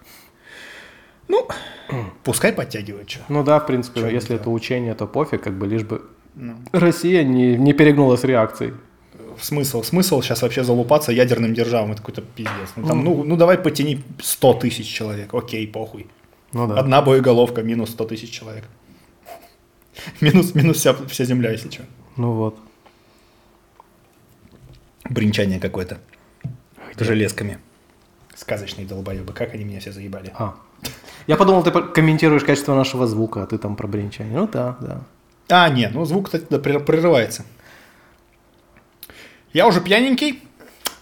[1.28, 1.48] Ну,
[2.24, 3.22] пускай подтягивают, что.
[3.30, 6.02] Ну да, в принципе, они если это учение, то пофиг, как бы лишь бы
[6.36, 8.74] Ну, Россия не, не перегнула с реакцией.
[9.42, 12.74] смысл, смысл сейчас вообще залупаться ядерным державам, это какой-то пиздец.
[12.76, 16.08] Ну, там, ну, ну давай потяни 100 тысяч человек, окей, похуй.
[16.54, 16.80] Ну да.
[16.80, 18.66] Одна боеголовка, минус 100 тысяч человек.
[20.22, 21.84] Минус, минус вся, вся земля, если что.
[22.18, 22.58] Ну вот.
[25.10, 26.00] Бринчание какое-то.
[26.98, 27.60] Железками.
[28.36, 30.32] Сказочные долбоебы, как они меня все заебали.
[30.36, 30.56] А.
[31.28, 34.38] Я подумал, ты комментируешь качество нашего звука, а ты там про бренчание.
[34.38, 35.02] Ну да, да.
[35.50, 37.46] А, нет, ну звук, кстати, да, прер- прерывается.
[39.54, 40.44] Я уже пьяненький.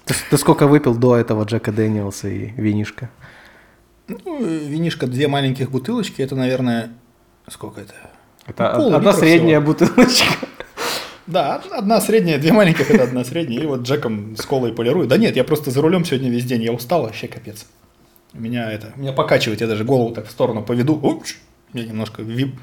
[0.06, 3.10] Ты, ты сколько выпил до этого Джека Дэниелса и винишка?
[4.08, 6.91] Ну, э, винишко, две маленьких бутылочки, это, наверное,
[7.50, 7.93] сколько это?
[8.48, 9.74] Это Ну, одна средняя всего.
[9.74, 10.26] бутылочка.
[11.28, 13.62] Да, од- одна средняя, две маленьких, это одна средняя.
[13.62, 15.08] И вот Джеком с колой полирую.
[15.08, 17.66] Да нет, я просто за рулем сегодня весь день, я устал, вообще капец.
[18.34, 21.36] Меня это, меня покачивает, я даже голову так в сторону поведу, упс,
[21.74, 22.56] меня немножко вип,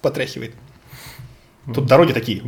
[0.00, 0.54] потряхивает.
[1.74, 2.42] Тут дороги такие.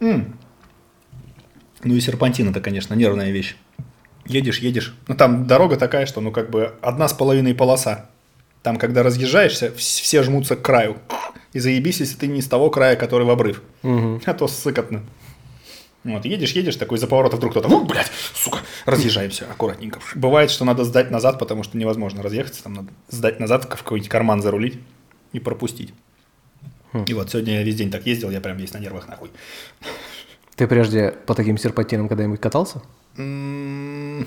[0.00, 3.56] Ну и серпантин это, конечно, нервная вещь.
[4.26, 4.94] Едешь, едешь.
[5.08, 8.10] Ну там дорога такая, что ну как бы одна с половиной полоса.
[8.62, 10.98] Там, когда разъезжаешься, вс- все жмутся к краю.
[11.52, 13.62] И заебись, если ты не с того края, который в обрыв.
[13.82, 14.20] Мгм.
[14.26, 15.02] А то сыкотно.
[16.04, 20.00] Вот, едешь, едешь, такой за поворота вдруг кто-то, ну, блядь, сука, разъезжаемся аккуратненько.
[20.14, 24.08] Бывает, что надо сдать назад, потому что невозможно разъехаться, там надо сдать назад, в какой-нибудь
[24.08, 24.78] карман зарулить
[25.32, 25.92] и пропустить.
[27.06, 29.30] И вот сегодня я весь день так ездил, я прям весь на нервах нахуй.
[30.56, 32.82] Ты прежде по таким серпантинам когда-нибудь катался?
[33.16, 34.26] М,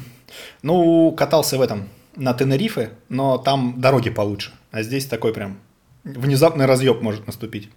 [0.62, 4.52] Ну, катался в этом, на Тенерифе, но там дороги получше.
[4.72, 5.58] А здесь такой прям
[6.04, 7.70] внезапный разъеб может наступить.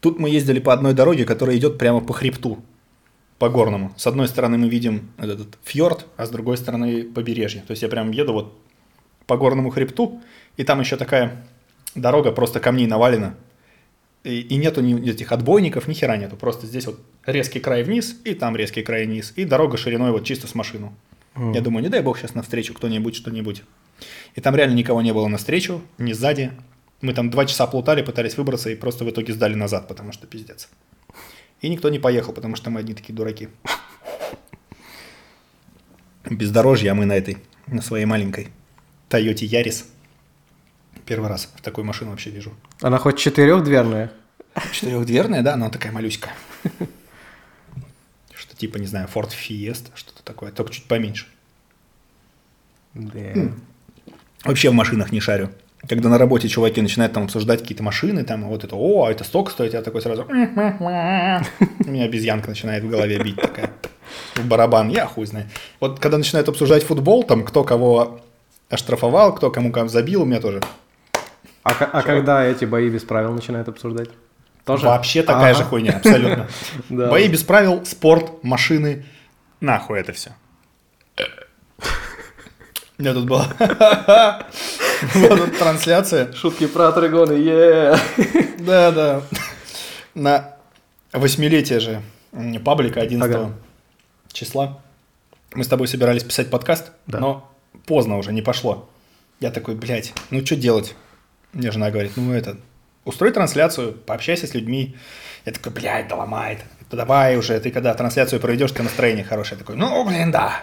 [0.00, 2.62] Тут мы ездили по одной дороге, которая идет прямо по хребту,
[3.38, 3.92] по горному.
[3.96, 7.62] С одной стороны мы видим этот, фьорд, а с другой стороны побережье.
[7.66, 8.58] То есть я прям еду вот
[9.26, 10.20] по горному хребту,
[10.56, 11.46] и там еще такая
[11.94, 13.34] дорога просто камней навалена.
[14.24, 16.36] И, и нету ни этих отбойников, ни хера нету.
[16.36, 19.32] Просто здесь вот резкий край вниз, и там резкий край вниз.
[19.36, 20.94] И дорога шириной вот чисто с машину.
[21.36, 23.62] Я думаю, не дай бог сейчас навстречу кто-нибудь что-нибудь.
[24.34, 26.52] И там реально никого не было навстречу, ни сзади.
[27.00, 30.26] Мы там два часа плутали, пытались выбраться, и просто в итоге сдали назад, потому что
[30.26, 30.68] пиздец.
[31.60, 33.48] И никто не поехал, потому что мы одни такие дураки.
[36.28, 38.48] Бездорожье, а мы на этой, на своей маленькой
[39.08, 39.88] Тойоте Ярис.
[41.06, 42.52] Первый раз в такую машину вообще вижу.
[42.80, 44.12] Она хоть четырехдверная?
[44.72, 46.30] Четырехдверная, да, но такая малюська.
[48.62, 51.26] Типа, не знаю, Ford Fiesta, что-то такое, только чуть поменьше.
[52.94, 53.48] Да.
[54.44, 55.50] Вообще в машинах не шарю.
[55.88, 59.24] Когда на работе чуваки начинают там обсуждать какие-то машины, там вот это, о, а это
[59.24, 63.72] столько стоит, я такой сразу, у меня обезьянка начинает в голове бить такая,
[64.36, 65.46] в барабан, я хуй знаю.
[65.80, 68.20] Вот когда начинают обсуждать футбол, там кто кого
[68.70, 70.60] оштрафовал, кто кому кому забил, у меня тоже.
[71.64, 74.10] А, а когда эти бои без правил начинают обсуждать?
[74.64, 74.86] Тоже?
[74.86, 75.58] Вообще такая Ага.
[75.58, 76.48] же хуйня, абсолютно.
[76.88, 79.04] Бои без правил, спорт, машины,
[79.60, 80.30] нахуй это все.
[82.98, 83.48] У меня тут была
[85.58, 86.32] трансляция.
[86.32, 87.96] Шутки про отрыгоны, е
[88.60, 89.22] Да, да.
[90.14, 90.54] На
[91.12, 92.02] восьмилетие же
[92.64, 93.52] паблика 11 Ага.
[94.32, 94.78] числа.
[95.54, 97.50] Мы с тобой собирались писать подкаст, но
[97.86, 98.88] поздно уже, не пошло.
[99.40, 100.94] Я такой, блядь, ну что делать?
[101.52, 102.56] Мне жена говорит, ну это,
[103.04, 104.96] устрой трансляцию, пообщайся с людьми.
[105.44, 106.60] Я такой, блядь, да ломает.
[106.90, 109.56] Да давай уже, ты когда трансляцию проведешь, ты настроение хорошее.
[109.56, 110.62] Я такой, ну, блин, да.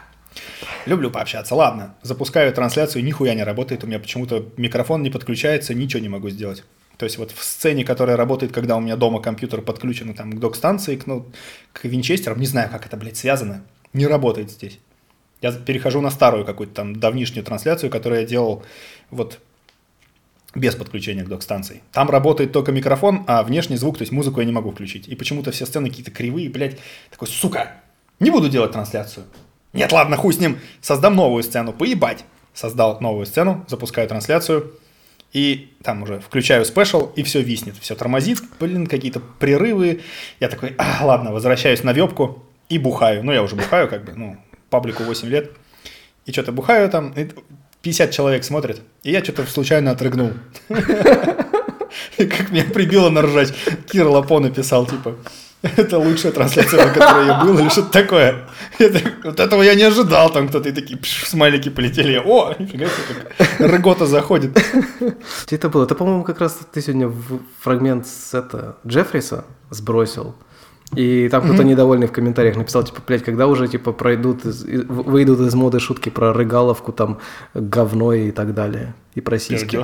[0.86, 1.56] Люблю пообщаться.
[1.56, 3.84] Ладно, запускаю трансляцию, нихуя не работает.
[3.84, 6.64] У меня почему-то микрофон не подключается, ничего не могу сделать.
[6.98, 10.40] То есть вот в сцене, которая работает, когда у меня дома компьютер подключен там, к
[10.40, 11.26] док-станции, к, ну,
[11.72, 13.64] к винчестерам, не знаю, как это, блядь, связано,
[13.94, 14.80] не работает здесь.
[15.42, 18.64] Я перехожу на старую какую-то там давнишнюю трансляцию, которую я делал
[19.10, 19.40] вот
[20.56, 21.82] без подключения к док-станции.
[21.92, 25.08] Там работает только микрофон, а внешний звук, то есть музыку я не могу включить.
[25.08, 26.78] И почему-то все сцены какие-то кривые, блядь.
[27.12, 27.74] Такой, сука,
[28.20, 29.26] не буду делать трансляцию.
[29.74, 32.26] Нет, ладно, хуй с ним, создам новую сцену, поебать.
[32.54, 34.74] Создал новую сцену, запускаю трансляцию,
[35.32, 40.02] и там уже включаю спешл, и все виснет, все тормозит, блин, какие-то прерывы.
[40.40, 43.24] Я такой, а, ладно, возвращаюсь на вебку и бухаю.
[43.24, 44.38] Ну, я уже бухаю, как бы, ну,
[44.70, 45.52] паблику 8 лет.
[46.26, 47.30] И что-то бухаю там, и
[47.82, 50.32] 50 человек смотрят, и я что-то случайно отрыгнул.
[52.18, 53.54] И как меня прибило на ржать.
[53.90, 55.16] Кир Лапо написал, типа,
[55.62, 58.48] это лучшая трансляция, на которой я был, или что-то такое.
[59.24, 62.22] Вот этого я не ожидал, там кто-то и такие смайлики полетели.
[62.24, 64.58] О, нифига себе, как Рыгота заходит.
[65.46, 65.86] Где это было?
[65.86, 67.12] Это, по-моему, как раз ты сегодня
[67.62, 70.36] фрагмент с это, Джеффриса сбросил.
[70.96, 75.40] И там кто-то недовольный в комментариях написал, типа, блядь, когда уже, типа, пройдут, из- выйдут
[75.42, 77.20] из моды шутки про рыгаловку, там,
[77.54, 79.76] говно и так далее, и про сиськи.
[79.76, 79.84] Ну.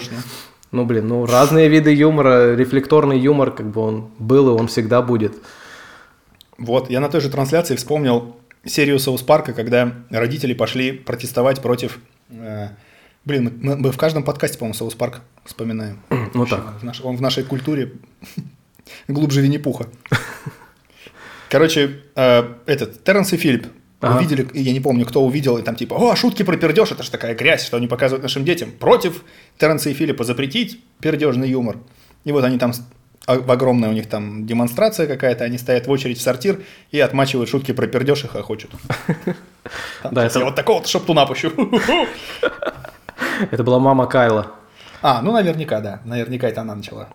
[0.71, 5.01] Ну, блин, ну, разные виды юмора, рефлекторный юмор, как бы он был, и он всегда
[5.03, 5.33] будет.
[6.57, 8.35] Вот, я на той же трансляции вспомнил
[8.65, 11.99] серию Соус Парка, когда родители пошли протестовать против...
[12.29, 12.69] э,
[13.25, 15.99] блин, мы, мы в каждом подкасте, по-моему, Соус Парк вспоминаем.
[16.33, 16.79] Ну так.
[16.81, 17.93] В наш- он в нашей культуре
[19.07, 19.85] глубже Винни-Пуха.
[21.49, 23.67] Короче, э, этот, Терренс и Филипп
[24.01, 24.17] Ага.
[24.17, 27.11] увидели, я не помню, кто увидел, и там типа, о, шутки про пердеж, это же
[27.11, 28.71] такая грязь, что они показывают нашим детям.
[28.71, 29.23] Против
[29.57, 31.77] Терренса и Филиппа запретить пердежный юмор.
[32.23, 32.73] И вот они там,
[33.27, 36.99] а- в огромная у них там демонстрация какая-то, они стоят в очередь в сортир и
[36.99, 38.71] отмачивают шутки про пердеж и хохочут.
[40.11, 41.51] Да, это- Я вот такого-то шептуна пущу.
[43.51, 44.51] Это была мама Кайла.
[45.01, 46.01] А, ну наверняка, да.
[46.05, 47.09] Наверняка это она начала.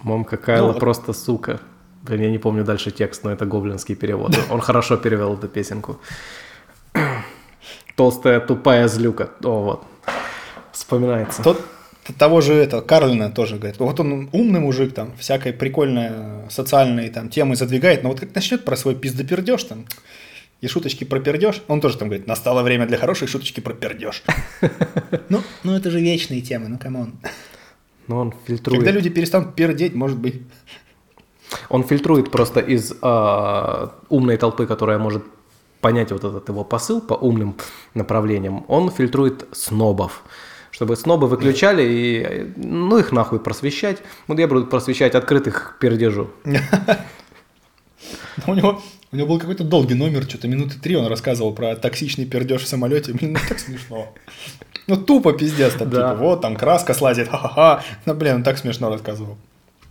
[0.00, 1.60] Мамка Кайла Ну, просто сука.
[2.02, 4.38] Блин, я не помню дальше текст, но это гоблинский перевод.
[4.50, 6.00] Он хорошо перевел эту песенку.
[7.96, 9.30] Толстая тупая злюка.
[9.42, 9.84] О, вот.
[10.72, 11.42] Вспоминается.
[11.42, 11.60] Тот,
[12.16, 16.10] того же это, Карлина тоже говорит, вот он умный мужик, там, всякой прикольной
[16.48, 19.84] социальные там темы задвигает, но вот как начнет про свой пиздопердеж там,
[20.60, 24.22] и шуточки про пердеж, он тоже там говорит, настало время для хорошей шуточки про пердеж.
[25.30, 27.12] Ну, ну это же вечные темы, ну come on.
[28.06, 28.80] Но он фильтрует.
[28.80, 30.42] Когда люди перестанут пердеть, может быть.
[31.68, 35.24] Он фильтрует просто из а, умной толпы, которая может
[35.80, 37.56] понять вот этот его посыл по умным
[37.94, 38.64] направлениям.
[38.68, 40.22] Он фильтрует снобов.
[40.70, 43.98] Чтобы снобы выключали и э, ну их нахуй просвещать.
[44.26, 46.28] Вот я буду просвещать открытых пердежу.
[48.46, 48.80] У него,
[49.10, 52.68] у него был какой-то долгий номер, что-то минуты три он рассказывал про токсичный пердеж в
[52.68, 53.12] самолете.
[53.12, 54.14] Блин, ну так смешно.
[54.86, 56.12] Ну тупо пиздец, там Да.
[56.12, 57.82] типа, вот там краска слазит, ха-ха-ха.
[58.06, 59.36] Ну блин, он так смешно рассказывал.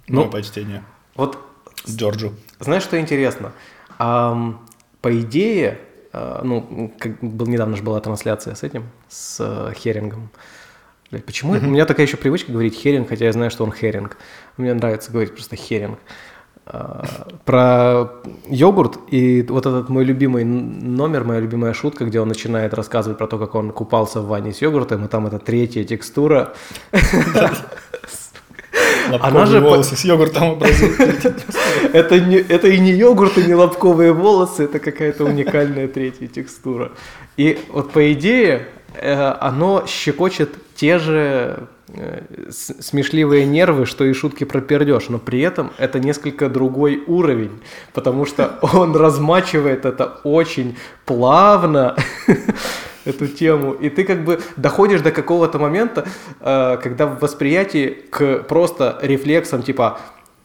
[0.07, 0.29] Ну.
[0.29, 0.83] Почтение.
[1.15, 1.37] Вот
[1.95, 2.33] Джорджу.
[2.59, 3.51] Знаешь, что интересно?
[3.97, 4.57] По
[5.03, 5.79] идее,
[6.17, 10.29] а, ну, как был недавно же была трансляция с этим, с э, Херингом.
[11.25, 14.17] Почему у меня такая еще привычка говорить Херинг, хотя я знаю, что он Херинг.
[14.57, 15.99] Мне нравится говорить просто Херинг.
[16.65, 17.05] А,
[17.45, 18.11] Про
[18.47, 23.27] йогурт и вот этот мой любимый номер, моя любимая шутка, где он начинает рассказывать про
[23.27, 26.53] то, как он купался в ванне с йогуртом, и там эта третья текстура.
[29.11, 31.45] Лобковые же по- волосы с йогуртом образуют.
[31.93, 36.91] Это, не, это и не йогурт, и не лобковые волосы, это какая-то уникальная третья текстура.
[37.37, 44.43] И вот по идее э, оно щекочет те же э, смешливые нервы, что и шутки
[44.43, 47.61] про пердеж, но при этом это несколько другой уровень,
[47.93, 51.95] потому что он размачивает это очень плавно,
[53.07, 56.07] эту тему, и ты как бы доходишь до какого-то момента,
[56.41, 59.99] э, когда в восприятии к просто рефлексам типа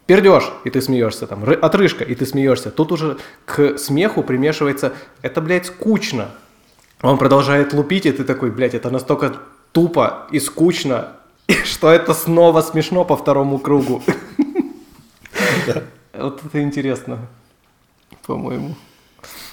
[0.06, 2.70] пердеж, и ты смеешься, там, ры- отрыжка, и ты смеешься.
[2.70, 4.92] Тут уже к смеху примешивается,
[5.22, 6.28] это, блядь, скучно.
[7.02, 9.34] Он продолжает лупить, и ты такой, блядь, это настолько
[9.72, 11.08] тупо и скучно,
[11.64, 14.02] что это снова смешно по второму кругу.
[16.14, 17.18] Вот это интересно,
[18.26, 18.74] по-моему.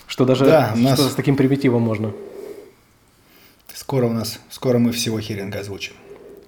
[0.08, 2.12] Что даже Да, нас- с таким примитивом можно.
[3.90, 5.94] Скоро у нас, скоро мы всего Херинга озвучим.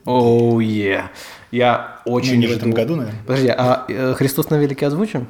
[0.06, 1.10] Оу, е.
[1.52, 2.58] Я Ну, очень не в жду.
[2.60, 3.20] этом году, наверное.
[3.26, 5.26] Подожди, а э, Христос на велике озвучим?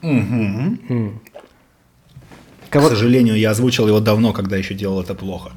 [0.00, 0.08] К
[2.70, 2.88] Кого...
[2.88, 5.52] сожалению, я озвучил его давно, когда еще делал это плохо.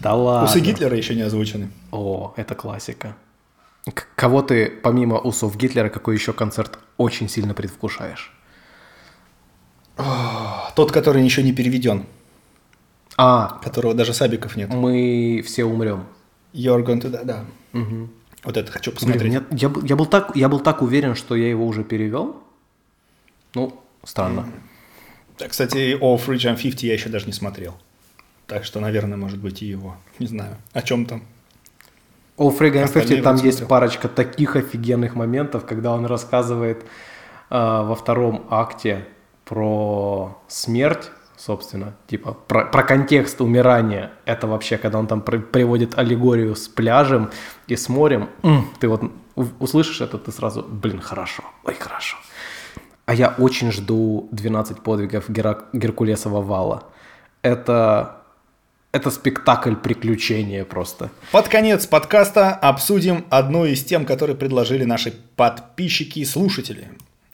[0.00, 0.48] Да ладно.
[0.48, 1.68] Усы Гитлера еще не озвучены.
[1.90, 3.16] О, это классика.
[3.92, 8.32] К- кого ты, помимо усов Гитлера, какой еще концерт очень сильно предвкушаешь?
[10.76, 12.04] Тот, который еще не переведен,
[13.16, 14.70] А, которого даже сабиков нет.
[14.72, 16.04] мы все умрем.
[16.52, 17.44] You're going to die, да.
[18.44, 19.32] Вот это хочу Блин, посмотреть.
[19.32, 22.42] мне- я, был- я, был так, я был так уверен, что я его уже перевел.
[23.54, 24.46] Ну, странно.
[25.38, 27.74] Да, Кстати, о Free Jam 50 я еще даже не смотрел.
[28.46, 29.96] Так что, наверное, может быть и его.
[30.18, 30.56] Не знаю.
[30.72, 31.22] О чем там?
[32.36, 36.84] У Фрега Остальные 50 там есть парочка таких офигенных моментов, когда он рассказывает
[37.48, 39.06] а, во втором акте
[39.44, 44.10] про смерть собственно, типа про, про контекст умирания.
[44.24, 47.30] Это вообще, когда он там при- приводит аллегорию с пляжем
[47.66, 48.28] и с морем.
[48.80, 49.02] Ты вот
[49.58, 52.16] услышишь это, ты сразу, блин, хорошо, ой, хорошо.
[53.06, 56.84] А я очень жду 12 подвигов Гера- Геркулесова вала.
[57.42, 58.22] Это,
[58.92, 61.10] это спектакль приключения просто.
[61.30, 66.88] Под конец подкаста обсудим одну из тем, которые предложили наши подписчики и слушатели.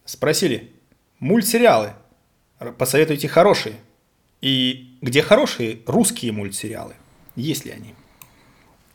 [0.05, 0.73] Спросили,
[1.21, 1.93] мультсериалы,
[2.79, 3.75] посоветуйте хорошие.
[4.41, 6.95] И где хорошие русские мультсериалы?
[7.37, 7.95] Есть ли они?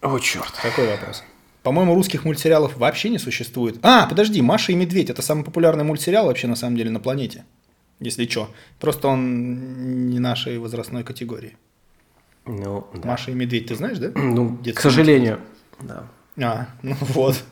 [0.01, 0.53] О, черт.
[0.61, 1.23] Такой вопрос.
[1.63, 3.77] По-моему, русских мультсериалов вообще не существует.
[3.81, 7.43] А, подожди, Маша и Медведь это самый популярный мультсериал вообще на самом деле на планете.
[7.99, 8.51] Если что.
[8.79, 11.57] Просто он не нашей возрастной категории.
[12.45, 13.07] Ну, да.
[13.07, 14.11] Маша и Медведь, ты знаешь, да?
[14.15, 15.39] Ну, к Детский сожалению.
[15.81, 16.07] Да.
[16.37, 17.43] А, ну вот.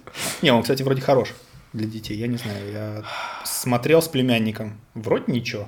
[0.41, 1.34] Не, он, кстати, вроде хорош
[1.72, 2.18] для детей.
[2.18, 3.04] Я не знаю, я
[3.46, 4.80] смотрел с племянником.
[4.94, 5.68] Вроде ничего.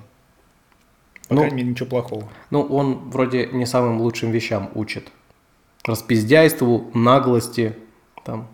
[1.28, 2.24] По Ну, крайней мере, ничего плохого.
[2.52, 5.08] Ну, он вроде не самым лучшим вещам учит.
[5.84, 7.76] Распиздяйству, наглости,
[8.24, 8.48] там.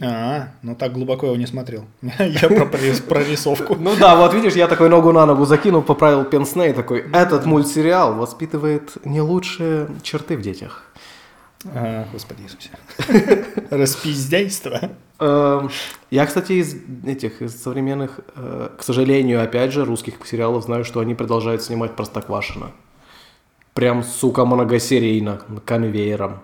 [0.00, 1.84] А, ну так глубоко его не смотрел.
[2.02, 3.74] Я про прорис- прорисовку.
[3.74, 7.46] Ну да, вот видишь, я такой ногу на ногу закинул, поправил пенсне и такой, этот
[7.46, 10.84] мультсериал воспитывает не лучшие черты в детях.
[11.64, 12.70] А, Господи Иисусе.
[13.70, 14.90] Распиздяйство.
[15.18, 15.70] Эм,
[16.10, 21.00] Я, кстати, из этих, из современных, э, к сожалению, опять же, русских сериалов знаю, что
[21.00, 22.70] они продолжают снимать Простоквашино.
[23.74, 26.40] Прям, сука, многосерийно, конвейером.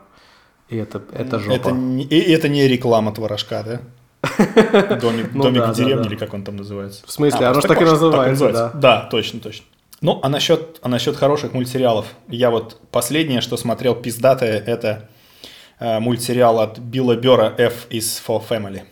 [0.69, 1.55] И это, это жопа.
[1.55, 3.81] Это не, и это не реклама творожка, да?
[5.01, 6.11] Домик, Ну домик да, в да, деревне да.
[6.11, 7.07] или как он там называется?
[7.07, 7.47] В смысле?
[7.47, 9.67] А, Оно ж так и Простоквашино, называется, Да, точно, точно.
[10.05, 12.05] Ну, а насчет, а насчет хороших мультсериалов.
[12.29, 15.09] Я вот последнее, что смотрел пиздатое, это
[15.81, 18.83] э, мультсериал от Билла Бера F is for Family.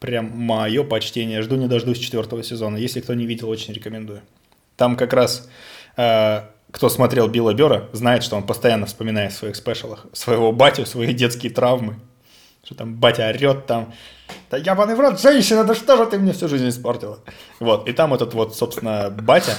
[0.00, 1.40] Прям мое почтение.
[1.40, 2.78] Жду не дождусь четвертого сезона.
[2.78, 4.22] Если кто не видел, очень рекомендую.
[4.76, 5.48] Там как раз
[5.96, 6.40] э,
[6.72, 11.14] кто смотрел Билла Бера, знает, что он постоянно вспоминает в своих спешалах своего батю, свои
[11.14, 12.00] детские травмы.
[12.64, 13.94] Что там батя орет там,
[14.50, 17.20] да ебаный в рот, женщина, да что же ты мне всю жизнь испортила?
[17.60, 19.54] Вот, и там этот вот, собственно, батя,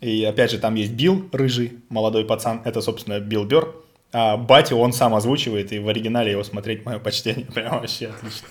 [0.00, 3.74] и опять же там есть Билл, рыжий, молодой пацан, это, собственно, Билл Бер,
[4.12, 8.46] а батю он сам озвучивает, и в оригинале его смотреть мое почтение, прям вообще отлично.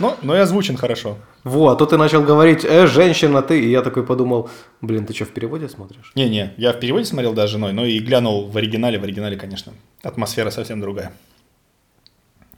[0.00, 1.16] Ну, но и озвучен хорошо.
[1.44, 4.50] Вот, а то ты начал говорить, э, женщина, ты, и я такой подумал,
[4.80, 6.10] блин, ты что, в переводе смотришь?
[6.16, 9.36] Не-не, я в переводе смотрел даже с женой, но и глянул в оригинале, в оригинале,
[9.36, 11.12] конечно, атмосфера совсем другая.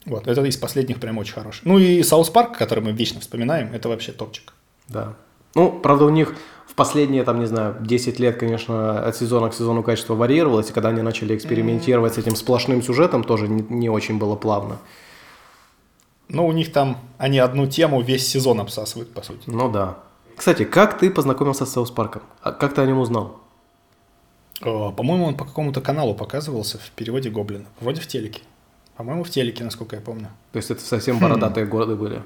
[0.07, 1.61] Вот, это из последних прям очень хороший.
[1.65, 4.55] Ну и South Park, который мы вечно вспоминаем, это вообще топчик.
[4.89, 5.17] Да.
[5.55, 6.35] Ну, правда, у них
[6.73, 10.73] в последние, там, не знаю, 10 лет, конечно, от сезона к сезону качество варьировалось, и
[10.73, 14.79] когда они начали экспериментировать с этим сплошным сюжетом, тоже не, не очень было плавно.
[16.31, 19.43] Ну, у них там, они одну тему весь сезон обсасывают, по сути.
[19.49, 19.99] Ну да.
[20.35, 22.23] Кстати, как ты познакомился с South Park ом?
[22.43, 23.39] Как ты о нем узнал?
[24.63, 27.67] О, По-моему, он по какому-то каналу показывался в переводе Гоблина.
[27.81, 28.41] Вроде в телеке.
[28.97, 30.29] По-моему, в телеке, насколько я помню.
[30.53, 32.23] То есть это совсем бородатые годы были.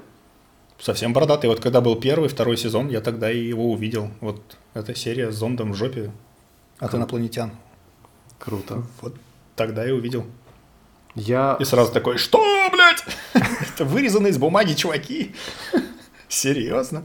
[0.79, 1.47] Совсем бородатый.
[1.47, 4.09] Вот когда был первый, второй сезон, я тогда и его увидел.
[4.21, 4.41] Вот
[4.73, 6.11] эта серия с зондом в жопе
[6.79, 7.51] от инопланетян.
[8.37, 8.83] Круто.
[9.01, 9.15] Вот
[9.55, 10.25] тогда я увидел.
[11.15, 11.57] Я...
[11.59, 12.39] И сразу такой, что,
[12.71, 13.03] блядь?
[13.73, 15.33] Это вырезано из бумаги, чуваки.
[16.27, 17.03] Серьезно?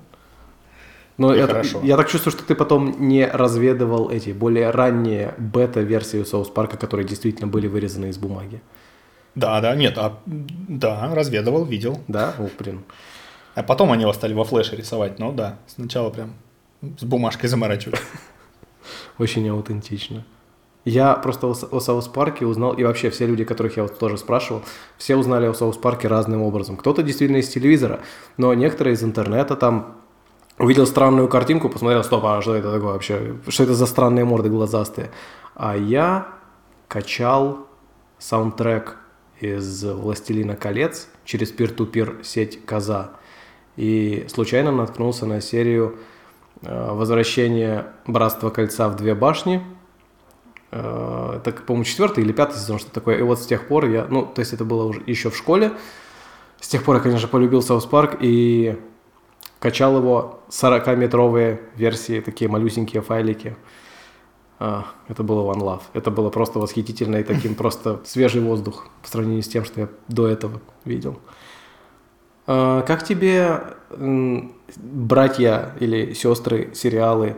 [1.17, 1.81] Но я, хорошо.
[1.83, 6.77] я так чувствую, что ты потом не разведывал эти более ранние бета-версии South Park а,
[6.77, 8.61] которые действительно были вырезаны из бумаги.
[9.35, 12.03] Да, да, нет, а, да, разведывал, видел.
[12.09, 12.35] Да?
[12.39, 12.83] О, блин.
[13.55, 16.35] А потом они его стали во флеше рисовать, но да, сначала прям
[16.99, 17.99] с бумажкой заморачивали.
[19.19, 20.25] Очень аутентично.
[20.85, 23.99] Я просто о, о South Park е узнал, и вообще все люди, которых я вот
[23.99, 24.63] тоже спрашивал,
[24.99, 26.77] все узнали о South Park е разным образом.
[26.77, 28.01] Кто-то действительно из телевизора,
[28.37, 29.97] но некоторые из интернета там
[30.59, 33.37] увидел странную картинку, посмотрел, стоп, а что это такое вообще?
[33.47, 35.11] Что это за странные морды глазастые?
[35.55, 36.29] А я
[36.89, 37.69] качал
[38.19, 38.97] саундтрек
[39.41, 43.13] из «Властелина колец» через пир-ту-пир сеть «Коза».
[43.77, 45.99] И случайно наткнулся на серию
[46.63, 49.63] э, «Возвращение Братства Кольца в две башни».
[50.71, 53.19] Э, Это, по-моему, четвертый или пятый сезон, что такое.
[53.19, 55.73] И вот с тех пор я, ну, то есть это было уже еще в школе.
[56.61, 58.79] С тех пор я, конечно, полюбил South Park и
[59.59, 63.57] качал его 40-метровые версии, такие малюсенькие файлики.
[64.59, 65.83] А, это было One Love.
[65.93, 69.89] Это было просто восхитительно и таким просто свежий воздух по сравнению с тем, что я
[70.09, 71.19] до этого видел.
[72.53, 73.61] А, Как тебе
[74.77, 77.37] братья или сестры сериалы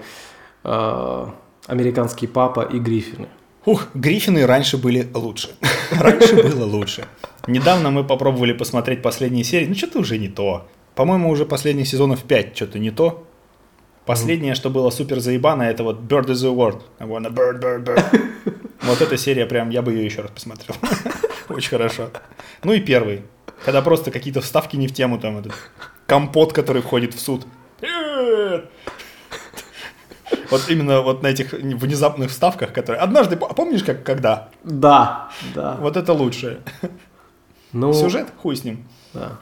[0.64, 1.34] а,
[1.66, 3.28] «Американский папа» и «Гриффины»?
[3.64, 5.50] Ух, Гриффины раньше были лучше.
[5.92, 7.06] Раньше было лучше.
[7.46, 9.66] Недавно мы попробовали посмотреть последние серии.
[9.66, 10.66] Ну, что-то уже не то.
[10.96, 13.24] По-моему, уже последних сезонов 5 что-то не то.
[14.06, 16.82] Последнее, что было супер заебано, это вот Bird is the Word.
[16.98, 18.04] I wanna bird, bird, bird.
[18.82, 20.76] Вот эта серия прям, я бы ее еще раз посмотрел.
[21.48, 22.10] Очень хорошо.
[22.64, 23.22] Ну и первый.
[23.64, 25.52] Когда просто какие-то вставки не в тему, там этот
[26.06, 27.46] компот, который входит в суд.
[27.80, 28.70] Привет!
[30.50, 33.00] Вот именно вот на этих внезапных вставках, которые...
[33.00, 34.48] Однажды, а помнишь, как когда?
[34.62, 35.76] Да, да.
[35.80, 36.58] Вот это лучшее.
[37.72, 38.84] Ну, Сюжет, хуй с ним.
[39.12, 39.38] Да.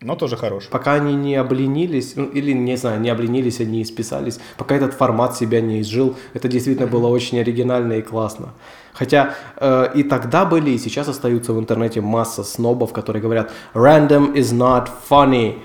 [0.00, 0.70] Но тоже хороший.
[0.70, 5.36] Пока они не обленились, ну, или, не знаю, не обленились, они исписались, пока этот формат
[5.36, 8.52] себя не изжил, это действительно было очень оригинально и классно.
[8.98, 14.32] Хотя э, и тогда были, и сейчас остаются в интернете масса снобов, которые говорят «random
[14.34, 15.58] is not funny».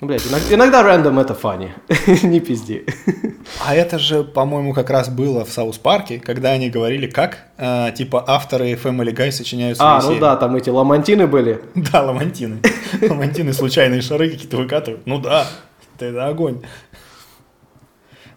[0.00, 1.74] Ну, блядь, иногда, иногда рандом это фанни,
[2.22, 2.86] не пизди.
[3.66, 7.92] А это же, по-моему, как раз было в Саус Парке, когда они говорили, как, э,
[7.94, 10.14] типа, авторы Family Guy сочиняют свои А, серии.
[10.14, 11.60] ну да, там эти ламантины были.
[11.92, 12.62] Да, ламантины.
[13.02, 15.06] Ламантины, случайные шары какие-то выкатывают.
[15.06, 15.46] Ну да,
[15.96, 16.62] это, это огонь.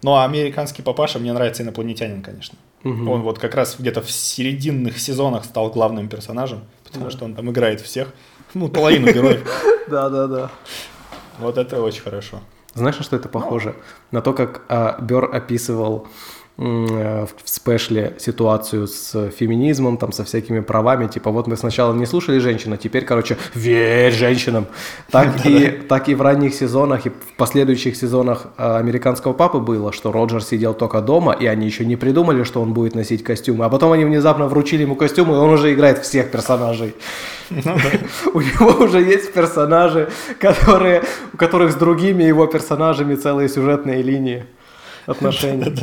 [0.02, 2.58] Ну, а американский папаша мне нравится инопланетянин, конечно.
[2.84, 7.49] Он вот как раз где-то в серединных сезонах стал главным персонажем, потому что он там
[7.49, 8.13] играет всех,
[8.53, 9.47] ну, половину героев.
[9.89, 10.51] Да, да, да.
[11.39, 12.39] Вот это очень хорошо.
[12.73, 13.75] Знаешь, на что это похоже?
[14.11, 16.07] На то, как а, Бер описывал
[16.56, 21.08] в спешле ситуацию с феминизмом, там, со всякими правами.
[21.08, 24.68] Типа, вот мы сначала не слушали женщин, а теперь, короче, верь женщинам.
[25.10, 29.91] Так и, так и в ранних сезонах, и в последующих сезонах а, «Американского папы» было,
[29.91, 33.66] что Роджер сидел только дома, и они еще не придумали, что он будет носить костюмы.
[33.66, 36.93] А потом они внезапно вручили ему костюм, и он уже играет всех персонажей.
[37.49, 41.01] У него уже есть персонажи, которые,
[41.34, 44.45] у которых с другими его персонажами целые сюжетные линии
[45.06, 45.74] отношений.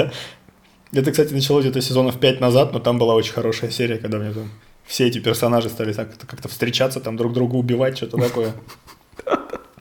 [0.92, 4.32] Это, кстати, началось где-то сезонов 5 назад, но там была очень хорошая серия, когда мне
[4.32, 4.50] там
[4.84, 8.52] все эти персонажи стали так как-то встречаться, там друг друга убивать, что-то такое.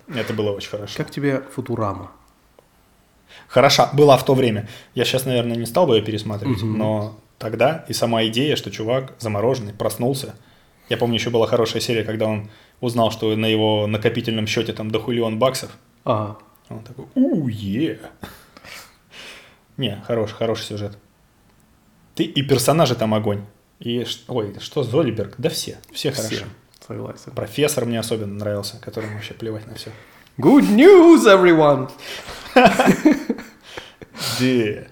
[0.08, 0.94] Это было очень хорошо.
[0.98, 2.12] Как тебе Футурама?
[3.48, 4.70] Хороша, была в то время.
[4.94, 9.14] Я сейчас, наверное, не стал бы ее пересматривать, но тогда и сама идея, что чувак
[9.18, 10.36] замороженный, проснулся.
[10.90, 12.50] Я помню, еще была хорошая серия, когда он
[12.82, 15.72] узнал, что на его накопительном счете там дохулион баксов.
[16.04, 16.38] Ага.
[16.70, 18.00] Он такой, у е
[19.80, 20.98] Не, хороший, хороший сюжет.
[22.16, 23.42] Ты и персонажи там огонь.
[23.80, 25.36] И, ой, что Золиберг?
[25.38, 26.36] Да все, все хороши.
[26.36, 26.46] Все.
[26.88, 27.32] Согласен.
[27.34, 29.90] Профессор мне особенно нравился, которому вообще плевать на все.
[30.38, 31.90] Good news, everyone!
[34.40, 34.84] Да.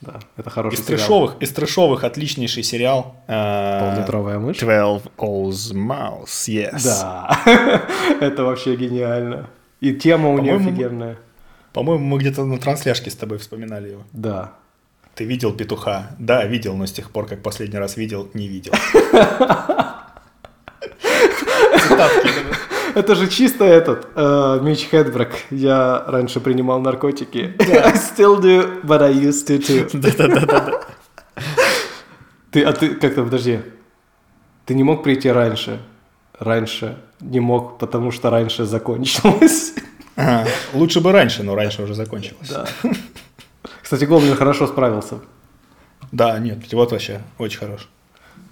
[0.00, 0.98] Да, это хороший Из сериал.
[0.98, 3.16] трешовых, из трешовых отличнейший сериал.
[3.26, 4.56] э, Поллитровая мышь?
[4.56, 6.82] Twelve O's Mouse, yes.
[6.82, 7.38] Да,
[8.20, 9.50] это вообще гениально.
[9.80, 11.18] И тема у нее офигенная.
[11.72, 14.02] По-моему, мы где-то на трансляшке с тобой вспоминали его.
[14.12, 14.54] Да.
[15.14, 16.10] Ты видел петуха?
[16.18, 18.72] Да, видел, но с тех пор, как последний раз видел, не видел.
[22.94, 25.30] Это же чисто этот, э, Мич Хедбрак.
[25.50, 27.54] Я раньше принимал наркотики.
[27.60, 29.88] I still do, but I used to too.
[30.16, 30.80] Да-да-да.
[32.50, 33.60] Ты, а ты, как-то, подожди.
[34.66, 35.80] Ты не мог прийти раньше?
[36.38, 39.74] Раньше не мог, потому что раньше закончилось.
[40.74, 42.48] Лучше бы раньше, но раньше уже закончилось.
[42.48, 42.66] Да.
[43.82, 45.18] Кстати, Гоблин хорошо справился.
[46.12, 47.88] Да, нет, вот вообще очень хорош.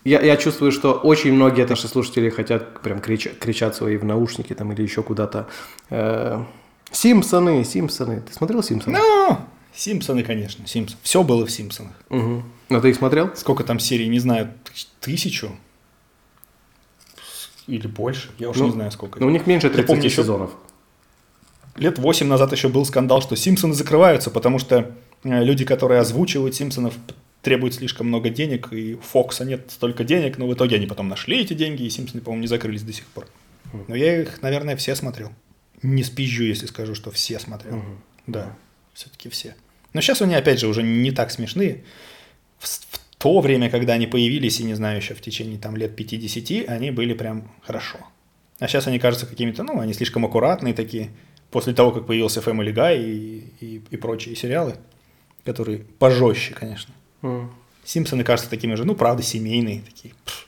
[0.04, 4.54] Я, я чувствую, что очень многие наши слушатели хотят прям кричать, кричат свои в наушники
[4.54, 5.48] там или еще куда-то.
[5.90, 6.42] Э,
[6.92, 8.20] Симпсоны, Симпсоны.
[8.20, 8.96] Ты смотрел Симпсоны?
[8.98, 9.38] Ну,
[9.74, 10.98] Симпсоны, конечно, Симпсоны.
[11.02, 11.92] Все было в Симпсонах.
[12.10, 12.42] Угу.
[12.70, 13.30] Ну ты их смотрел?
[13.34, 14.52] Сколько там серий, не знаю,
[15.00, 15.50] тысячу?
[17.66, 19.20] Или больше, я уж Ну, не знаю сколько.
[19.20, 20.50] Ну, у них меньше Я 30 помню еще- сезонов.
[21.78, 26.54] Лет 8 назад еще был скандал, что Симпсоны закрываются, потому что э, люди, которые озвучивают
[26.54, 26.94] Симпсонов,
[27.42, 31.08] требуют слишком много денег, и у Фокса нет столько денег, но в итоге они потом
[31.08, 33.28] нашли эти деньги, и Симпсоны, по-моему, не закрылись до сих пор.
[33.86, 35.30] Но я их, наверное, все смотрел.
[35.82, 37.82] Не спизжу, если скажу, что все смотрел.
[38.26, 38.56] Да,
[38.94, 39.54] все-таки все.
[39.92, 41.84] Но сейчас они, опять же, уже не так смешные.
[42.58, 45.96] В, в то время, когда они появились, и не знаю, еще в течение там лет
[45.96, 47.98] 50, они были прям хорошо.
[48.58, 51.10] А сейчас они кажутся какими-то, ну, они слишком аккуратные такие.
[51.50, 54.76] После того, как появился Family Guy и, и, и прочие сериалы,
[55.44, 56.94] которые пожестче, конечно.
[57.84, 60.14] Симпсоны кажутся такими же, ну, правда, семейные такие.
[60.26, 60.46] Пф.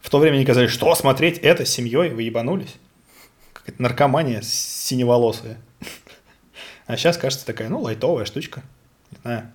[0.00, 2.74] В то время они казались, что смотреть это с семьей, вы ебанулись?
[3.52, 5.58] Какая-то наркомания синеволосая.
[6.86, 8.62] А сейчас кажется такая, ну, лайтовая штучка.
[9.12, 9.52] Не знаю.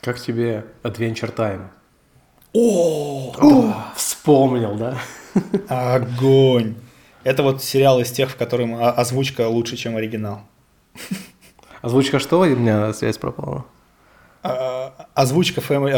[0.00, 1.68] Как тебе Adventure Time?
[2.54, 4.98] О, Вспомнил, да?
[5.68, 6.74] огонь!
[7.28, 10.40] Это вот сериал из тех, в котором озвучка лучше, чем оригинал.
[11.82, 12.40] Озвучка что?
[12.40, 13.66] У меня связь пропала.
[14.42, 15.92] А, Озвучка Family,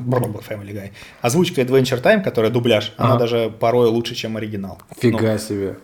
[0.00, 0.90] бр-бр-бр, Family Guy.
[1.22, 4.78] Озвучка Adventure Time, которая дубляж, она даже порой лучше, чем оригинал.
[4.98, 5.76] Фига Ну, себе.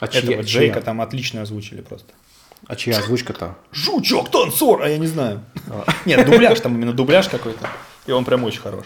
[0.00, 0.82] А Этого чья- Джейка чья?
[0.82, 2.12] там отлично озвучили просто.
[2.66, 3.56] А чья озвучка-то?
[3.72, 5.40] Жучок, танцор, а я не знаю.
[6.04, 7.70] Нет, дубляж там именно дубляж какой-то.
[8.06, 8.84] И он прям очень хорош.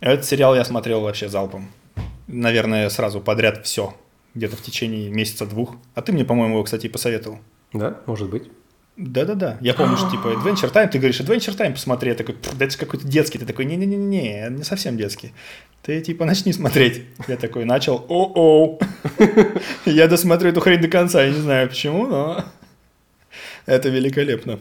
[0.00, 1.70] Этот сериал я смотрел вообще залпом.
[2.26, 3.94] Наверное, сразу подряд все.
[4.34, 5.76] Где-то в течение месяца-двух.
[5.94, 7.38] А ты мне, по-моему, его, кстати, и посоветовал.
[7.72, 8.50] Да, может быть.
[8.96, 9.58] Да-да-да.
[9.60, 12.10] Я помню, что типа Adventure Time, ты говоришь, Adventure Time посмотри.
[12.10, 13.38] Я такой, «Пф, да это же какой-то детский.
[13.38, 15.32] Ты такой, не-не-не-не, не совсем детский.
[15.82, 17.04] Ты типа начни смотреть.
[17.28, 18.80] Я такой начал, о-оу.
[19.84, 22.44] Я досмотрю эту хрень до конца, я не знаю почему, но
[23.66, 24.58] это великолепно.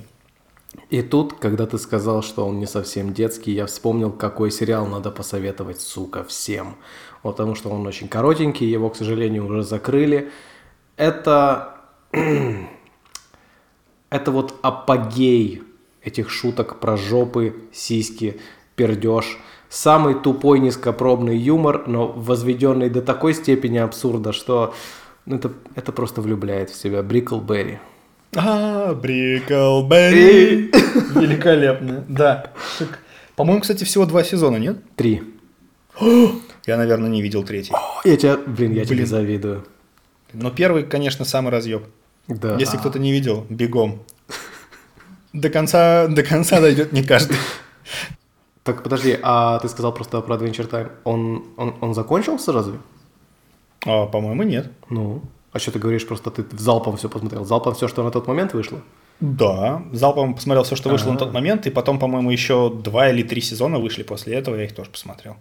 [0.90, 5.12] И тут, когда ты сказал, что он не совсем детский, я вспомнил, какой сериал надо
[5.12, 6.76] посоветовать, сука, всем.
[7.26, 10.30] Потому что он очень коротенький, его, к сожалению, уже закрыли.
[10.96, 11.78] Это...
[14.12, 15.64] Это вот апогей
[16.04, 18.40] этих шуток про жопы, сиськи,
[18.76, 19.40] пердеж.
[19.70, 24.76] Самый тупой низкопробный юмор, но возведенный до такой степени абсурда, что
[25.26, 27.02] ну, это, это просто влюбляет в себя.
[27.02, 27.80] Бриклберри.
[28.36, 30.72] А, Бриклберри.
[31.16, 32.52] Великолепно, да.
[33.36, 34.78] По-моему, кстати, всего два сезона, нет?
[34.96, 35.24] Три.
[36.66, 37.74] Я, наверное, не видел третий.
[38.04, 39.08] Я тебя, блин, я тебе Блин.
[39.08, 39.66] завидую.
[40.34, 41.84] Но первый, конечно, самый разъеб.
[42.28, 42.58] Да.
[42.58, 44.02] Если кто-то не видел, бегом.
[45.34, 47.38] До конца, до конца дойдет не каждый.
[48.64, 50.92] Так, подожди, а ты сказал просто про Adventure Time.
[51.04, 52.80] Он, он, он закончился разве?
[53.86, 54.72] А, по-моему, нет.
[54.90, 55.22] Ну.
[55.52, 57.46] А что ты говоришь, просто ты залпом все посмотрел?
[57.46, 58.82] Залпом все, что на тот момент вышло?
[59.20, 61.32] Да, залпом посмотрел все, что вышло на тот А.
[61.32, 64.90] момент, и потом, по-моему, еще два или три сезона вышли после этого, я их тоже
[64.90, 65.38] посмотрел.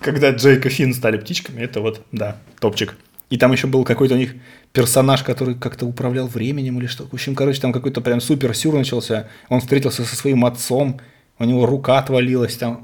[0.00, 2.96] Когда Джейк и Финн стали птичками, это вот, да, топчик.
[3.30, 4.34] И там еще был какой-то у них
[4.72, 7.04] персонаж, который как-то управлял временем или что.
[7.04, 9.28] В общем, короче, там какой-то прям супер сюр начался.
[9.48, 11.00] Он встретился со своим отцом,
[11.38, 12.82] у него рука отвалилась, там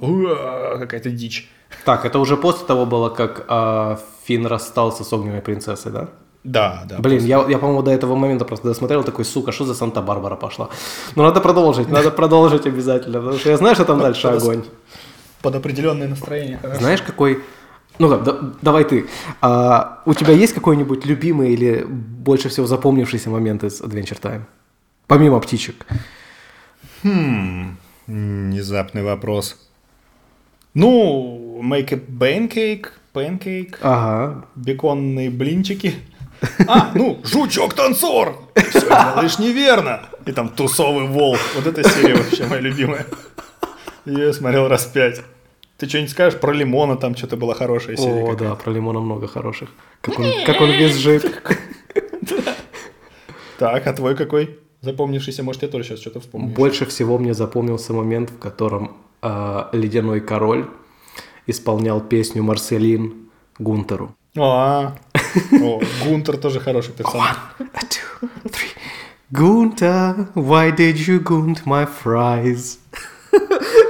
[0.78, 1.50] какая-то дичь.
[1.84, 6.08] Так, это уже после того было, как а, Финн расстался с огненной принцессой, да?
[6.44, 6.98] Да, да.
[6.98, 10.68] Блин, я, я, по-моему, до этого момента просто досмотрел, такой, сука, что за Санта-Барбара пошла?
[11.16, 14.62] Ну, надо продолжить, надо продолжить обязательно, потому что я знаю, что там дальше огонь.
[15.44, 16.58] Под определенное настроение.
[16.60, 16.80] хорошо.
[16.80, 17.38] Знаешь, какой...
[17.98, 19.06] Ну да- давай ты.
[19.40, 24.40] А, у тебя есть какой-нибудь любимый или больше всего запомнившийся момент из Adventure Time?
[25.06, 25.86] Помимо птичек.
[27.02, 27.76] Хм,
[28.06, 29.56] внезапный вопрос.
[30.72, 34.46] Ну, make a pancake, pancake, Ага.
[34.56, 35.94] беконные блинчики.
[36.66, 38.36] А, ну, жучок-танцор!
[38.70, 40.00] Все делаешь неверно.
[40.26, 41.38] И там тусовый волк.
[41.54, 43.06] Вот эта серия вообще моя любимая.
[44.04, 45.22] Я смотрел раз пять.
[45.84, 46.96] Ты что-нибудь скажешь про лимона?
[46.96, 48.22] Там что-то была хорошая серия.
[48.22, 48.44] О, какая-то.
[48.44, 49.68] да, про лимона много хороших.
[50.00, 51.24] Как он, как он визжит.
[53.58, 54.58] Так, а твой какой?
[54.80, 56.48] Запомнившийся, может, я тоже сейчас что-то вспомню.
[56.48, 60.66] Больше всего мне запомнился момент, в котором а, Ледяной Король
[61.46, 63.28] исполнял песню «Марселин»
[63.58, 64.16] Гунтеру.
[64.36, 64.96] А,
[65.52, 67.36] о, Гунтер тоже хороший персонаж.
[67.60, 68.74] A two, three.
[69.30, 72.78] Гунта, why did you gunt my fries?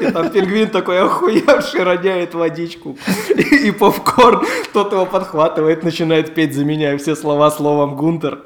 [0.01, 2.99] И там пингвин такой охуевший роняет водичку.
[3.37, 8.41] И, и попкорн, тот его подхватывает, начинает петь, заменяя все слова словом Гунтер.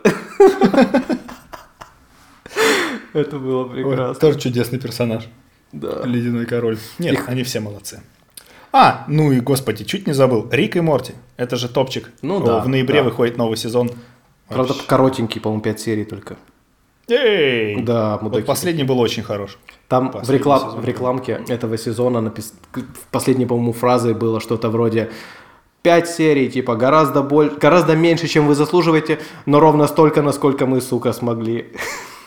[3.15, 4.15] Это было Ой, прекрасно.
[4.15, 5.29] тоже чудесный персонаж.
[5.73, 6.03] Да.
[6.05, 6.79] Ледяной король.
[6.99, 8.03] Нет, они все молодцы.
[8.73, 10.49] А, ну и, господи, чуть не забыл.
[10.51, 11.15] Рик и Морти.
[11.37, 12.11] Это же топчик.
[12.23, 13.05] Ну О, да, В ноябре да.
[13.05, 13.91] выходит новый сезон.
[14.49, 14.87] Правда, Вообще.
[14.89, 16.37] коротенький, по-моему, 5 серий только.
[17.09, 17.83] Эй!
[17.83, 18.47] Да, Вот мудаки.
[18.47, 19.59] последний был очень хорош.
[19.89, 20.81] Там в, реклам- сезон.
[20.81, 22.53] в рекламке этого сезона напис...
[23.11, 25.11] последней, по-моему, фразой было что-то вроде
[25.83, 27.51] «Пять серий, типа, гораздо, боль...
[27.61, 31.73] гораздо меньше, чем вы заслуживаете, но ровно столько, насколько мы, сука, смогли».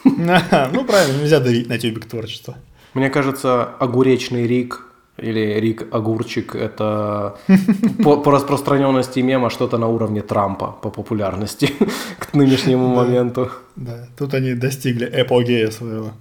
[0.03, 2.55] Ну, правильно, нельзя давить на тюбик творчества.
[2.95, 4.87] Мне кажется, огуречный Рик
[5.21, 7.37] или Рик Огурчик– это
[8.03, 11.73] по, по распространенности мема что-то на уровне Трампа по популярности
[12.19, 13.51] к нынешнему моменту.
[13.75, 16.11] Да, тут они достигли эпогея своего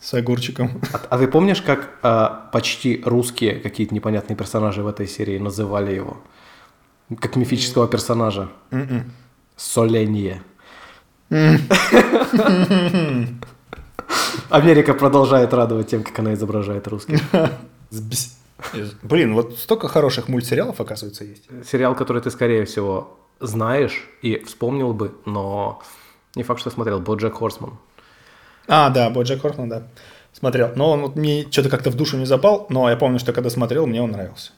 [0.00, 0.80] с огурчиком.
[0.92, 5.94] А, а ты помнишь, как а, почти русские какие-то непонятные персонажи в этой серии называли
[5.94, 6.16] его?
[7.20, 8.48] Как мифического персонажа.
[8.70, 9.12] М-м.
[9.56, 10.42] Соленье.
[14.50, 17.20] Америка продолжает радовать тем, как она изображает русских.
[17.92, 21.44] Из- Блин, вот столько хороших мультсериалов, оказывается, есть.
[21.68, 25.82] Сериал, который ты, скорее всего, знаешь и вспомнил бы, но
[26.36, 27.00] не факт, что смотрел.
[27.00, 27.78] Боджек Хорсман.
[28.68, 29.82] А, да, Боджек Хортман, да.
[30.32, 30.70] Смотрел.
[30.76, 33.50] Но он вот мне что-то как-то в душу не запал, но я помню, что когда
[33.50, 34.52] смотрел, мне он нравился.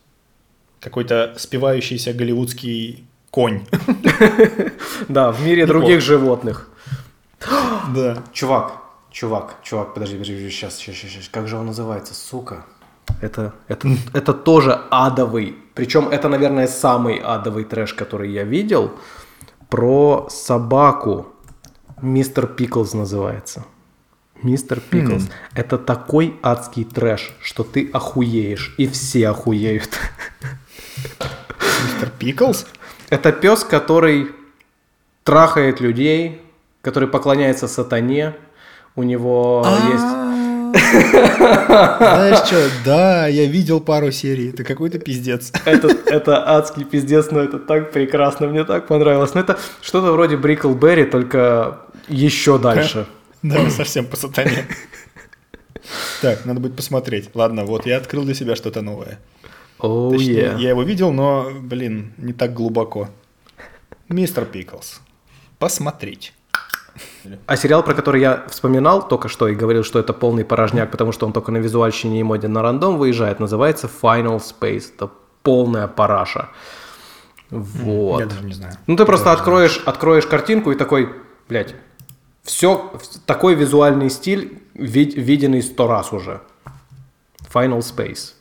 [0.81, 3.67] Какой-то спивающийся голливудский конь.
[5.09, 6.69] Да, в мире других животных.
[7.95, 8.23] Да.
[8.33, 8.73] Чувак,
[9.11, 12.65] чувак, чувак, подожди, подожди, сейчас, сейчас, сейчас, как же он называется, сука?
[13.25, 18.91] Это, это, это тоже адовый, причем это, наверное, самый адовый трэш, который я видел,
[19.71, 21.29] про собаку
[22.03, 23.65] Мистер Пиклз называется.
[24.43, 25.31] Мистер Пиклз.
[25.55, 28.75] Это такой адский трэш, что ты охуеешь.
[28.77, 29.89] И все охуеют.
[31.85, 32.67] Мистер Пиклз?
[33.09, 34.33] Это пес, который
[35.23, 36.43] трахает людей,
[36.83, 38.35] который поклоняется сатане.
[38.97, 40.24] У него есть...
[40.75, 45.53] Знаешь что, да, я видел пару серий, это какой-то пиздец.
[45.65, 49.35] Это, это адский пиздец, но это так прекрасно, мне так понравилось.
[49.35, 53.07] Но это что-то вроде Бриклберри, только еще дальше.
[53.43, 54.67] Да, совсем по сатане.
[56.23, 57.31] Так, надо будет посмотреть.
[57.35, 59.19] Ладно, вот я открыл для себя что-то новое.
[59.79, 60.59] Oh, Точнее, yeah.
[60.59, 63.11] я его видел, но, блин, не так глубоко.
[64.09, 65.03] Мистер Пиклз.
[65.59, 66.33] Посмотреть.
[67.47, 71.13] А сериал, про который я вспоминал только что и говорил, что это полный порожняк, потому
[71.13, 74.93] что он только на визуальщине и моде на рандом выезжает, называется Final Space.
[74.95, 75.11] Это
[75.43, 76.51] полная параша.
[77.51, 78.21] Вот.
[78.21, 78.75] Я даже не знаю.
[78.87, 81.13] Ну, ты просто откроешь, откроешь картинку и такой,
[81.49, 81.75] блядь,
[82.43, 82.93] все,
[83.27, 86.41] такой визуальный стиль вид- виденный сто раз уже.
[87.53, 88.33] Final Space.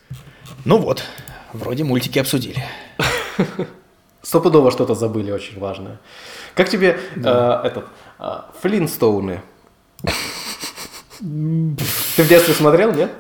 [0.66, 1.04] Ну вот,
[1.54, 2.64] вроде мультики обсудили.
[4.22, 6.00] Стопудово что-то забыли очень важное.
[6.56, 7.86] Как тебе э, этот
[8.62, 9.42] Флинстоуны?
[11.20, 13.12] Ты в детстве смотрел, нет?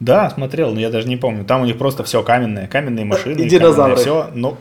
[0.00, 1.44] Да, смотрел, но я даже не помню.
[1.44, 3.40] Там у них просто все каменное, каменные машины.
[3.40, 3.96] И динозавры.
[3.96, 4.56] Все, но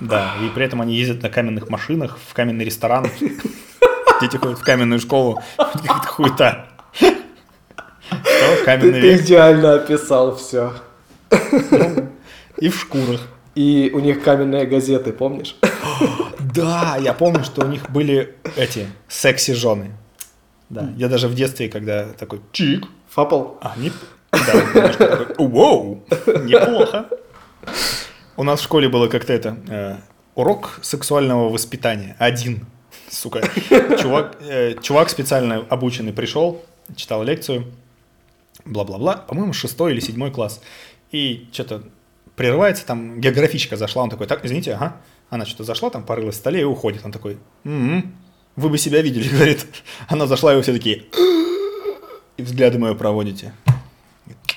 [0.00, 3.06] да, и при этом они ездят на каменных машинах в каменный ресторан.
[4.20, 5.42] Дети ходят в каменную школу.
[5.56, 6.66] Какая-то хуета.
[8.64, 9.20] Каменный Ты век.
[9.22, 10.72] идеально описал все.
[12.58, 13.20] И в шкурах.
[13.54, 15.56] И у них каменные газеты, помнишь?
[16.54, 19.92] Да, я помню, что у них были эти секси-жены.
[20.70, 23.54] Да, я даже в детстве, когда такой чик, Фапл?
[23.60, 23.74] а.
[24.32, 24.92] Да,
[25.36, 26.02] такой,
[26.46, 27.06] неплохо.
[28.36, 29.56] У нас в школе было как-то это...
[29.68, 29.96] э,
[30.34, 32.14] урок сексуального воспитания.
[32.18, 32.66] Один.
[33.10, 33.40] Сука.
[34.00, 36.62] Чувак, э, чувак специально обученный пришел,
[36.94, 37.64] читал лекцию,
[38.64, 39.16] бла-бла-бла.
[39.16, 40.60] По-моему, шестой или седьмой класс.
[41.10, 41.82] И что-то
[42.36, 44.96] прерывается, там географичка зашла, он такой, так, извините, ага.
[45.30, 47.04] Она что-то зашла, там порылась в столе и уходит.
[47.04, 48.14] Он такой, «М-м,
[48.56, 49.66] вы бы себя видели, говорит.
[50.08, 51.04] Она зашла, и вы все такие,
[52.36, 53.52] и взгляды мое проводите.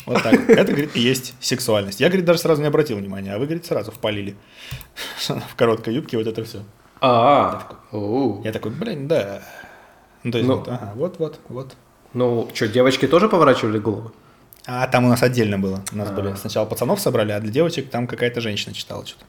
[0.06, 0.50] Вот так.
[0.50, 2.00] Это, говорит, и есть сексуальность.
[2.00, 4.36] Я, говорит, даже сразу не обратил внимания, а вы, говорит, сразу впалили.
[5.28, 6.64] В короткой юбке вот это все.
[7.02, 7.68] А.
[8.44, 9.42] Я такой, блин, да.
[10.24, 10.58] Ну, то есть, Ну.
[10.58, 11.76] вот, ага, вот, вот, вот.
[12.14, 14.12] Ну, что, девочки тоже поворачивали голову?
[14.66, 15.84] А там у нас отдельно было.
[15.92, 19.26] У нас были сначала пацанов собрали, а для девочек там какая-то женщина читала что-то.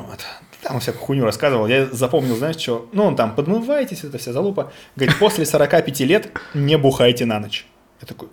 [0.00, 0.24] Вот.
[0.62, 1.66] Там всякую хуйню рассказывал.
[1.66, 2.88] Я запомнил, знаешь, что?
[2.92, 4.72] Ну, он там, подмывайтесь, это вся залупа.
[4.96, 7.66] Говорит, после 45 лет не бухайте на ночь.
[8.00, 8.28] Я такой?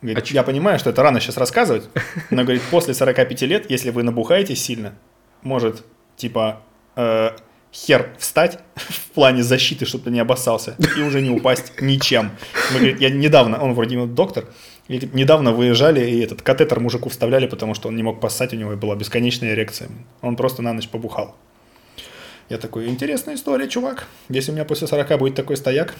[0.00, 1.88] Говорит, я понимаю, что это рано сейчас рассказывать,
[2.30, 4.94] но, говорит, после 45 лет, если вы набухаетесь сильно,
[5.42, 5.82] может,
[6.16, 6.60] типа,
[6.96, 7.30] э,
[7.74, 12.30] хер встать в плане защиты, чтобы ты не обоссался, и уже не упасть ничем.
[12.72, 14.44] Мы, говорит, я недавно, он вроде доктор,
[14.88, 18.52] и, говорит, недавно выезжали, и этот катетер мужику вставляли, потому что он не мог поссать,
[18.52, 19.88] у него была бесконечная эрекция.
[20.22, 21.34] Он просто на ночь побухал.
[22.50, 24.06] Я такой, интересная история, чувак.
[24.28, 25.94] Если у меня после 40 будет такой стояк,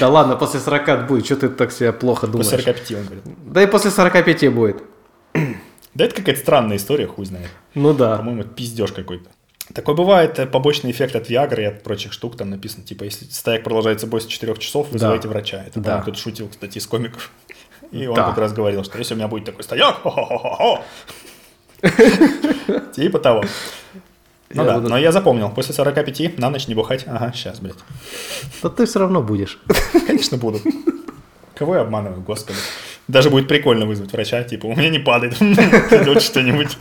[0.00, 2.50] Да ладно, после 40 будет, что ты так себя плохо думаешь?
[2.50, 3.24] после 45, он говорит.
[3.46, 4.82] Да и после 45 будет.
[5.94, 7.48] Да это какая-то странная история, хуй знает.
[7.74, 8.18] Ну да.
[8.18, 9.30] По-моему, это пиздеж какой-то.
[9.74, 12.36] Такой бывает э, побочный эффект от Виагры и от прочих штук.
[12.36, 15.64] Там написано, типа, если стояк продолжается больше 4 часов, вызывайте врача.
[15.66, 16.00] Это, Да.
[16.02, 17.30] кто-то шутил, кстати, из комиков.
[17.92, 18.24] И он Да.
[18.24, 20.00] как раз говорил, что если у меня будет такой стояк.
[22.94, 23.42] Типа того.
[24.54, 25.50] Ну Я да, буду- но я запомнил.
[25.50, 27.04] После 45 на ночь не бухать.
[27.06, 27.74] Ага, сейчас, блядь.
[28.62, 29.58] Да ты все равно будешь.
[30.06, 30.60] Конечно, буду.
[31.54, 32.58] Кого я обманываю, господи.
[33.08, 35.34] Даже будет прикольно вызвать врача, типа, у меня не падает.
[35.42, 36.76] Идет что-нибудь.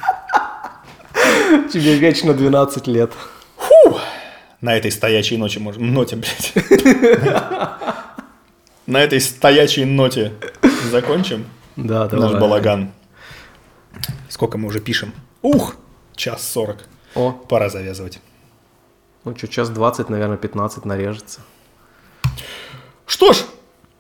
[1.71, 3.11] Тебе вечно 12 лет.
[4.61, 6.53] На этой стоячей ночи, может, ноте, блядь.
[8.87, 10.33] На этой стоячей ноте
[10.91, 11.45] закончим
[11.75, 12.39] Да, наш давай.
[12.39, 12.91] балаган.
[14.29, 15.13] Сколько мы уже пишем?
[15.41, 15.75] Ух,
[16.15, 16.83] час сорок.
[17.15, 18.19] О, Пора завязывать.
[19.23, 21.41] ну что, час 20, наверное, 15 нарежется.
[23.07, 23.37] Что ж,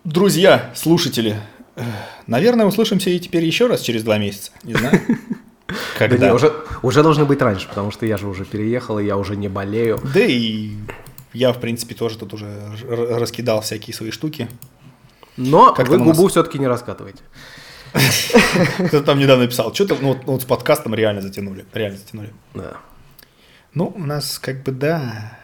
[0.03, 1.39] друзья, слушатели,
[1.75, 1.83] э,
[2.27, 4.51] наверное, услышимся и теперь еще раз через два месяца.
[4.63, 4.99] Не знаю.
[5.67, 6.27] Да Когда?
[6.27, 9.35] не, уже, уже должны быть раньше, потому что я же уже переехал, и я уже
[9.35, 9.99] не болею.
[10.13, 10.71] Да и
[11.33, 12.47] я, в принципе, тоже тут уже
[12.87, 14.47] раскидал всякие свои штуки.
[15.37, 16.17] Но Как вы там у нас?
[16.17, 17.23] губу все-таки не раскатывайте.
[18.77, 21.65] Кто-то там недавно писал, что-то ну, ну, вот с подкастом реально затянули.
[21.73, 22.33] Реально затянули.
[22.53, 22.77] Да.
[23.73, 25.37] Ну, у нас как бы да.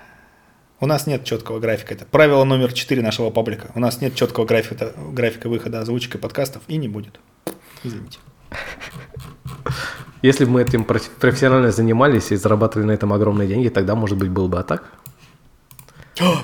[0.80, 1.94] У нас нет четкого графика.
[1.94, 3.72] Это правило номер 4 нашего паблика.
[3.76, 7.20] У нас нет четкого графика, графика выхода озвучек и подкастов и не будет.
[7.84, 8.20] Извините.
[10.22, 14.18] Если бы мы этим проф- профессионально занимались и зарабатывали на этом огромные деньги, тогда, может
[14.18, 14.84] быть, был бы а так.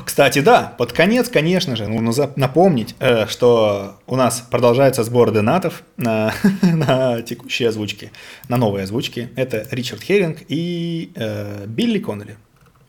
[0.06, 5.84] Кстати, да, под конец, конечно же, нужно напомнить, э, что у нас продолжается сбор донатов
[5.98, 8.12] на, на текущие озвучки,
[8.50, 9.30] на новые озвучки.
[9.36, 12.38] Это Ричард Херинг и э, Билли Коннелли.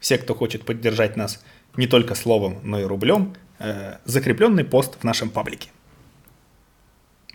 [0.00, 1.42] Все, кто хочет поддержать нас
[1.76, 5.68] не только словом, но и рублем, э, закрепленный пост в нашем паблике.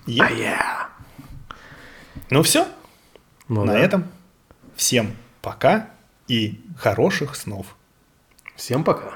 [0.07, 0.25] Yeah.
[0.25, 0.83] А yeah.
[2.29, 2.67] Ну все.
[3.53, 3.79] Ну, На да.
[3.79, 4.07] этом
[4.75, 5.89] всем пока
[6.27, 7.75] и хороших снов.
[8.55, 9.13] Всем пока.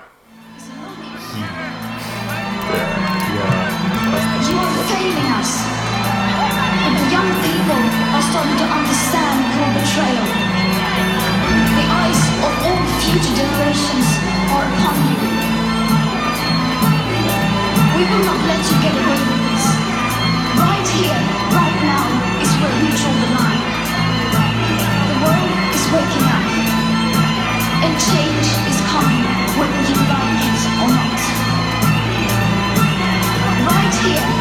[4.46, 5.52] You are failing us.
[6.86, 7.82] But the young people
[8.16, 10.28] are starting to understand your betrayal.
[11.78, 14.08] The eyes of all future generations
[14.54, 15.20] are upon you.
[17.98, 19.66] We will not let you get away with this.
[20.62, 21.22] Right here,
[21.58, 22.06] right now,
[22.46, 23.47] is where we draw the line.
[25.94, 26.46] waking up.
[27.86, 29.24] And change is coming
[29.58, 31.20] whether you like it or not.
[33.68, 34.37] Right here.